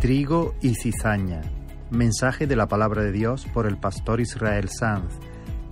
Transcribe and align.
Trigo 0.00 0.54
y 0.62 0.76
cizaña. 0.76 1.42
Mensaje 1.90 2.46
de 2.46 2.56
la 2.56 2.68
palabra 2.68 3.02
de 3.02 3.12
Dios 3.12 3.46
por 3.52 3.66
el 3.66 3.76
pastor 3.76 4.22
Israel 4.22 4.70
Sanz 4.70 5.12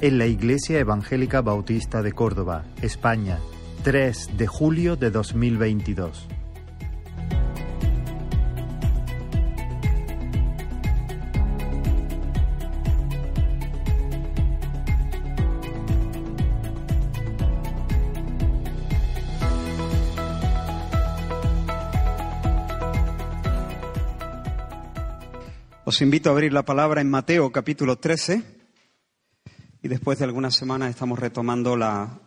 en 0.03 0.19
la 0.19 0.27
Iglesia 0.27 0.79
Evangélica 0.79 1.41
Bautista 1.41 2.03
de 2.03 2.13
Córdoba, 2.13 2.67
España, 2.83 3.39
3 3.85 4.37
de 4.37 4.47
julio 4.47 4.97
de 4.97 5.11
2022. 5.11 6.29
Os 25.99 26.03
invito 26.03 26.29
a 26.29 26.33
abrir 26.33 26.53
la 26.53 26.65
palabra 26.65 27.01
en 27.01 27.11
Mateo 27.11 27.51
capítulo 27.51 27.99
13 27.99 28.45
y 29.83 29.89
después 29.89 30.17
de 30.21 30.27
algunas 30.27 30.55
semanas 30.55 30.91
estamos 30.91 31.19
retomando 31.19 31.77
la, 31.77 32.21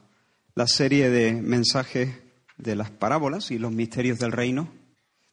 la 0.56 0.68
serie 0.68 1.10
de 1.10 1.32
mensajes 1.32 2.10
de 2.58 2.76
las 2.76 2.92
parábolas 2.92 3.50
y 3.50 3.60
los 3.60 3.72
misterios 3.72 4.20
del 4.20 4.34
reino. 4.34 4.74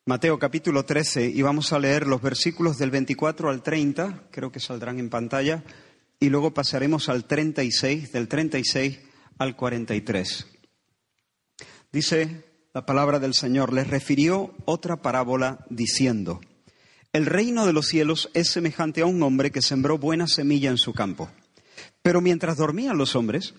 Mateo 0.07 0.39
capítulo 0.39 0.85
13 0.85 1.27
y 1.27 1.43
vamos 1.43 1.73
a 1.73 1.81
leer 1.81 2.07
los 2.07 2.23
versículos 2.23 2.79
del 2.79 2.93
24 2.93 3.51
al 3.51 3.61
30, 3.61 4.29
creo 4.31 4.53
que 4.53 4.61
saldrán 4.61 5.01
en 5.01 5.11
pantalla, 5.11 5.65
y 6.21 6.29
luego 6.29 6.55
pasaremos 6.55 7.09
al 7.09 7.25
36, 7.25 8.13
del 8.13 8.29
36 8.29 9.01
al 9.39 9.57
43. 9.57 10.47
Dice 11.91 12.45
la 12.73 12.87
palabra 12.87 13.19
del 13.19 13.35
Señor, 13.35 13.73
les 13.73 13.89
refirió 13.89 14.55
otra 14.65 15.03
parábola 15.03 15.67
diciendo, 15.71 16.39
el 17.13 17.27
reino 17.27 17.67
de 17.67 17.73
los 17.73 17.87
cielos 17.87 18.31
es 18.35 18.49
semejante 18.51 19.01
a 19.01 19.07
un 19.07 19.23
hombre 19.23 19.51
que 19.51 19.63
sembró 19.63 19.99
buena 19.99 20.27
semilla 20.27 20.71
en 20.71 20.77
su 20.77 20.93
campo. 20.93 21.31
Pero 22.03 22.21
mientras 22.21 22.57
dormían 22.57 22.99
los 22.99 23.17
hombres, 23.17 23.55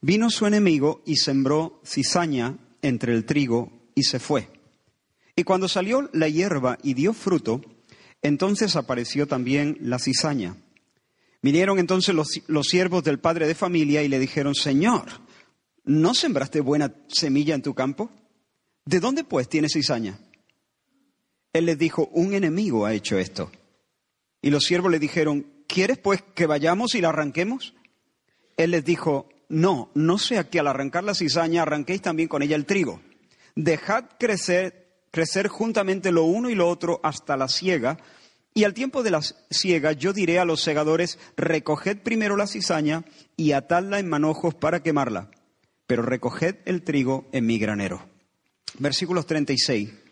vino 0.00 0.30
su 0.30 0.46
enemigo 0.46 1.02
y 1.04 1.16
sembró 1.16 1.80
cizaña 1.84 2.56
entre 2.82 3.12
el 3.12 3.24
trigo 3.24 3.90
y 3.94 4.04
se 4.04 4.18
fue. 4.18 4.48
Y 5.34 5.44
cuando 5.44 5.68
salió 5.68 6.08
la 6.12 6.28
hierba 6.28 6.78
y 6.82 6.94
dio 6.94 7.12
fruto, 7.12 7.60
entonces 8.22 8.76
apareció 8.76 9.26
también 9.26 9.76
la 9.80 9.98
cizaña. 9.98 10.56
Vinieron 11.42 11.78
entonces 11.78 12.14
los, 12.14 12.40
los 12.46 12.66
siervos 12.66 13.04
del 13.04 13.18
padre 13.18 13.46
de 13.46 13.54
familia 13.54 14.02
y 14.02 14.08
le 14.08 14.18
dijeron, 14.18 14.54
Señor, 14.54 15.04
¿no 15.84 16.14
sembraste 16.14 16.60
buena 16.60 16.94
semilla 17.08 17.54
en 17.54 17.62
tu 17.62 17.74
campo? 17.74 18.10
¿De 18.86 19.00
dónde 19.00 19.22
pues 19.22 19.48
tienes 19.48 19.74
cizaña? 19.74 20.18
Él 21.56 21.66
les 21.66 21.78
dijo, 21.78 22.08
un 22.12 22.34
enemigo 22.34 22.86
ha 22.86 22.94
hecho 22.94 23.18
esto. 23.18 23.50
Y 24.42 24.50
los 24.50 24.64
siervos 24.64 24.90
le 24.90 24.98
dijeron, 24.98 25.46
¿quieres 25.66 25.98
pues 25.98 26.22
que 26.34 26.46
vayamos 26.46 26.94
y 26.94 27.00
la 27.00 27.08
arranquemos? 27.08 27.74
Él 28.56 28.72
les 28.72 28.84
dijo, 28.84 29.28
no, 29.48 29.90
no 29.94 30.18
sea 30.18 30.48
que 30.48 30.60
al 30.60 30.66
arrancar 30.66 31.04
la 31.04 31.14
cizaña 31.14 31.62
arranquéis 31.62 32.02
también 32.02 32.28
con 32.28 32.42
ella 32.42 32.56
el 32.56 32.66
trigo. 32.66 33.00
Dejad 33.54 34.04
crecer, 34.18 35.04
crecer 35.10 35.48
juntamente 35.48 36.12
lo 36.12 36.24
uno 36.24 36.50
y 36.50 36.54
lo 36.54 36.68
otro 36.68 37.00
hasta 37.02 37.36
la 37.36 37.48
siega, 37.48 37.98
y 38.54 38.64
al 38.64 38.74
tiempo 38.74 39.02
de 39.02 39.10
la 39.10 39.20
siega 39.50 39.92
yo 39.92 40.12
diré 40.12 40.38
a 40.38 40.44
los 40.44 40.62
segadores, 40.62 41.18
recoged 41.36 41.98
primero 41.98 42.36
la 42.36 42.46
cizaña 42.46 43.04
y 43.36 43.52
atadla 43.52 43.98
en 43.98 44.08
manojos 44.08 44.54
para 44.54 44.82
quemarla, 44.82 45.30
pero 45.86 46.02
recoged 46.02 46.56
el 46.64 46.82
trigo 46.82 47.28
en 47.32 47.46
mi 47.46 47.58
granero. 47.58 48.08
Versículos 48.78 49.26
36. 49.26 50.05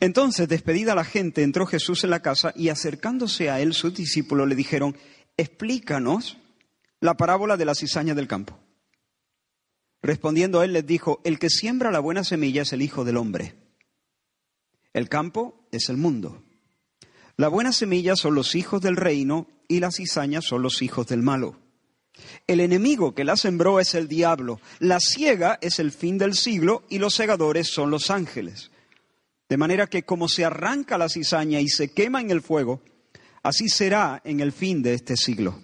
Entonces, 0.00 0.48
despedida 0.48 0.94
la 0.94 1.04
gente, 1.04 1.42
entró 1.42 1.66
Jesús 1.66 2.04
en 2.04 2.10
la 2.10 2.20
casa 2.20 2.52
y 2.56 2.68
acercándose 2.68 3.50
a 3.50 3.60
él 3.60 3.74
sus 3.74 3.94
discípulos 3.94 4.48
le 4.48 4.54
dijeron, 4.54 4.96
explícanos 5.36 6.38
la 7.00 7.16
parábola 7.16 7.56
de 7.56 7.64
la 7.64 7.74
cizaña 7.74 8.14
del 8.14 8.28
campo. 8.28 8.58
Respondiendo 10.02 10.60
a 10.60 10.64
él 10.64 10.72
les 10.72 10.86
dijo, 10.86 11.20
el 11.24 11.38
que 11.38 11.48
siembra 11.48 11.90
la 11.90 12.00
buena 12.00 12.24
semilla 12.24 12.62
es 12.62 12.72
el 12.72 12.82
Hijo 12.82 13.04
del 13.04 13.16
Hombre. 13.16 13.54
El 14.92 15.08
campo 15.08 15.66
es 15.70 15.88
el 15.88 15.96
mundo. 15.96 16.42
La 17.36 17.48
buena 17.48 17.72
semilla 17.72 18.16
son 18.16 18.34
los 18.34 18.54
hijos 18.54 18.82
del 18.82 18.96
reino 18.96 19.46
y 19.68 19.80
la 19.80 19.90
cizaña 19.90 20.42
son 20.42 20.62
los 20.62 20.82
hijos 20.82 21.06
del 21.06 21.22
malo. 21.22 21.56
El 22.46 22.60
enemigo 22.60 23.14
que 23.14 23.24
la 23.24 23.36
sembró 23.36 23.80
es 23.80 23.94
el 23.94 24.08
diablo. 24.08 24.60
La 24.80 25.00
ciega 25.00 25.58
es 25.62 25.78
el 25.78 25.92
fin 25.92 26.18
del 26.18 26.34
siglo 26.34 26.82
y 26.90 26.98
los 26.98 27.14
segadores 27.14 27.68
son 27.68 27.90
los 27.90 28.10
ángeles. 28.10 28.71
De 29.52 29.58
manera 29.58 29.86
que 29.86 30.04
como 30.04 30.30
se 30.30 30.46
arranca 30.46 30.96
la 30.96 31.10
cizaña 31.10 31.60
y 31.60 31.68
se 31.68 31.92
quema 31.92 32.22
en 32.22 32.30
el 32.30 32.40
fuego, 32.40 32.80
así 33.42 33.68
será 33.68 34.22
en 34.24 34.40
el 34.40 34.50
fin 34.50 34.80
de 34.80 34.94
este 34.94 35.14
siglo. 35.14 35.60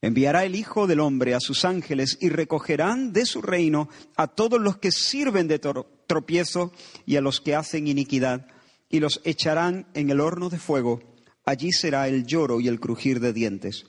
Enviará 0.00 0.46
el 0.46 0.56
Hijo 0.56 0.86
del 0.86 1.00
Hombre 1.00 1.34
a 1.34 1.40
sus 1.40 1.66
ángeles 1.66 2.16
y 2.22 2.30
recogerán 2.30 3.12
de 3.12 3.26
su 3.26 3.42
reino 3.42 3.90
a 4.16 4.28
todos 4.28 4.58
los 4.58 4.78
que 4.78 4.92
sirven 4.92 5.46
de 5.46 5.58
tropiezo 5.58 6.72
y 7.04 7.16
a 7.16 7.20
los 7.20 7.42
que 7.42 7.54
hacen 7.54 7.86
iniquidad, 7.86 8.46
y 8.88 9.00
los 9.00 9.20
echarán 9.24 9.86
en 9.92 10.08
el 10.08 10.18
horno 10.18 10.48
de 10.48 10.58
fuego. 10.58 11.02
Allí 11.44 11.72
será 11.72 12.08
el 12.08 12.24
lloro 12.24 12.62
y 12.62 12.68
el 12.68 12.80
crujir 12.80 13.20
de 13.20 13.34
dientes. 13.34 13.84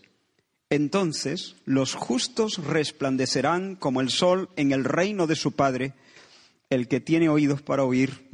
Entonces 0.69 1.55
los 1.63 1.95
justos 1.95 2.57
resplandecerán 2.57 3.77
como 3.77 4.01
el 4.01 4.09
sol 4.09 4.49
en 4.57 4.73
el 4.73 4.83
reino 4.83 5.27
de 5.27 5.37
su 5.37 5.53
Padre. 5.53 5.93
El 6.69 6.89
que 6.89 6.99
tiene 6.99 7.29
oídos 7.29 7.61
para 7.61 7.85
oír, 7.85 8.30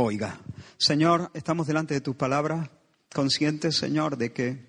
oiga. 0.00 0.40
Señor, 0.76 1.28
estamos 1.34 1.66
delante 1.66 1.92
de 1.92 2.00
tus 2.00 2.14
palabras, 2.14 2.70
conscientes, 3.12 3.76
Señor, 3.76 4.16
de 4.16 4.32
que 4.32 4.64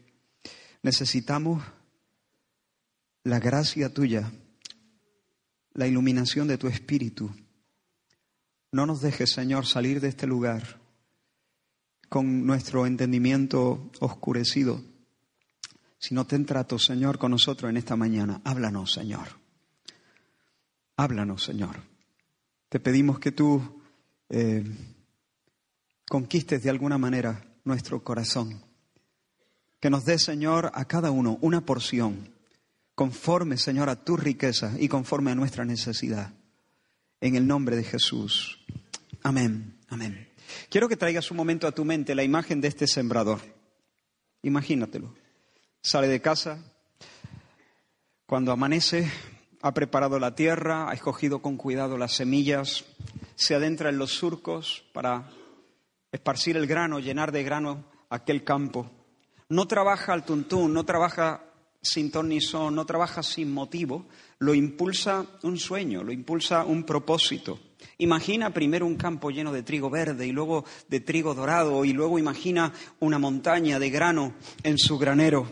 necesitamos 0.82 1.64
la 3.24 3.40
gracia 3.40 3.94
tuya, 3.94 4.32
la 5.74 5.86
iluminación 5.86 6.48
de 6.48 6.58
tu 6.58 6.68
espíritu. 6.68 7.30
No 8.72 8.88
nos 8.88 9.02
dejes, 9.02 9.32
Señor, 9.32 9.68
salir 9.68 10.02
de 10.02 10.08
este 10.08 10.26
lugar 10.26 10.82
con 12.10 12.48
nuestro 12.48 12.88
entendimiento 12.88 13.92
oscurecido, 14.00 14.84
sino 16.00 16.26
ten 16.26 16.48
trato, 16.48 16.80
Señor, 16.80 17.20
con 17.20 17.30
nosotros 17.30 17.70
en 17.70 17.78
esta 17.78 17.96
mañana. 17.96 18.42
Háblanos, 18.46 18.94
Señor. 18.94 19.28
Háblanos, 20.98 21.44
Señor. 21.44 21.84
Te 22.68 22.80
pedimos 22.80 23.20
que 23.20 23.32
tú 23.32 23.84
eh, 24.30 24.64
conquistes 26.10 26.64
de 26.64 26.70
alguna 26.70 26.98
manera 26.98 27.46
nuestro 27.64 28.04
corazón. 28.04 28.62
Que 29.80 29.90
nos 29.90 30.04
dé, 30.04 30.20
Señor, 30.20 30.72
a 30.74 30.86
cada 30.86 31.12
uno 31.12 31.38
una 31.42 31.62
porción, 31.62 32.34
conforme, 32.96 33.58
Señor, 33.58 33.88
a 33.90 34.04
tu 34.04 34.18
riqueza 34.18 34.74
y 34.78 34.90
conforme 34.90 35.32
a 35.32 35.36
nuestra 35.36 35.64
necesidad. 35.64 36.34
En 37.22 37.36
el 37.36 37.48
nombre 37.48 37.78
de 37.78 37.84
Jesús. 37.84 38.60
Amén, 39.24 39.78
amén. 39.88 40.28
Quiero 40.70 40.90
que 40.90 40.98
traigas 40.98 41.32
un 41.32 41.38
momento 41.38 41.68
a 41.68 41.72
tu 41.72 41.86
mente 41.86 42.16
la 42.16 42.24
imagen 42.24 42.60
de 42.60 42.68
este 42.68 42.88
sembrador. 42.88 43.40
Imagínatelo. 44.42 45.14
Sale 45.82 46.08
de 46.08 46.22
casa, 46.22 46.60
cuando 48.26 48.52
amanece, 48.52 49.10
ha 49.62 49.74
preparado 49.74 50.20
la 50.20 50.36
tierra, 50.36 50.90
ha 50.90 50.94
escogido 50.94 51.42
con 51.42 51.58
cuidado 51.58 51.98
las 51.98 52.14
semillas, 52.14 52.86
se 53.36 53.56
adentra 53.56 53.90
en 53.90 53.98
los 53.98 54.12
surcos 54.12 54.84
para 54.94 55.30
esparcir 56.12 56.58
el 56.58 56.68
grano, 56.68 57.00
llenar 57.00 57.32
de 57.32 57.44
grano 57.44 57.86
aquel 58.10 58.44
campo. 58.44 58.90
No 59.50 59.68
trabaja 59.68 60.14
al 60.14 60.26
tuntún, 60.26 60.74
no 60.74 60.86
trabaja 60.86 61.44
sin 61.82 62.12
ton 62.12 62.30
ni 62.30 62.42
son, 62.42 62.76
no 62.76 62.86
trabaja 62.86 63.24
sin 63.24 63.52
motivo, 63.52 64.06
lo 64.40 64.54
impulsa 64.54 65.26
un 65.44 65.58
sueño, 65.58 66.04
lo 66.04 66.12
impulsa 66.12 66.66
un 66.66 66.84
propósito. 66.84 67.60
Imagina 67.98 68.54
primero 68.54 68.86
un 68.86 68.96
campo 68.96 69.30
lleno 69.32 69.54
de 69.54 69.64
trigo 69.64 69.90
verde 69.90 70.28
y 70.28 70.32
luego 70.32 70.66
de 70.90 71.00
trigo 71.00 71.34
dorado 71.34 71.86
y 71.86 71.94
luego 71.94 72.20
imagina 72.20 72.74
una 73.00 73.20
montaña 73.20 73.80
de 73.80 73.90
grano 73.90 74.34
en 74.64 74.78
su 74.78 74.98
granero. 74.98 75.48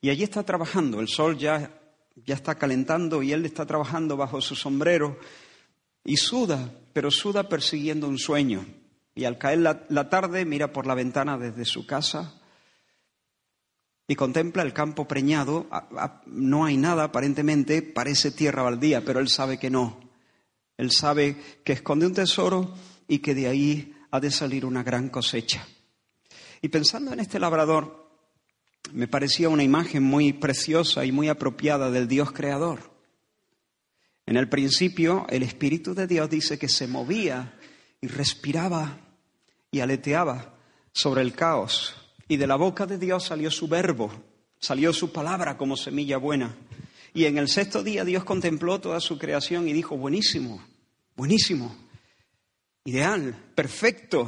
Y 0.00 0.10
allí 0.10 0.24
está 0.24 0.42
trabajando, 0.42 1.00
el 1.00 1.08
sol 1.08 1.38
ya, 1.38 1.80
ya 2.16 2.34
está 2.34 2.56
calentando 2.56 3.22
y 3.22 3.32
él 3.32 3.44
está 3.44 3.64
trabajando 3.66 4.16
bajo 4.16 4.40
su 4.40 4.54
sombrero 4.54 5.18
y 6.04 6.16
suda, 6.16 6.72
pero 6.92 7.10
suda 7.10 7.48
persiguiendo 7.48 8.08
un 8.08 8.18
sueño. 8.18 8.64
Y 9.16 9.24
al 9.24 9.38
caer 9.38 9.60
la, 9.60 10.10
tarde 10.10 10.44
mira 10.44 10.74
por 10.74 10.86
la 10.86 10.94
ventana 10.94 11.38
desde 11.38 11.64
su 11.64 11.86
casa 11.86 12.38
y 14.06 14.14
contempla 14.14 14.62
el 14.62 14.74
campo 14.74 15.08
preñado. 15.08 15.66
No 16.26 16.66
hay 16.66 16.76
nada 16.76 17.04
aparentemente, 17.04 17.80
parece 17.80 18.30
tierra 18.30 18.62
baldía, 18.62 19.02
pero 19.06 19.18
él 19.18 19.28
sabe 19.28 19.58
que 19.58 19.70
no. 19.70 19.98
Él 20.76 20.92
sabe 20.92 21.34
que 21.64 21.72
esconde 21.72 22.06
un 22.06 22.12
tesoro 22.12 22.74
y 23.08 23.20
que 23.20 23.34
de 23.34 23.48
ahí 23.48 23.96
ha 24.10 24.20
de 24.20 24.30
salir 24.30 24.66
una 24.66 24.82
gran 24.82 25.08
cosecha. 25.08 25.66
Y 26.60 26.68
pensando 26.68 27.14
en 27.14 27.20
este 27.20 27.40
labrador, 27.40 28.10
me 28.92 29.08
parecía 29.08 29.48
una 29.48 29.62
imagen 29.62 30.02
muy 30.02 30.34
preciosa 30.34 31.06
y 31.06 31.10
muy 31.10 31.30
apropiada 31.30 31.90
del 31.90 32.06
Dios 32.06 32.32
creador. 32.32 32.92
En 34.26 34.36
el 34.36 34.50
principio, 34.50 35.24
el 35.30 35.42
Espíritu 35.42 35.94
de 35.94 36.06
Dios 36.06 36.28
dice 36.28 36.58
que 36.58 36.68
se 36.68 36.86
movía 36.86 37.58
y 38.02 38.08
respiraba 38.08 39.05
y 39.76 39.80
aleteaba 39.80 40.54
sobre 40.92 41.20
el 41.20 41.34
caos. 41.34 41.94
Y 42.28 42.38
de 42.38 42.46
la 42.46 42.56
boca 42.56 42.86
de 42.86 42.96
Dios 42.96 43.24
salió 43.24 43.50
su 43.50 43.68
verbo, 43.68 44.10
salió 44.58 44.92
su 44.94 45.12
palabra 45.12 45.58
como 45.58 45.76
semilla 45.76 46.16
buena. 46.16 46.56
Y 47.12 47.26
en 47.26 47.36
el 47.36 47.48
sexto 47.48 47.82
día 47.82 48.04
Dios 48.04 48.24
contempló 48.24 48.80
toda 48.80 49.00
su 49.00 49.18
creación 49.18 49.68
y 49.68 49.74
dijo, 49.74 49.96
buenísimo, 49.98 50.64
buenísimo, 51.14 51.76
ideal, 52.84 53.36
perfecto, 53.54 54.26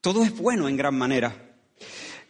todo 0.00 0.22
es 0.22 0.36
bueno 0.36 0.68
en 0.68 0.76
gran 0.76 0.96
manera. 0.96 1.56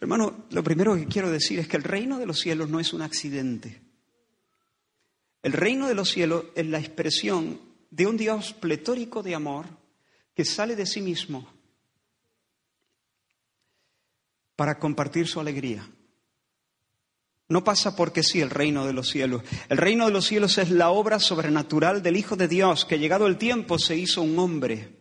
Hermano, 0.01 0.45
lo 0.49 0.63
primero 0.63 0.95
que 0.95 1.05
quiero 1.05 1.29
decir 1.29 1.59
es 1.59 1.67
que 1.67 1.77
el 1.77 1.83
reino 1.83 2.17
de 2.17 2.25
los 2.25 2.39
cielos 2.39 2.67
no 2.69 2.79
es 2.79 2.93
un 2.93 3.03
accidente. 3.03 3.79
El 5.43 5.53
reino 5.53 5.87
de 5.87 5.93
los 5.93 6.09
cielos 6.09 6.45
es 6.55 6.65
la 6.65 6.79
expresión 6.79 7.61
de 7.91 8.07
un 8.07 8.17
Dios 8.17 8.53
pletórico 8.53 9.21
de 9.21 9.35
amor 9.35 9.67
que 10.33 10.45
sale 10.45 10.75
de 10.75 10.87
sí 10.87 11.01
mismo 11.01 11.58
para 14.59 14.77
compartir 14.77 15.25
su 15.25 15.39
alegría. 15.39 15.89
No 17.47 17.63
pasa 17.63 17.95
porque 17.95 18.23
sí 18.23 18.41
el 18.41 18.49
reino 18.49 18.85
de 18.85 18.91
los 18.91 19.07
cielos. 19.07 19.41
El 19.69 19.77
reino 19.77 20.05
de 20.05 20.11
los 20.11 20.25
cielos 20.25 20.57
es 20.57 20.69
la 20.69 20.89
obra 20.89 21.17
sobrenatural 21.19 22.03
del 22.03 22.17
Hijo 22.17 22.35
de 22.35 22.49
Dios, 22.49 22.83
que 22.83 22.99
llegado 22.99 23.25
el 23.25 23.37
tiempo 23.37 23.79
se 23.79 23.95
hizo 23.95 24.21
un 24.21 24.37
hombre. 24.37 24.97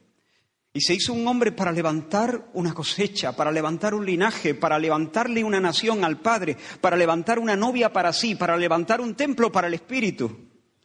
Y 0.73 0.83
se 0.83 0.95
hizo 0.95 1.13
un 1.13 1.27
hombre 1.27 1.51
para 1.51 1.73
levantar 1.73 2.51
una 2.53 2.73
cosecha, 2.73 3.35
para 3.35 3.51
levantar 3.51 3.95
un 3.95 4.07
linaje, 4.07 4.55
para 4.55 4.79
levantarle 4.79 5.43
una 5.43 5.59
nación 5.59 6.05
al 6.05 6.21
Padre, 6.21 6.57
para 6.81 6.97
levantar 6.97 7.41
una 7.41 7.57
novia 7.57 7.93
para 7.93 8.13
sí, 8.13 8.37
para 8.37 8.57
levantar 8.57 9.01
un 9.01 9.17
templo 9.17 9.51
para 9.51 9.67
el 9.67 9.75
Espíritu, 9.75 10.39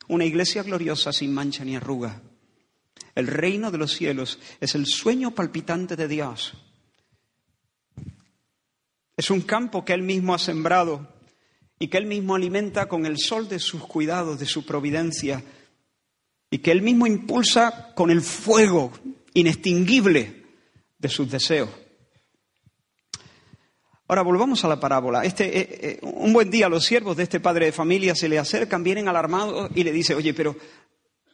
una 0.08 0.26
iglesia 0.26 0.64
gloriosa 0.64 1.14
sin 1.14 1.32
mancha 1.32 1.64
ni 1.64 1.76
arruga. 1.76 2.24
El 3.14 3.28
reino 3.28 3.70
de 3.70 3.78
los 3.78 3.92
cielos 3.92 4.40
es 4.60 4.74
el 4.74 4.88
sueño 4.88 5.30
palpitante 5.30 5.96
de 5.96 6.08
Dios. 6.08 6.56
Es 9.16 9.30
un 9.30 9.42
campo 9.42 9.86
que 9.86 9.94
Él 9.94 10.02
mismo 10.02 10.34
ha 10.34 10.40
sembrado 10.40 11.08
y 11.80 11.88
que 11.88 11.98
Él 11.98 12.06
mismo 12.06 12.36
alimenta 12.36 12.88
con 12.88 13.06
el 13.06 13.18
sol 13.18 13.48
de 13.48 13.60
sus 13.60 13.84
cuidados, 13.86 14.40
de 14.40 14.46
su 14.46 14.66
providencia, 14.66 15.44
y 16.50 16.60
que 16.60 16.72
Él 16.72 16.82
mismo 16.82 17.08
impulsa 17.08 17.94
con 17.96 18.10
el 18.10 18.22
fuego 18.22 18.92
inextinguible 19.34 20.46
de 20.98 21.10
sus 21.10 21.30
deseos. 21.30 21.70
Ahora 24.08 24.22
volvamos 24.22 24.64
a 24.64 24.68
la 24.68 24.80
parábola. 24.80 25.24
Este, 25.24 25.58
eh, 25.58 25.68
eh, 25.82 26.00
un 26.04 26.34
buen 26.34 26.52
día 26.52 26.70
los 26.70 26.86
siervos 26.86 27.18
de 27.18 27.24
este 27.24 27.40
padre 27.40 27.68
de 27.68 27.72
familia 27.72 28.14
se 28.16 28.30
le 28.30 28.38
acercan, 28.38 28.84
vienen 28.84 29.08
alarmados 29.08 29.72
y 29.74 29.84
le 29.84 29.92
dice, 29.92 30.14
oye, 30.14 30.34
pero 30.34 30.56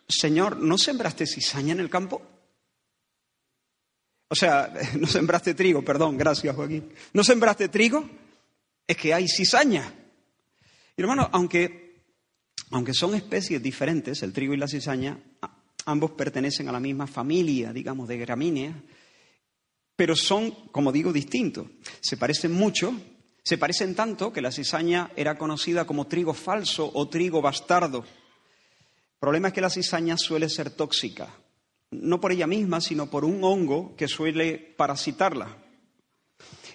Señor, 0.08 0.58
¿no 0.58 0.78
sembraste 0.78 1.28
cizaña 1.28 1.74
en 1.74 1.80
el 1.80 1.90
campo? 1.90 2.22
O 4.30 4.36
sea, 4.36 4.72
no 5.00 5.08
sembraste 5.08 5.54
trigo, 5.54 5.84
perdón, 5.84 6.18
gracias 6.18 6.56
Joaquín. 6.56 6.92
¿No 7.14 7.24
sembraste 7.24 7.68
trigo? 7.68 8.08
Es 8.88 8.96
que 8.96 9.14
hay 9.14 9.28
cizaña. 9.28 9.94
Y 10.96 11.02
hermano, 11.02 11.30
aunque, 11.32 12.04
aunque 12.72 12.94
son 12.94 13.16
especies 13.16 13.62
diferentes, 13.62 14.24
el 14.24 14.34
trigo 14.34 14.54
y 14.54 14.58
la 14.58 14.68
cizaña, 14.68 15.20
ambos 15.86 16.12
pertenecen 16.12 16.70
a 16.70 16.72
la 16.72 16.80
misma 16.80 17.08
familia, 17.08 17.74
digamos, 17.74 18.08
de 18.08 18.18
gramíneas, 18.18 18.76
pero 19.96 20.16
son, 20.16 20.52
como 20.72 20.92
digo, 20.92 21.12
distintos. 21.12 21.68
Se 22.00 22.18
parecen 22.18 22.54
mucho, 22.54 22.94
se 23.44 23.58
parecen 23.58 23.96
tanto 23.96 24.32
que 24.32 24.42
la 24.42 24.52
cizaña 24.52 25.12
era 25.16 25.38
conocida 25.38 25.86
como 25.86 26.08
trigo 26.08 26.34
falso 26.34 26.90
o 26.94 27.10
trigo 27.10 27.42
bastardo. 27.42 28.00
El 28.00 29.20
problema 29.20 29.50
es 29.50 29.54
que 29.54 29.62
la 29.62 29.70
cizaña 29.70 30.18
suele 30.18 30.50
ser 30.50 30.70
tóxica, 30.70 31.30
no 31.92 32.22
por 32.22 32.32
ella 32.32 32.48
misma, 32.48 32.82
sino 32.82 33.10
por 33.10 33.26
un 33.26 33.44
hongo 33.44 33.96
que 33.96 34.08
suele 34.08 34.58
parasitarla. 34.58 35.58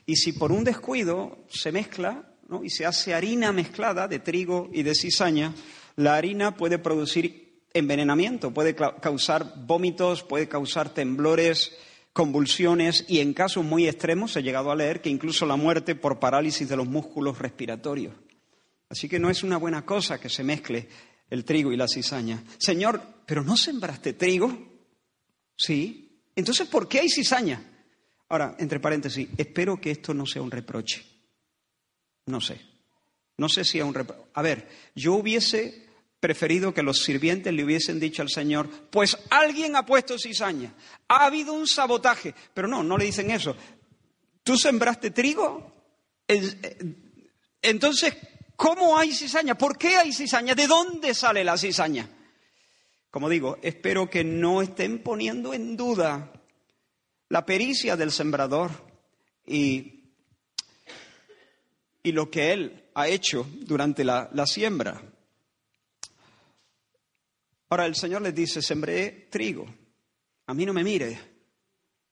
Y 0.06 0.16
si 0.16 0.32
por 0.32 0.52
un 0.52 0.64
descuido 0.64 1.38
se 1.48 1.72
mezcla, 1.72 2.34
y 2.62 2.70
se 2.70 2.86
hace 2.86 3.14
harina 3.14 3.52
mezclada 3.52 4.06
de 4.06 4.18
trigo 4.18 4.68
y 4.72 4.82
de 4.82 4.94
cizaña, 4.94 5.54
la 5.96 6.16
harina 6.16 6.56
puede 6.56 6.78
producir 6.78 7.62
envenenamiento, 7.72 8.52
puede 8.52 8.74
causar 8.74 9.54
vómitos, 9.66 10.22
puede 10.22 10.48
causar 10.48 10.92
temblores, 10.92 11.76
convulsiones 12.12 13.04
y 13.08 13.20
en 13.20 13.34
casos 13.34 13.64
muy 13.64 13.88
extremos 13.88 14.36
ha 14.36 14.40
llegado 14.40 14.70
a 14.70 14.76
leer 14.76 15.00
que 15.00 15.10
incluso 15.10 15.46
la 15.46 15.56
muerte 15.56 15.94
por 15.94 16.20
parálisis 16.20 16.68
de 16.68 16.76
los 16.76 16.86
músculos 16.86 17.38
respiratorios. 17.38 18.14
Así 18.88 19.08
que 19.08 19.18
no 19.18 19.30
es 19.30 19.42
una 19.42 19.56
buena 19.56 19.84
cosa 19.84 20.20
que 20.20 20.28
se 20.28 20.44
mezcle 20.44 20.88
el 21.30 21.44
trigo 21.44 21.72
y 21.72 21.76
la 21.76 21.88
cizaña. 21.88 22.44
Señor, 22.58 23.00
¿pero 23.26 23.42
no 23.42 23.56
sembraste 23.56 24.12
trigo? 24.12 24.73
Sí. 25.56 26.20
Entonces, 26.36 26.68
¿por 26.68 26.88
qué 26.88 27.00
hay 27.00 27.08
cizaña? 27.08 27.62
Ahora, 28.28 28.56
entre 28.58 28.80
paréntesis, 28.80 29.28
espero 29.36 29.80
que 29.80 29.90
esto 29.90 30.14
no 30.14 30.26
sea 30.26 30.42
un 30.42 30.50
reproche. 30.50 31.04
No 32.26 32.40
sé. 32.40 32.60
No 33.36 33.48
sé 33.48 33.64
si 33.64 33.80
a 33.80 33.84
un... 33.84 33.96
A 34.34 34.42
ver, 34.42 34.68
yo 34.94 35.14
hubiese 35.14 35.84
preferido 36.20 36.72
que 36.72 36.82
los 36.82 37.02
sirvientes 37.02 37.52
le 37.52 37.64
hubiesen 37.64 38.00
dicho 38.00 38.22
al 38.22 38.30
Señor, 38.30 38.68
pues 38.90 39.18
alguien 39.28 39.76
ha 39.76 39.84
puesto 39.84 40.18
cizaña, 40.18 40.72
ha 41.06 41.26
habido 41.26 41.52
un 41.52 41.66
sabotaje, 41.66 42.34
pero 42.54 42.66
no, 42.66 42.82
no 42.82 42.96
le 42.96 43.04
dicen 43.04 43.30
eso. 43.30 43.54
¿Tú 44.42 44.56
sembraste 44.56 45.10
trigo? 45.10 45.70
Entonces, 47.60 48.16
¿cómo 48.56 48.96
hay 48.96 49.12
cizaña? 49.12 49.58
¿Por 49.58 49.76
qué 49.76 49.96
hay 49.96 50.12
cizaña? 50.14 50.54
¿De 50.54 50.66
dónde 50.66 51.12
sale 51.12 51.44
la 51.44 51.58
cizaña? 51.58 52.08
Como 53.14 53.28
digo, 53.28 53.58
espero 53.62 54.10
que 54.10 54.24
no 54.24 54.60
estén 54.60 54.98
poniendo 55.00 55.54
en 55.54 55.76
duda 55.76 56.32
la 57.28 57.46
pericia 57.46 57.94
del 57.96 58.10
sembrador 58.10 58.72
y 59.46 59.94
y 62.02 62.10
lo 62.10 62.28
que 62.28 62.52
Él 62.52 62.90
ha 62.96 63.06
hecho 63.06 63.46
durante 63.60 64.02
la, 64.02 64.28
siembra. 64.46 65.00
Ahora 67.68 67.86
el 67.86 67.94
Señor 67.94 68.22
les 68.22 68.34
dice, 68.34 68.60
sembré 68.60 69.28
trigo, 69.30 69.64
a 70.48 70.52
mí 70.52 70.66
no 70.66 70.72
me 70.72 70.82
mire, 70.82 71.16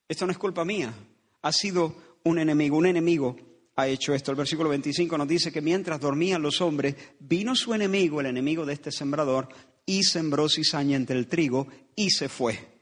esto 0.07 0.25
no 0.25 0.31
es 0.31 0.39
culpa 0.39 0.65
mía, 0.65 0.95
ha 1.43 1.53
sido 1.53 2.21
un 2.23 2.39
enemigo, 2.39 2.77
un 2.77 2.87
enemigo 2.87 3.37
ha 3.75 3.89
hecho 3.89 4.15
esto. 4.15 4.31
El 4.31 4.37
versículo 4.37 4.69
25 4.69 5.19
nos 5.19 5.27
dice 5.27 5.51
que 5.51 5.61
mientras 5.61 5.99
dormían 5.99 6.43
los 6.43 6.61
hombres, 6.61 6.95
vino 7.19 7.57
su 7.57 7.75
enemigo, 7.75 8.21
el 8.21 8.27
enemigo 8.27 8.65
de 8.65 8.75
este 8.75 8.93
sembrador, 8.93 9.49
y 9.87 10.03
sembró 10.03 10.49
cizaña 10.49 10.97
entre 10.97 11.19
el 11.19 11.27
trigo 11.27 11.69
y 11.95 12.11
se 12.11 12.29
fue. 12.29 12.73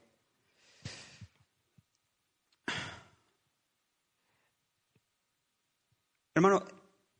Hermano, 6.33 6.65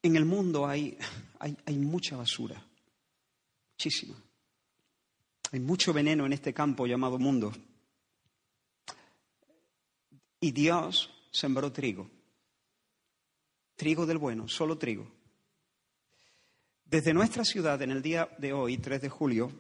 en 0.02 0.16
el 0.16 0.26
mundo 0.26 0.66
hay, 0.66 0.98
hay, 1.40 1.78
mucha 1.78 2.16
basura, 2.16 2.66
muchísima. 3.74 4.16
Hay 5.52 5.60
mucho 5.60 5.92
veneno 5.92 6.26
en 6.26 6.34
este 6.34 6.54
campo 6.54 6.88
llamado 6.88 7.20
mundo. 7.20 7.52
Y 10.40 10.52
Dios 10.52 11.14
sembró 11.30 11.72
trigo. 11.72 12.10
Trigo 13.76 14.06
del 14.06 14.18
bueno, 14.18 14.48
solo 14.48 14.78
trigo. 14.78 15.12
Desde 16.86 17.14
nuestra 17.14 17.44
ciudad, 17.44 17.82
en 17.82 17.92
el 17.92 18.02
día 18.02 18.30
de 18.38 18.54
hoy, 18.54 18.78
3 18.78 19.02
de 19.02 19.10
julio, 19.10 19.52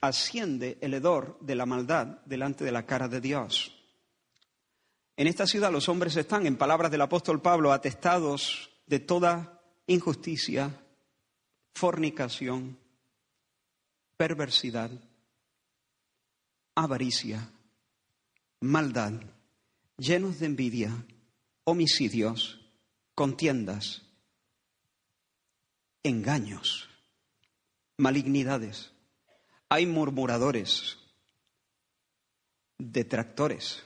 asciende 0.00 0.78
el 0.80 0.94
hedor 0.94 1.38
de 1.40 1.54
la 1.54 1.66
maldad 1.66 2.18
delante 2.24 2.64
de 2.64 2.72
la 2.72 2.86
cara 2.86 3.08
de 3.08 3.20
Dios. 3.20 3.72
En 5.16 5.26
esta 5.26 5.46
ciudad 5.46 5.70
los 5.70 5.88
hombres 5.88 6.16
están, 6.16 6.46
en 6.46 6.56
palabras 6.56 6.90
del 6.90 7.00
apóstol 7.00 7.40
Pablo, 7.40 7.72
atestados 7.72 8.70
de 8.86 8.98
toda 8.98 9.62
injusticia, 9.86 10.80
fornicación, 11.72 12.78
perversidad, 14.16 14.90
avaricia, 16.74 17.50
maldad, 18.60 19.12
llenos 19.96 20.40
de 20.40 20.46
envidia, 20.46 21.06
homicidios, 21.64 22.60
contiendas, 23.14 24.02
engaños, 26.02 26.88
malignidades. 27.96 28.93
Hay 29.74 29.86
murmuradores, 29.86 30.98
detractores, 32.78 33.82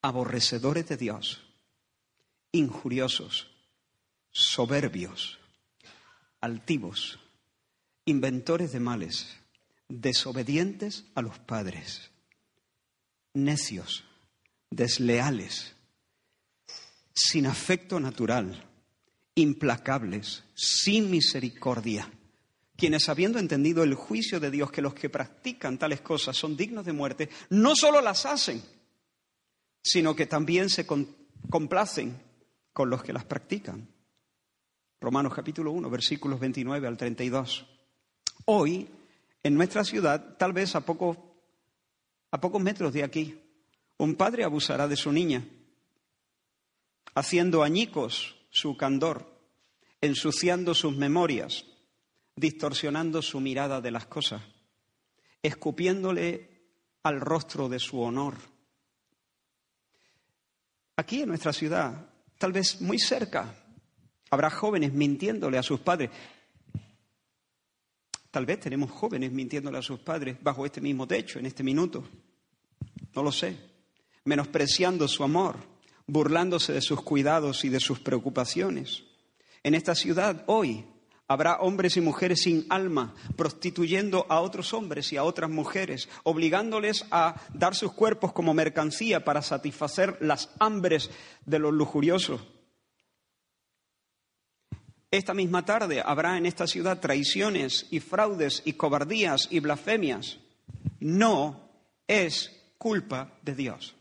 aborrecedores 0.00 0.88
de 0.88 0.96
Dios, 0.96 1.42
injuriosos, 2.52 3.50
soberbios, 4.30 5.40
altivos, 6.40 7.18
inventores 8.04 8.70
de 8.70 8.78
males, 8.78 9.26
desobedientes 9.88 11.04
a 11.16 11.22
los 11.22 11.40
padres, 11.40 12.12
necios, 13.34 14.04
desleales, 14.70 15.74
sin 17.12 17.46
afecto 17.46 17.98
natural, 17.98 18.70
implacables, 19.34 20.44
sin 20.54 21.10
misericordia, 21.10 22.08
quienes 22.82 23.08
habiendo 23.08 23.38
entendido 23.38 23.84
el 23.84 23.94
juicio 23.94 24.40
de 24.40 24.50
Dios 24.50 24.72
que 24.72 24.82
los 24.82 24.92
que 24.92 25.08
practican 25.08 25.78
tales 25.78 26.00
cosas 26.00 26.36
son 26.36 26.56
dignos 26.56 26.84
de 26.84 26.92
muerte, 26.92 27.28
no 27.50 27.76
solo 27.76 28.00
las 28.00 28.26
hacen, 28.26 28.60
sino 29.80 30.16
que 30.16 30.26
también 30.26 30.68
se 30.68 30.84
complacen 30.84 32.20
con 32.72 32.90
los 32.90 33.04
que 33.04 33.12
las 33.12 33.24
practican. 33.24 33.86
Romanos 35.00 35.32
capítulo 35.32 35.70
1, 35.70 35.88
versículos 35.90 36.40
29 36.40 36.88
al 36.88 36.96
32. 36.96 37.66
Hoy, 38.46 38.88
en 39.44 39.54
nuestra 39.54 39.84
ciudad, 39.84 40.36
tal 40.36 40.52
vez 40.52 40.74
a, 40.74 40.78
a 40.78 42.40
pocos 42.40 42.60
metros 42.60 42.92
de 42.92 43.04
aquí, 43.04 43.40
un 43.96 44.16
padre 44.16 44.42
abusará 44.42 44.88
de 44.88 44.96
su 44.96 45.12
niña, 45.12 45.46
haciendo 47.14 47.62
añicos 47.62 48.34
su 48.50 48.76
candor, 48.76 49.40
ensuciando 50.00 50.74
sus 50.74 50.96
memorias, 50.96 51.64
distorsionando 52.36 53.22
su 53.22 53.40
mirada 53.40 53.80
de 53.80 53.90
las 53.90 54.06
cosas, 54.06 54.42
escupiéndole 55.42 56.50
al 57.02 57.20
rostro 57.20 57.68
de 57.68 57.78
su 57.78 58.00
honor. 58.00 58.34
Aquí 60.96 61.22
en 61.22 61.28
nuestra 61.28 61.52
ciudad, 61.52 62.08
tal 62.38 62.52
vez 62.52 62.80
muy 62.80 62.98
cerca, 62.98 63.54
habrá 64.30 64.50
jóvenes 64.50 64.92
mintiéndole 64.92 65.58
a 65.58 65.62
sus 65.62 65.80
padres. 65.80 66.10
Tal 68.30 68.46
vez 68.46 68.60
tenemos 68.60 68.90
jóvenes 68.90 69.32
mintiéndole 69.32 69.78
a 69.78 69.82
sus 69.82 70.00
padres 70.00 70.36
bajo 70.42 70.64
este 70.64 70.80
mismo 70.80 71.06
techo, 71.06 71.38
en 71.38 71.46
este 71.46 71.62
minuto. 71.62 72.04
No 73.14 73.22
lo 73.22 73.32
sé. 73.32 73.56
Menospreciando 74.24 75.06
su 75.08 75.24
amor, 75.24 75.56
burlándose 76.06 76.72
de 76.72 76.80
sus 76.80 77.02
cuidados 77.02 77.64
y 77.64 77.68
de 77.68 77.80
sus 77.80 78.00
preocupaciones. 78.00 79.02
En 79.62 79.74
esta 79.74 79.94
ciudad 79.94 80.44
hoy 80.46 80.84
habrá 81.32 81.56
hombres 81.56 81.96
y 81.96 82.00
mujeres 82.00 82.42
sin 82.42 82.66
alma, 82.68 83.14
prostituyendo 83.36 84.26
a 84.28 84.40
otros 84.40 84.72
hombres 84.74 85.12
y 85.12 85.16
a 85.16 85.24
otras 85.24 85.50
mujeres, 85.50 86.08
obligándoles 86.22 87.04
a 87.10 87.40
dar 87.52 87.74
sus 87.74 87.92
cuerpos 87.92 88.32
como 88.32 88.54
mercancía 88.54 89.24
para 89.24 89.42
satisfacer 89.42 90.18
las 90.20 90.50
hambres 90.58 91.10
de 91.46 91.58
los 91.58 91.72
lujuriosos. 91.72 92.40
Esta 95.10 95.34
misma 95.34 95.64
tarde 95.64 96.02
habrá 96.04 96.38
en 96.38 96.46
esta 96.46 96.66
ciudad 96.66 96.98
traiciones 96.98 97.86
y 97.90 98.00
fraudes 98.00 98.62
y 98.64 98.72
cobardías 98.72 99.46
y 99.50 99.60
blasfemias. 99.60 100.38
No 101.00 101.68
es 102.06 102.50
culpa 102.78 103.38
de 103.42 103.54
Dios. 103.54 103.94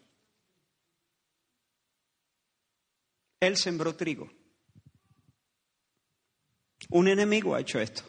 Él 3.41 3.57
sembró 3.57 3.95
trigo. 3.95 4.29
Un 6.89 7.07
enemigo 7.07 7.55
ha 7.55 7.61
hecho 7.61 7.79
esto. 7.79 8.03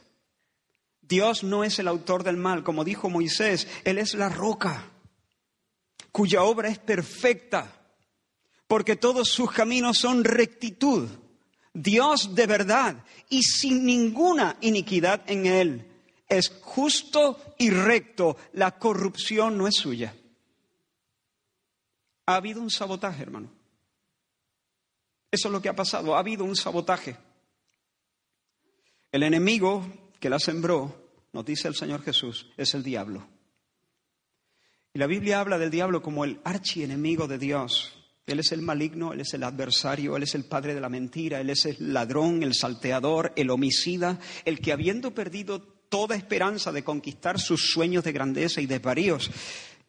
Dios 1.01 1.45
no 1.45 1.65
es 1.65 1.79
el 1.79 1.89
autor 1.89 2.23
del 2.23 2.37
mal, 2.37 2.65
como 2.65 2.85
dijo 2.85 3.11
Moisés, 3.11 3.69
Él 3.85 3.99
es 3.99 4.15
la 4.15 4.29
roca, 4.29 4.91
cuya 6.11 6.43
obra 6.43 6.69
es 6.69 6.79
perfecta, 6.79 7.71
porque 8.67 8.97
todos 8.97 9.29
sus 9.29 9.51
caminos 9.53 9.99
son 9.99 10.25
rectitud. 10.25 11.09
Dios 11.75 12.35
de 12.35 12.47
verdad 12.47 13.05
y 13.29 13.43
sin 13.43 13.85
ninguna 13.85 14.57
iniquidad 14.61 15.23
en 15.27 15.47
Él. 15.47 15.89
Es 16.29 16.51
justo 16.63 17.39
y 17.59 17.71
recto, 17.71 18.37
la 18.53 18.79
corrupción 18.79 19.59
no 19.59 19.67
es 19.67 19.75
suya. 19.75 20.15
Ha 22.27 22.37
habido 22.37 22.63
un 22.63 22.71
sabotaje, 22.71 23.23
hermano. 23.23 23.51
Eso 25.31 25.49
es 25.49 25.53
lo 25.53 25.61
que 25.61 25.69
ha 25.69 25.77
pasado, 25.77 26.15
ha 26.15 26.21
habido 26.21 26.45
un 26.45 26.57
sabotaje. 26.57 27.17
El 29.13 29.25
enemigo 29.25 29.87
que 30.19 30.31
la 30.31 30.39
sembró, 30.39 31.11
nos 31.35 31.45
dice 31.45 31.69
el 31.69 31.75
Señor 31.75 32.03
Jesús, 32.03 32.51
es 32.57 32.73
el 32.73 32.83
diablo. 32.83 33.29
Y 34.95 34.99
la 34.99 35.07
Biblia 35.07 35.41
habla 35.41 35.59
del 35.59 35.71
diablo 35.71 36.01
como 36.01 36.25
el 36.25 36.41
archienemigo 36.45 37.29
de 37.29 37.37
Dios. 37.37 37.93
Él 38.27 38.39
es 38.39 38.53
el 38.53 38.63
maligno, 38.63 39.13
él 39.13 39.21
es 39.21 39.35
el 39.35 39.43
adversario, 39.43 40.17
él 40.17 40.23
es 40.23 40.35
el 40.35 40.47
padre 40.47 40.75
de 40.75 40.81
la 40.81 40.89
mentira, 40.89 41.41
él 41.41 41.51
es 41.51 41.67
el 41.67 41.93
ladrón, 41.93 42.43
el 42.43 42.55
salteador, 42.55 43.35
el 43.37 43.51
homicida, 43.51 44.19
el 44.47 44.61
que 44.61 44.73
habiendo 44.73 45.15
perdido 45.15 45.61
toda 45.61 46.17
esperanza 46.17 46.73
de 46.73 46.83
conquistar 46.83 47.39
sus 47.39 47.71
sueños 47.71 48.05
de 48.05 48.13
grandeza 48.13 48.63
y 48.63 48.67
desvaríos, 48.67 49.31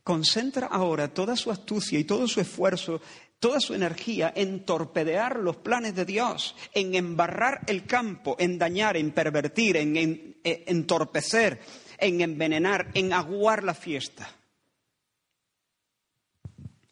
concentra 0.04 0.68
ahora 0.68 1.14
toda 1.14 1.38
su 1.38 1.50
astucia 1.50 1.98
y 1.98 2.04
todo 2.04 2.28
su 2.28 2.42
esfuerzo 2.42 3.00
toda 3.44 3.60
su 3.60 3.74
energía 3.74 4.32
en 4.34 4.64
torpedear 4.64 5.38
los 5.38 5.58
planes 5.58 5.94
de 5.94 6.06
Dios, 6.06 6.56
en 6.74 6.96
embarrar 6.96 7.60
el 7.68 7.86
campo, 7.86 8.38
en 8.40 8.58
dañar, 8.58 8.96
en 8.96 9.12
pervertir, 9.12 9.76
en, 9.76 9.98
eh, 10.46 10.64
entorpecer, 10.68 11.60
en 11.98 12.22
envenenar, 12.22 12.92
en 12.94 13.12
aguar 13.12 13.66
la 13.66 13.74
fiesta. 13.74 14.34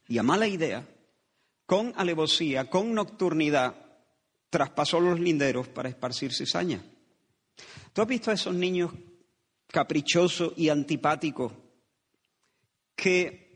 Y 0.10 0.18
a 0.18 0.24
mala 0.24 0.46
idea, 0.46 0.86
con 1.66 1.94
alevosía, 1.96 2.70
con 2.70 2.94
nocturnidad, 2.94 3.74
traspasó 4.50 5.00
los 5.00 5.22
linderos 5.22 5.70
para 5.70 5.88
esparcir 5.88 6.34
cizaña. 6.34 6.84
¿Tú 7.94 8.02
has 8.02 8.08
visto 8.10 8.30
a 8.30 8.34
esos 8.34 8.54
niños 8.54 8.92
caprichosos 9.68 10.52
y 10.58 10.68
antipáticos 10.68 11.54
que 12.94 13.51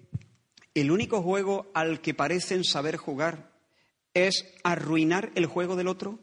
el 0.75 0.91
único 0.91 1.23
juego 1.23 1.71
al 1.73 2.01
que 2.01 2.13
parecen 2.13 2.63
saber 2.63 2.97
jugar 2.97 3.51
es 4.13 4.53
arruinar 4.63 5.31
el 5.35 5.45
juego 5.45 5.75
del 5.75 5.87
otro? 5.87 6.19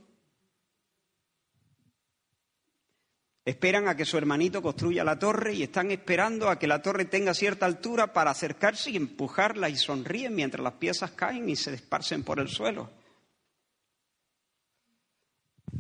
Esperan 3.45 3.89
a 3.89 3.97
que 3.97 4.05
su 4.05 4.17
hermanito 4.19 4.63
construya 4.63 5.03
la 5.03 5.19
torre 5.19 5.55
y 5.55 5.65
están 5.65 5.91
esperando 5.91 6.49
a 6.49 6.59
que 6.59 6.69
la 6.69 6.81
torre 6.81 7.07
tenga 7.07 7.35
cierta 7.35 7.67
altura 7.67 8.13
para 8.13 8.31
acercarse 8.31 8.91
y 8.91 8.97
empujarla 8.97 9.69
y 9.69 9.77
sonríen 9.77 10.35
mientras 10.35 10.63
las 10.63 10.75
piezas 10.75 11.11
caen 11.13 11.49
y 11.49 11.57
se 11.57 11.75
esparcen 11.75 12.23
por 12.23 12.39
el 12.39 12.49
suelo. 12.49 12.91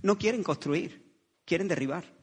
No 0.02 0.18
quieren 0.18 0.42
construir, 0.42 1.14
quieren 1.44 1.68
derribar 1.68 2.21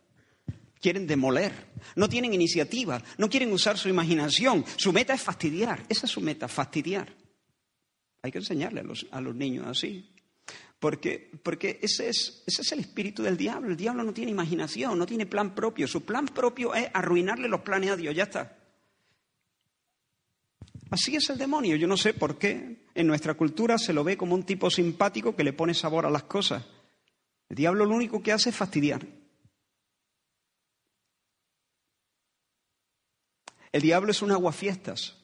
quieren 0.81 1.07
demoler, 1.07 1.53
no 1.95 2.09
tienen 2.09 2.33
iniciativa, 2.33 3.01
no 3.17 3.29
quieren 3.29 3.51
usar 3.51 3.77
su 3.77 3.89
imaginación. 3.89 4.65
Su 4.77 4.93
meta 4.93 5.13
es 5.13 5.21
fastidiar, 5.21 5.83
esa 5.89 6.05
es 6.05 6.11
su 6.11 6.21
meta, 6.21 6.47
fastidiar. 6.47 7.13
Hay 8.21 8.31
que 8.31 8.39
enseñarle 8.39 8.81
a 9.11 9.21
los, 9.21 9.35
niños 9.35 9.65
así. 9.67 10.09
Porque, 10.79 11.31
porque 11.43 11.79
ese, 11.81 12.09
es, 12.09 12.43
ese 12.45 12.61
es 12.61 12.71
el 12.71 12.79
espíritu 12.79 13.23
del 13.23 13.37
diablo. 13.37 13.69
El 13.69 13.77
diablo 13.77 14.03
no 14.03 14.13
tiene 14.13 14.31
imaginación, 14.31 14.97
no 14.97 15.05
tiene 15.05 15.25
plan 15.25 15.53
propio. 15.53 15.87
Su 15.87 16.03
plan 16.03 16.25
propio 16.25 16.73
es 16.73 16.89
arruinarle 16.93 17.47
los 17.47 17.61
planes 17.61 17.91
a 17.91 17.95
Dios, 17.95 18.15
ya 18.15 18.23
está. 18.23 18.57
Así 20.89 21.15
es 21.15 21.29
el 21.29 21.37
demonio. 21.37 21.75
Yo 21.75 21.87
no 21.87 21.97
sé 21.97 22.13
por 22.13 22.37
qué 22.37 22.87
en 22.95 23.07
nuestra 23.07 23.35
cultura 23.35 23.77
se 23.77 23.93
lo 23.93 24.03
ve 24.03 24.17
como 24.17 24.35
un 24.35 24.43
tipo 24.43 24.69
simpático 24.69 25.35
que 25.35 25.43
le 25.43 25.53
pone 25.53 25.73
sabor 25.73 26.05
a 26.05 26.09
las 26.09 26.23
cosas. 26.23 26.65
El 27.49 27.55
diablo 27.55 27.85
lo 27.85 27.95
único 27.95 28.21
que 28.21 28.31
hace 28.31 28.49
es 28.49 28.55
fastidiar. 28.55 29.05
El 33.71 33.81
diablo 33.81 34.11
es 34.11 34.21
un 34.21 34.31
aguafiestas. 34.31 35.15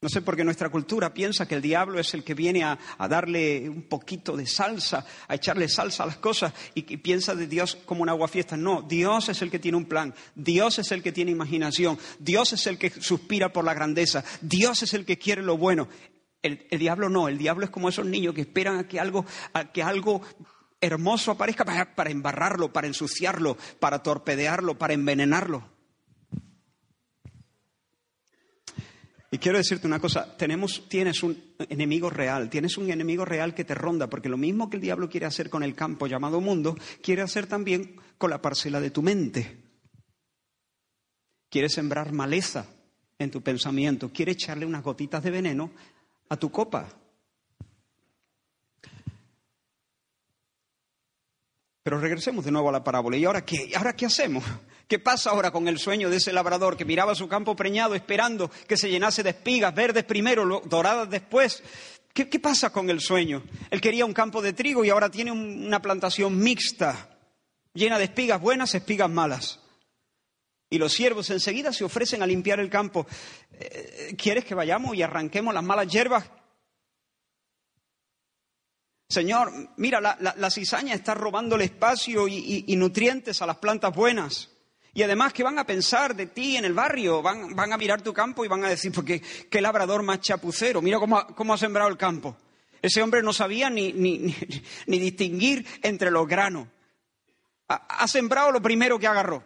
No 0.00 0.08
sé 0.08 0.22
por 0.22 0.36
qué 0.36 0.44
nuestra 0.44 0.68
cultura 0.68 1.12
piensa 1.12 1.48
que 1.48 1.56
el 1.56 1.62
diablo 1.62 1.98
es 1.98 2.14
el 2.14 2.22
que 2.22 2.34
viene 2.34 2.62
a, 2.62 2.78
darle 3.08 3.68
un 3.68 3.82
poquito 3.82 4.36
de 4.36 4.46
salsa, 4.46 5.04
a 5.26 5.34
echarle 5.34 5.68
salsa 5.68 6.04
a 6.04 6.06
las 6.06 6.18
cosas 6.18 6.52
y, 6.74 6.82
piensa 6.98 7.34
de 7.34 7.48
Dios 7.48 7.76
como 7.84 8.02
un 8.02 8.08
aguafiestas. 8.08 8.60
No, 8.60 8.82
Dios 8.82 9.28
es 9.28 9.42
el 9.42 9.50
que 9.50 9.58
tiene 9.58 9.76
un 9.76 9.86
plan, 9.86 10.14
Dios 10.36 10.78
es 10.78 10.92
el 10.92 11.02
que 11.02 11.10
tiene 11.10 11.32
imaginación, 11.32 11.98
Dios 12.20 12.52
es 12.52 12.68
el 12.68 12.78
que 12.78 12.90
suspira 12.90 13.52
por 13.52 13.64
la 13.64 13.74
grandeza, 13.74 14.22
Dios 14.40 14.84
es 14.84 14.94
el 14.94 15.04
que 15.04 15.18
quiere 15.18 15.42
lo 15.42 15.56
bueno. 15.56 15.88
El, 16.42 16.64
diablo 16.78 17.08
no, 17.08 17.26
el 17.26 17.36
diablo 17.36 17.64
es 17.64 17.70
como 17.70 17.88
esos 17.88 18.06
niños 18.06 18.34
que 18.34 18.42
esperan 18.42 18.78
a 18.78 18.86
que 18.86 19.00
algo, 19.00 19.26
a 19.52 19.72
que 19.72 19.82
algo 19.82 20.22
hermoso 20.80 21.32
aparezca 21.32 21.64
para 21.64 22.10
embarrarlo, 22.10 22.72
para 22.72 22.86
ensuciarlo, 22.86 23.56
para 23.80 24.00
torpedearlo, 24.04 24.78
para 24.78 24.94
envenenarlo. 24.94 25.77
Y 29.30 29.38
quiero 29.38 29.58
decirte 29.58 29.86
una 29.86 30.00
cosa, 30.00 30.36
tenemos, 30.38 30.88
tienes 30.88 31.22
un 31.22 31.54
enemigo 31.68 32.08
real, 32.08 32.48
tienes 32.48 32.78
un 32.78 32.90
enemigo 32.90 33.26
real 33.26 33.54
que 33.54 33.64
te 33.64 33.74
ronda, 33.74 34.08
porque 34.08 34.30
lo 34.30 34.38
mismo 34.38 34.70
que 34.70 34.76
el 34.76 34.82
diablo 34.82 35.10
quiere 35.10 35.26
hacer 35.26 35.50
con 35.50 35.62
el 35.62 35.74
campo 35.74 36.06
llamado 36.06 36.40
mundo, 36.40 36.76
quiere 37.02 37.20
hacer 37.20 37.46
también 37.46 37.96
con 38.16 38.30
la 38.30 38.40
parcela 38.40 38.80
de 38.80 38.90
tu 38.90 39.02
mente. 39.02 39.64
Quiere 41.50 41.68
sembrar 41.68 42.12
maleza 42.12 42.66
en 43.18 43.30
tu 43.30 43.42
pensamiento, 43.42 44.10
quiere 44.12 44.32
echarle 44.32 44.64
unas 44.64 44.82
gotitas 44.82 45.22
de 45.22 45.30
veneno 45.30 45.72
a 46.30 46.36
tu 46.36 46.50
copa. 46.50 46.88
Pero 51.82 52.00
regresemos 52.00 52.44
de 52.44 52.50
nuevo 52.50 52.68
a 52.68 52.72
la 52.72 52.84
parábola. 52.84 53.16
¿Y 53.16 53.24
ahora 53.24 53.44
qué? 53.44 53.72
¿Ahora 53.74 53.94
qué 53.94 54.06
hacemos? 54.06 54.44
¿Qué 54.88 54.98
pasa 54.98 55.30
ahora 55.30 55.50
con 55.50 55.68
el 55.68 55.78
sueño 55.78 56.08
de 56.08 56.16
ese 56.16 56.32
labrador 56.32 56.74
que 56.74 56.86
miraba 56.86 57.14
su 57.14 57.28
campo 57.28 57.54
preñado 57.54 57.94
esperando 57.94 58.50
que 58.66 58.78
se 58.78 58.88
llenase 58.88 59.22
de 59.22 59.30
espigas 59.30 59.74
verdes 59.74 60.04
primero, 60.04 60.62
doradas 60.64 61.10
después? 61.10 61.62
¿Qué, 62.14 62.26
pasa 62.40 62.70
con 62.72 62.88
el 62.88 63.00
sueño? 63.00 63.44
Él 63.70 63.82
quería 63.82 64.06
un 64.06 64.14
campo 64.14 64.40
de 64.40 64.54
trigo 64.54 64.84
y 64.84 64.90
ahora 64.90 65.10
tiene 65.10 65.30
una 65.30 65.80
plantación 65.82 66.38
mixta, 66.38 67.16
llena 67.74 67.98
de 67.98 68.04
espigas 68.04 68.40
buenas, 68.40 68.74
espigas 68.74 69.10
malas. 69.10 69.60
Y 70.70 70.78
los 70.78 70.94
siervos 70.94 71.28
enseguida 71.30 71.70
se 71.72 71.84
ofrecen 71.84 72.22
a 72.22 72.26
limpiar 72.26 72.58
el 72.58 72.70
campo. 72.70 73.06
Eh, 73.52 74.14
¿Quieres 74.16 74.44
que 74.46 74.54
vayamos 74.54 74.96
y 74.96 75.02
arranquemos 75.02 75.52
las 75.52 75.62
malas 75.62 75.86
hierbas? 75.86 76.24
Señor, 79.10 79.52
mira, 79.76 80.00
la, 80.00 80.50
cizaña 80.50 80.94
está 80.94 81.14
robándole 81.14 81.64
espacio 81.64 82.26
y, 82.26 82.74
nutrientes 82.76 83.40
a 83.40 83.46
las 83.46 83.58
plantas 83.58 83.94
buenas. 83.94 84.50
Y 84.98 85.02
además, 85.04 85.32
¿qué 85.32 85.44
van 85.44 85.60
a 85.60 85.64
pensar 85.64 86.16
de 86.16 86.26
ti 86.26 86.56
en 86.56 86.64
el 86.64 86.74
barrio? 86.74 87.22
Van, 87.22 87.72
a 87.72 87.76
mirar 87.76 88.02
tu 88.02 88.12
campo 88.12 88.44
y 88.44 88.48
van 88.48 88.64
a 88.64 88.68
decir, 88.68 88.90
porque 88.90 89.22
qué 89.48 89.60
labrador 89.60 90.02
más 90.02 90.18
chapucero, 90.18 90.82
mira 90.82 90.98
cómo, 90.98 91.24
cómo 91.36 91.54
ha 91.54 91.56
sembrado 91.56 91.88
el 91.88 91.96
campo. 91.96 92.36
Ese 92.82 93.00
hombre 93.00 93.22
no 93.22 93.32
sabía 93.32 93.70
ni, 93.70 93.92
ni, 93.92 94.34
ni 94.88 94.98
distinguir 94.98 95.64
entre 95.84 96.10
los 96.10 96.26
granos. 96.26 96.66
Ha, 97.68 97.76
ha, 97.76 98.08
sembrado 98.08 98.50
lo 98.50 98.60
primero 98.60 98.98
que 98.98 99.06
agarró. 99.06 99.44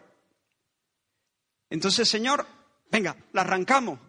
Entonces, 1.69 2.09
Señor, 2.09 2.47
venga, 2.89 3.15
la 3.31 3.41
arrancamos. 3.41 3.99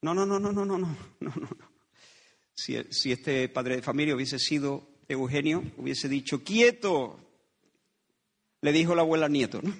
No, 0.00 0.14
no, 0.14 0.24
no, 0.24 0.38
no, 0.38 0.52
no, 0.52 0.64
no, 0.64 0.78
no, 0.78 0.96
no, 1.18 1.32
no. 1.34 1.48
Si, 2.54 2.80
si 2.92 3.10
este 3.10 3.48
padre 3.48 3.74
de 3.74 3.82
familia 3.82 4.14
hubiese 4.14 4.38
sido 4.38 4.86
Eugenio, 5.08 5.64
hubiese 5.76 6.08
dicho, 6.08 6.44
quieto, 6.44 7.18
le 8.62 8.72
dijo 8.72 8.94
la 8.94 9.02
abuela 9.02 9.26
al 9.26 9.32
nieto, 9.32 9.60
¿no? 9.60 9.74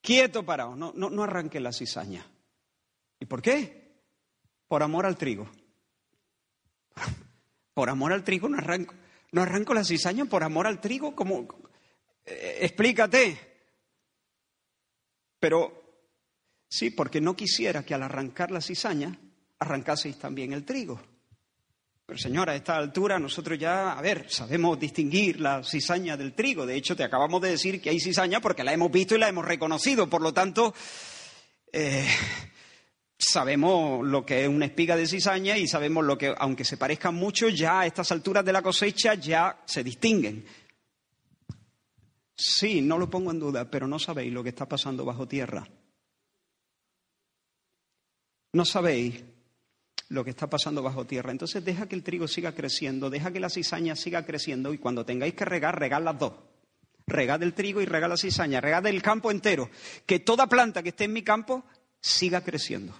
Quieto 0.00 0.44
parado, 0.44 0.76
no, 0.76 0.92
no, 0.94 1.10
no 1.10 1.22
arranque 1.24 1.60
la 1.60 1.72
cizaña. 1.72 2.26
¿Y 3.18 3.26
por 3.26 3.42
qué? 3.42 4.02
Por 4.68 4.82
amor 4.82 5.06
al 5.06 5.16
trigo. 5.16 5.50
Por 7.74 7.90
amor 7.90 8.12
al 8.12 8.22
trigo 8.22 8.48
no 8.48 8.58
arranco, 8.58 8.94
no 9.32 9.42
arranco 9.42 9.74
la 9.74 9.82
cizaña 9.82 10.26
por 10.26 10.44
amor 10.44 10.66
al 10.66 10.80
trigo, 10.80 11.16
como 11.16 11.48
eh, 12.24 12.58
explícate. 12.60 13.36
Pero 15.40 16.06
sí, 16.68 16.90
porque 16.90 17.20
no 17.20 17.34
quisiera 17.34 17.84
que 17.84 17.94
al 17.94 18.04
arrancar 18.04 18.52
la 18.52 18.60
cizaña 18.60 19.18
arrancaseis 19.58 20.18
también 20.18 20.52
el 20.52 20.64
trigo. 20.64 21.00
Pero 22.06 22.18
señora, 22.18 22.52
a 22.52 22.56
esta 22.56 22.76
altura 22.76 23.18
nosotros 23.18 23.58
ya, 23.58 23.92
a 23.92 24.02
ver, 24.02 24.30
sabemos 24.30 24.78
distinguir 24.78 25.40
la 25.40 25.62
cizaña 25.64 26.16
del 26.16 26.34
trigo. 26.34 26.66
De 26.66 26.76
hecho, 26.76 26.94
te 26.94 27.02
acabamos 27.02 27.40
de 27.40 27.50
decir 27.50 27.80
que 27.80 27.88
hay 27.90 27.98
cizaña 27.98 28.40
porque 28.40 28.62
la 28.62 28.74
hemos 28.74 28.92
visto 28.92 29.14
y 29.14 29.18
la 29.18 29.28
hemos 29.28 29.44
reconocido. 29.44 30.08
Por 30.10 30.20
lo 30.20 30.34
tanto, 30.34 30.74
eh, 31.72 32.06
sabemos 33.18 34.06
lo 34.06 34.26
que 34.26 34.42
es 34.42 34.48
una 34.48 34.66
espiga 34.66 34.96
de 34.96 35.06
cizaña 35.06 35.56
y 35.56 35.66
sabemos 35.66 36.04
lo 36.04 36.18
que, 36.18 36.34
aunque 36.36 36.66
se 36.66 36.76
parezcan 36.76 37.14
mucho, 37.14 37.48
ya 37.48 37.80
a 37.80 37.86
estas 37.86 38.12
alturas 38.12 38.44
de 38.44 38.52
la 38.52 38.60
cosecha 38.60 39.14
ya 39.14 39.62
se 39.64 39.82
distinguen. 39.82 40.44
Sí, 42.36 42.82
no 42.82 42.98
lo 42.98 43.08
pongo 43.08 43.30
en 43.30 43.38
duda, 43.38 43.70
pero 43.70 43.86
no 43.86 43.98
sabéis 43.98 44.32
lo 44.32 44.42
que 44.42 44.50
está 44.50 44.68
pasando 44.68 45.06
bajo 45.06 45.26
tierra. 45.26 45.66
No 48.52 48.64
sabéis 48.66 49.24
lo 50.08 50.24
que 50.24 50.30
está 50.30 50.48
pasando 50.48 50.82
bajo 50.82 51.06
tierra. 51.06 51.30
Entonces 51.32 51.64
deja 51.64 51.88
que 51.88 51.94
el 51.94 52.02
trigo 52.02 52.28
siga 52.28 52.54
creciendo, 52.54 53.10
deja 53.10 53.32
que 53.32 53.40
la 53.40 53.50
cizaña 53.50 53.96
siga 53.96 54.24
creciendo 54.24 54.72
y 54.72 54.78
cuando 54.78 55.04
tengáis 55.04 55.34
que 55.34 55.44
regar, 55.44 55.78
regad 55.78 56.02
las 56.02 56.18
dos. 56.18 56.32
Regad 57.06 57.42
el 57.42 57.52
trigo 57.52 57.82
y 57.82 57.86
regad 57.86 58.08
la 58.08 58.16
cizaña, 58.16 58.60
regad 58.60 58.86
el 58.86 59.02
campo 59.02 59.30
entero. 59.30 59.70
Que 60.06 60.20
toda 60.20 60.46
planta 60.46 60.82
que 60.82 60.90
esté 60.90 61.04
en 61.04 61.12
mi 61.12 61.22
campo 61.22 61.64
siga 62.00 62.42
creciendo. 62.42 62.94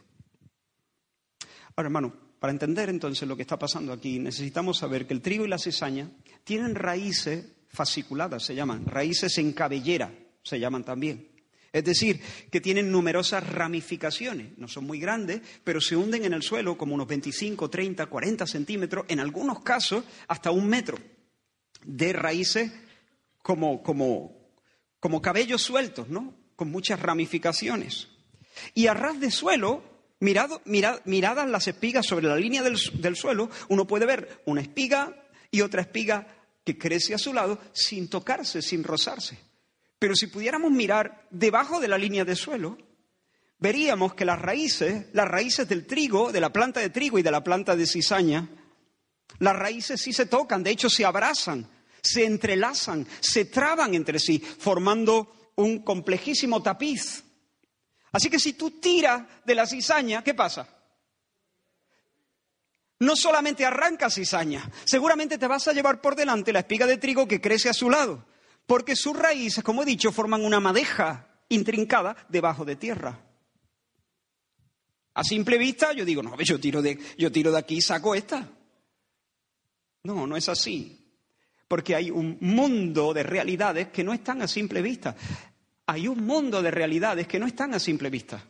Ahora, 1.76 1.88
hermano, 1.88 2.14
para 2.38 2.52
entender 2.52 2.88
entonces 2.90 3.26
lo 3.26 3.36
que 3.36 3.42
está 3.42 3.58
pasando 3.58 3.92
aquí, 3.92 4.18
necesitamos 4.18 4.78
saber 4.78 5.06
que 5.06 5.14
el 5.14 5.22
trigo 5.22 5.44
y 5.44 5.48
la 5.48 5.58
cizaña 5.58 6.10
tienen 6.44 6.74
raíces 6.74 7.46
fasciculadas, 7.68 8.44
se 8.44 8.54
llaman, 8.54 8.86
raíces 8.86 9.38
en 9.38 9.52
cabellera, 9.52 10.12
se 10.42 10.60
llaman 10.60 10.84
también. 10.84 11.33
Es 11.74 11.82
decir, 11.82 12.20
que 12.52 12.60
tienen 12.60 12.92
numerosas 12.92 13.44
ramificaciones. 13.44 14.56
No 14.58 14.68
son 14.68 14.86
muy 14.86 15.00
grandes, 15.00 15.40
pero 15.64 15.80
se 15.80 15.96
hunden 15.96 16.24
en 16.24 16.32
el 16.32 16.44
suelo 16.44 16.78
como 16.78 16.94
unos 16.94 17.08
25, 17.08 17.68
30, 17.68 18.06
40 18.06 18.46
centímetros, 18.46 19.04
en 19.08 19.18
algunos 19.18 19.58
casos 19.64 20.04
hasta 20.28 20.52
un 20.52 20.68
metro 20.68 20.96
de 21.84 22.12
raíces 22.12 22.70
como, 23.42 23.82
como, 23.82 24.52
como 25.00 25.20
cabellos 25.20 25.62
sueltos, 25.62 26.08
¿no? 26.08 26.32
Con 26.54 26.70
muchas 26.70 27.00
ramificaciones. 27.00 28.06
Y 28.72 28.86
a 28.86 28.94
ras 28.94 29.18
de 29.18 29.32
suelo, 29.32 29.82
mirado, 30.20 30.62
miradas 30.64 31.50
las 31.50 31.66
espigas 31.66 32.06
sobre 32.06 32.28
la 32.28 32.36
línea 32.36 32.62
del, 32.62 32.78
del 33.00 33.16
suelo, 33.16 33.50
uno 33.68 33.84
puede 33.84 34.06
ver 34.06 34.42
una 34.46 34.60
espiga 34.60 35.26
y 35.50 35.62
otra 35.62 35.82
espiga 35.82 36.36
que 36.62 36.78
crece 36.78 37.14
a 37.14 37.18
su 37.18 37.34
lado 37.34 37.58
sin 37.72 38.06
tocarse, 38.06 38.62
sin 38.62 38.84
rozarse. 38.84 39.36
Pero 40.04 40.16
si 40.16 40.26
pudiéramos 40.26 40.70
mirar 40.70 41.26
debajo 41.30 41.80
de 41.80 41.88
la 41.88 41.96
línea 41.96 42.26
de 42.26 42.36
suelo, 42.36 42.76
veríamos 43.58 44.12
que 44.12 44.26
las 44.26 44.38
raíces, 44.38 45.06
las 45.14 45.26
raíces 45.26 45.66
del 45.66 45.86
trigo, 45.86 46.30
de 46.30 46.42
la 46.42 46.52
planta 46.52 46.80
de 46.80 46.90
trigo 46.90 47.18
y 47.18 47.22
de 47.22 47.30
la 47.30 47.42
planta 47.42 47.74
de 47.74 47.86
cizaña, 47.86 48.46
las 49.38 49.56
raíces 49.56 50.02
sí 50.02 50.12
se 50.12 50.26
tocan, 50.26 50.62
de 50.62 50.72
hecho 50.72 50.90
se 50.90 51.06
abrazan, 51.06 51.66
se 52.02 52.26
entrelazan, 52.26 53.06
se 53.18 53.46
traban 53.46 53.94
entre 53.94 54.18
sí, 54.18 54.40
formando 54.40 55.52
un 55.56 55.82
complejísimo 55.82 56.62
tapiz. 56.62 57.24
Así 58.12 58.28
que 58.28 58.38
si 58.38 58.52
tú 58.52 58.72
tiras 58.72 59.22
de 59.46 59.54
la 59.54 59.66
cizaña, 59.66 60.22
¿qué 60.22 60.34
pasa? 60.34 60.68
No 62.98 63.16
solamente 63.16 63.64
arranca 63.64 64.10
cizaña, 64.10 64.70
seguramente 64.84 65.38
te 65.38 65.46
vas 65.46 65.66
a 65.66 65.72
llevar 65.72 66.02
por 66.02 66.14
delante 66.14 66.52
la 66.52 66.58
espiga 66.60 66.86
de 66.86 66.98
trigo 66.98 67.26
que 67.26 67.40
crece 67.40 67.70
a 67.70 67.72
su 67.72 67.88
lado 67.88 68.33
porque 68.66 68.96
sus 68.96 69.16
raíces, 69.16 69.62
como 69.62 69.82
he 69.82 69.86
dicho, 69.86 70.12
forman 70.12 70.44
una 70.44 70.60
madeja 70.60 71.28
intrincada 71.48 72.16
debajo 72.28 72.64
de 72.64 72.76
tierra. 72.76 73.20
A 75.14 75.22
simple 75.22 75.58
vista 75.58 75.92
yo 75.92 76.04
digo, 76.04 76.22
no, 76.22 76.36
yo 76.40 76.58
tiro 76.58 76.82
de, 76.82 76.98
yo 77.18 77.30
tiro 77.30 77.52
de 77.52 77.58
aquí 77.58 77.76
y 77.76 77.82
saco 77.82 78.14
esta. 78.14 78.48
No, 80.02 80.26
no 80.26 80.36
es 80.36 80.48
así. 80.48 81.00
Porque 81.68 81.94
hay 81.94 82.10
un 82.10 82.38
mundo 82.40 83.14
de 83.14 83.22
realidades 83.22 83.88
que 83.88 84.04
no 84.04 84.12
están 84.12 84.42
a 84.42 84.48
simple 84.48 84.82
vista. 84.82 85.16
Hay 85.86 86.08
un 86.08 86.24
mundo 86.24 86.62
de 86.62 86.70
realidades 86.70 87.26
que 87.26 87.38
no 87.38 87.46
están 87.46 87.74
a 87.74 87.78
simple 87.78 88.10
vista. 88.10 88.44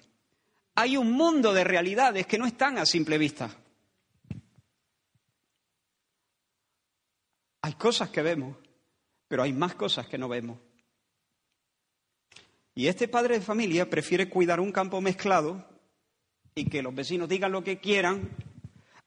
Hay 0.77 0.96
un 0.96 1.12
mundo 1.12 1.53
de 1.53 1.64
realidades 1.64 2.27
que 2.27 2.38
no 2.38 2.46
están 2.46 2.79
a 2.79 2.87
simple 2.87 3.18
vista. 3.18 3.50
Hay 7.62 7.74
cosas 7.74 8.11
que 8.11 8.22
vemos 8.22 8.57
pero 9.35 9.42
hay 9.42 9.53
más 9.53 9.75
cosas 9.75 10.07
que 10.07 10.16
no 10.16 10.29
vemos. 10.29 10.61
Y 12.73 12.87
este 12.87 13.09
padre 13.09 13.40
de 13.40 13.44
familia 13.44 13.90
prefiere 13.90 14.29
cuidar 14.29 14.61
un 14.61 14.70
campo 14.70 15.01
mezclado 15.01 15.66
y 16.55 16.66
que 16.66 16.81
los 16.85 16.94
vecinos 16.94 17.29
digan 17.29 17.51
lo 17.51 17.64
que 17.64 17.81
quieran 17.81 18.31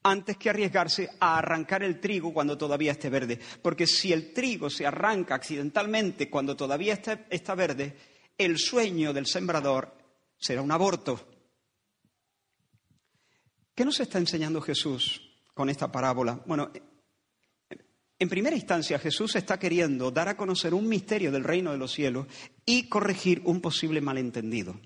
antes 0.04 0.36
que 0.36 0.50
arriesgarse 0.50 1.10
a 1.22 1.38
arrancar 1.38 1.82
el 1.82 2.02
trigo 2.02 2.34
cuando 2.34 2.58
todavía 2.58 2.92
esté 2.92 3.10
verde. 3.10 3.40
Porque 3.62 3.88
si 3.88 4.12
el 4.12 4.34
trigo 4.34 4.70
se 4.70 4.86
arranca 4.86 5.36
accidentalmente 5.36 6.30
cuando 6.30 6.58
todavía 6.58 6.96
está, 6.96 7.26
está 7.30 7.56
verde, 7.56 7.96
el 8.38 8.58
sueño 8.58 9.13
del 9.13 9.28
sembrador 9.28 9.94
será 10.38 10.62
un 10.62 10.74
aborto. 10.74 11.26
¿Qué 13.74 13.86
nos 13.86 13.98
está 14.02 14.18
enseñando 14.18 14.60
Jesús 14.60 15.22
con 15.54 15.70
esta 15.70 15.90
parábola? 15.90 16.42
Bueno, 16.46 16.70
en 18.19 18.30
primera 18.30 18.56
instancia, 18.56 18.97
Jesús 18.97 19.36
está 19.36 19.60
queriendo 19.60 20.10
dar 20.10 20.27
a 20.27 20.38
conocer 20.38 20.73
un 20.73 20.88
misterio 20.88 21.32
del 21.32 21.43
reino 21.43 21.71
de 21.71 21.77
los 21.77 21.91
cielos 21.91 22.27
y 22.65 22.89
corregir 22.89 23.41
un 23.45 23.62
posible 23.62 24.01
malentendido. 24.01 24.80